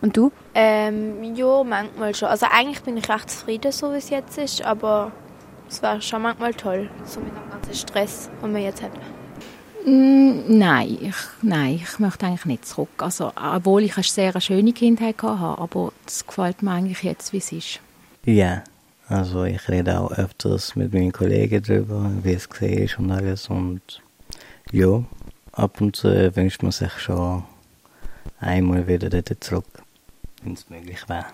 Und 0.00 0.16
du? 0.16 0.32
Ähm, 0.54 1.34
ja, 1.34 1.62
manchmal 1.62 2.14
schon. 2.14 2.28
Also 2.28 2.46
eigentlich 2.50 2.82
bin 2.82 2.96
ich 2.96 3.08
recht 3.08 3.30
zufrieden, 3.30 3.72
so 3.72 3.92
wie 3.92 3.98
es 3.98 4.10
jetzt 4.10 4.36
ist, 4.38 4.62
aber 4.62 5.12
es 5.68 5.80
wäre 5.82 6.02
schon 6.02 6.22
manchmal 6.22 6.54
toll, 6.54 6.90
so 7.04 7.20
mit 7.20 7.30
dem 7.30 7.50
ganzen 7.50 7.74
Stress, 7.74 8.30
den 8.42 8.54
wir 8.54 8.62
jetzt 8.62 8.82
haben. 8.82 8.98
Mm, 9.86 10.58
nein, 10.58 10.98
ich, 11.00 11.14
nein, 11.42 11.80
ich 11.82 11.98
möchte 11.98 12.26
eigentlich 12.26 12.44
nicht 12.44 12.66
zurück. 12.66 12.90
Also, 12.98 13.32
obwohl 13.36 13.84
ich 13.84 13.96
eine 13.96 14.02
sehr 14.04 14.38
schöne 14.40 14.72
Kindheit 14.72 15.22
hatte, 15.22 15.60
aber 15.60 15.92
es 16.06 16.26
gefällt 16.26 16.62
mir 16.62 16.72
eigentlich 16.72 17.02
jetzt, 17.02 17.32
wie 17.32 17.38
es 17.38 17.52
ist. 17.52 17.80
Ja, 18.24 18.62
also 19.08 19.44
ich 19.44 19.68
rede 19.68 19.98
auch 19.98 20.12
öfters 20.12 20.76
mit 20.76 20.92
meinen 20.92 21.12
Kollegen 21.12 21.62
darüber, 21.62 22.10
wie 22.22 22.32
es 22.32 22.48
war 22.48 22.98
und 22.98 23.10
alles. 23.10 23.48
Und 23.48 24.02
ja, 24.70 25.02
ab 25.52 25.80
und 25.80 25.96
zu 25.96 26.36
wünscht 26.36 26.62
man 26.62 26.72
sich 26.72 26.92
schon 26.98 27.44
einmal 28.38 28.86
wieder 28.86 29.08
dort 29.08 29.42
zurück, 29.42 29.79
wenn 30.42 30.54
es 30.54 30.68
möglich 30.70 31.08
wäre. 31.08 31.26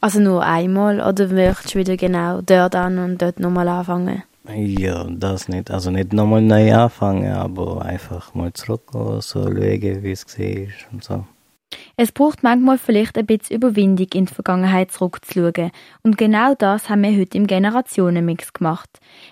also 0.00 0.20
nur 0.20 0.42
einmal 0.42 1.00
oder 1.00 1.28
möchtest 1.28 1.74
du 1.74 1.78
wieder 1.78 1.96
genau 1.96 2.40
dort 2.40 2.74
an 2.74 2.98
und 2.98 3.20
dort 3.20 3.40
nochmal 3.40 3.68
anfangen? 3.68 4.22
Ja, 4.48 5.04
das 5.04 5.48
nicht. 5.48 5.70
Also 5.70 5.90
nicht 5.90 6.12
nochmal 6.12 6.42
neu 6.42 6.74
anfangen, 6.74 7.32
aber 7.32 7.82
einfach 7.82 8.34
mal 8.34 8.52
zurückgehen, 8.52 9.20
so 9.20 9.44
schauen, 9.44 10.02
wie 10.02 10.10
es 10.10 10.26
war 10.38 10.92
und 10.92 11.04
so. 11.04 11.24
Es 11.96 12.10
braucht 12.10 12.42
manchmal 12.42 12.78
vielleicht 12.78 13.16
ein 13.16 13.26
bisschen 13.26 13.56
Überwindung, 13.56 14.08
in 14.14 14.26
die 14.26 14.34
Vergangenheit 14.34 14.90
zurückzuschauen. 14.90 15.70
Und 16.02 16.18
genau 16.18 16.54
das 16.54 16.88
haben 16.88 17.02
wir 17.02 17.16
heute 17.16 17.38
im 17.38 17.46
Generationenmix 17.46 18.52
gemacht. 18.52 18.88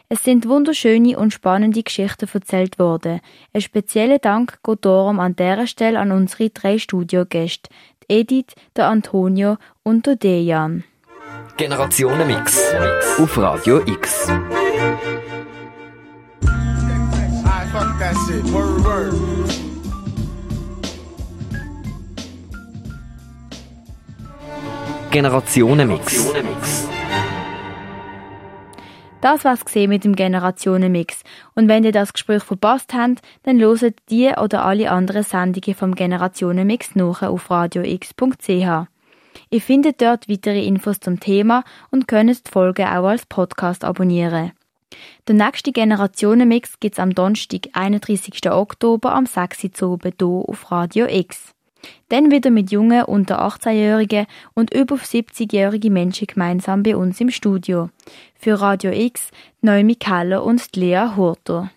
Es 0.08 0.22
sind 0.22 0.48
wunderschöne 0.48 1.18
und 1.18 1.32
spannende 1.32 1.82
Geschichten 1.82 2.28
erzählt 2.32 2.78
worden. 2.78 3.20
Ein 3.52 3.60
spezieller 3.60 4.18
Dank 4.18 4.58
geht 4.62 4.84
darum 4.84 5.18
an 5.18 5.34
dieser 5.34 5.66
Stelle 5.66 5.98
an 5.98 6.12
unsere 6.12 6.50
drei 6.50 6.78
Studiogäste. 6.78 7.70
Edith, 8.08 8.54
der 8.74 8.86
Antonio 8.88 9.58
und 9.82 10.06
der 10.06 10.16
Dejan. 10.16 10.84
Generationenmix 11.58 12.58
auf 13.18 13.36
Radio 13.36 13.82
X. 13.86 14.28
Generationenmix. 25.10 26.88
Das 29.20 29.44
war's 29.44 29.64
gesehen 29.64 29.88
mit 29.88 30.04
dem 30.04 30.14
Generationenmix. 30.14 31.22
Und 31.56 31.66
wenn 31.66 31.82
ihr 31.82 31.90
das 31.90 32.12
Gespräch 32.12 32.44
verpasst 32.44 32.94
habt, 32.94 33.20
dann 33.42 33.58
loset 33.58 33.98
die 34.10 34.28
oder 34.28 34.64
alle 34.64 34.92
anderen 34.92 35.24
Sendungen 35.24 35.74
vom 35.74 35.96
Generationenmix 35.96 36.94
nach 36.94 37.22
auf 37.22 37.50
radiox.ch. 37.50 38.86
Ihr 39.50 39.60
findet 39.60 40.00
dort 40.00 40.28
weitere 40.28 40.64
Infos 40.64 41.00
zum 41.00 41.18
Thema 41.18 41.64
und 41.90 42.06
könnt 42.06 42.46
die 42.46 42.50
Folge 42.50 42.86
auch 42.86 43.06
als 43.06 43.26
Podcast 43.26 43.82
abonnieren. 43.82 44.52
Der 45.26 45.34
nächste 45.34 45.72
Generationenmix 45.72 46.78
gibt's 46.78 47.00
am 47.00 47.14
Donnerstag, 47.14 47.68
31. 47.72 48.50
Oktober 48.50 49.14
am 49.14 49.26
6. 49.26 49.82
Uhr 49.82 49.98
hier 50.02 50.26
auf 50.26 50.70
Radio 50.70 51.06
X. 51.06 51.54
Dann 52.08 52.30
wieder 52.30 52.50
mit 52.50 52.70
jungen 52.70 53.04
unter 53.04 53.42
18-Jährigen 53.42 54.26
und 54.54 54.72
über 54.74 54.96
70-jährige 54.96 55.90
Menschen 55.90 56.26
gemeinsam 56.26 56.82
bei 56.82 56.96
uns 56.96 57.20
im 57.20 57.30
Studio. 57.30 57.90
Für 58.34 58.60
Radio 58.60 58.90
X 58.92 59.30
Noemi 59.60 59.96
Keller 59.96 60.44
und 60.44 60.74
Lea 60.76 61.08
Hurter. 61.16 61.70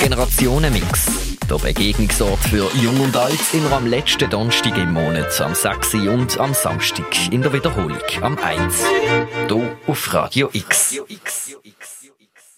Generationenmix. 0.00 1.38
Der 1.48 1.58
Begegnungsort 1.58 2.40
für 2.40 2.68
Jung 2.82 3.00
und 3.00 3.16
Alt 3.16 3.38
immer 3.52 3.72
am 3.72 3.86
letzten 3.86 4.28
Donnerstag 4.28 4.76
im 4.76 4.92
Monat, 4.92 5.40
am 5.40 5.54
6. 5.54 5.94
und 5.94 6.38
am 6.40 6.52
Samstag 6.52 7.06
in 7.30 7.40
der 7.40 7.52
Wiederholung 7.52 7.98
am 8.20 8.36
1. 8.36 8.84
Hier 9.48 9.76
auf 9.86 10.12
Radio 10.14 10.50
X. 10.52 11.00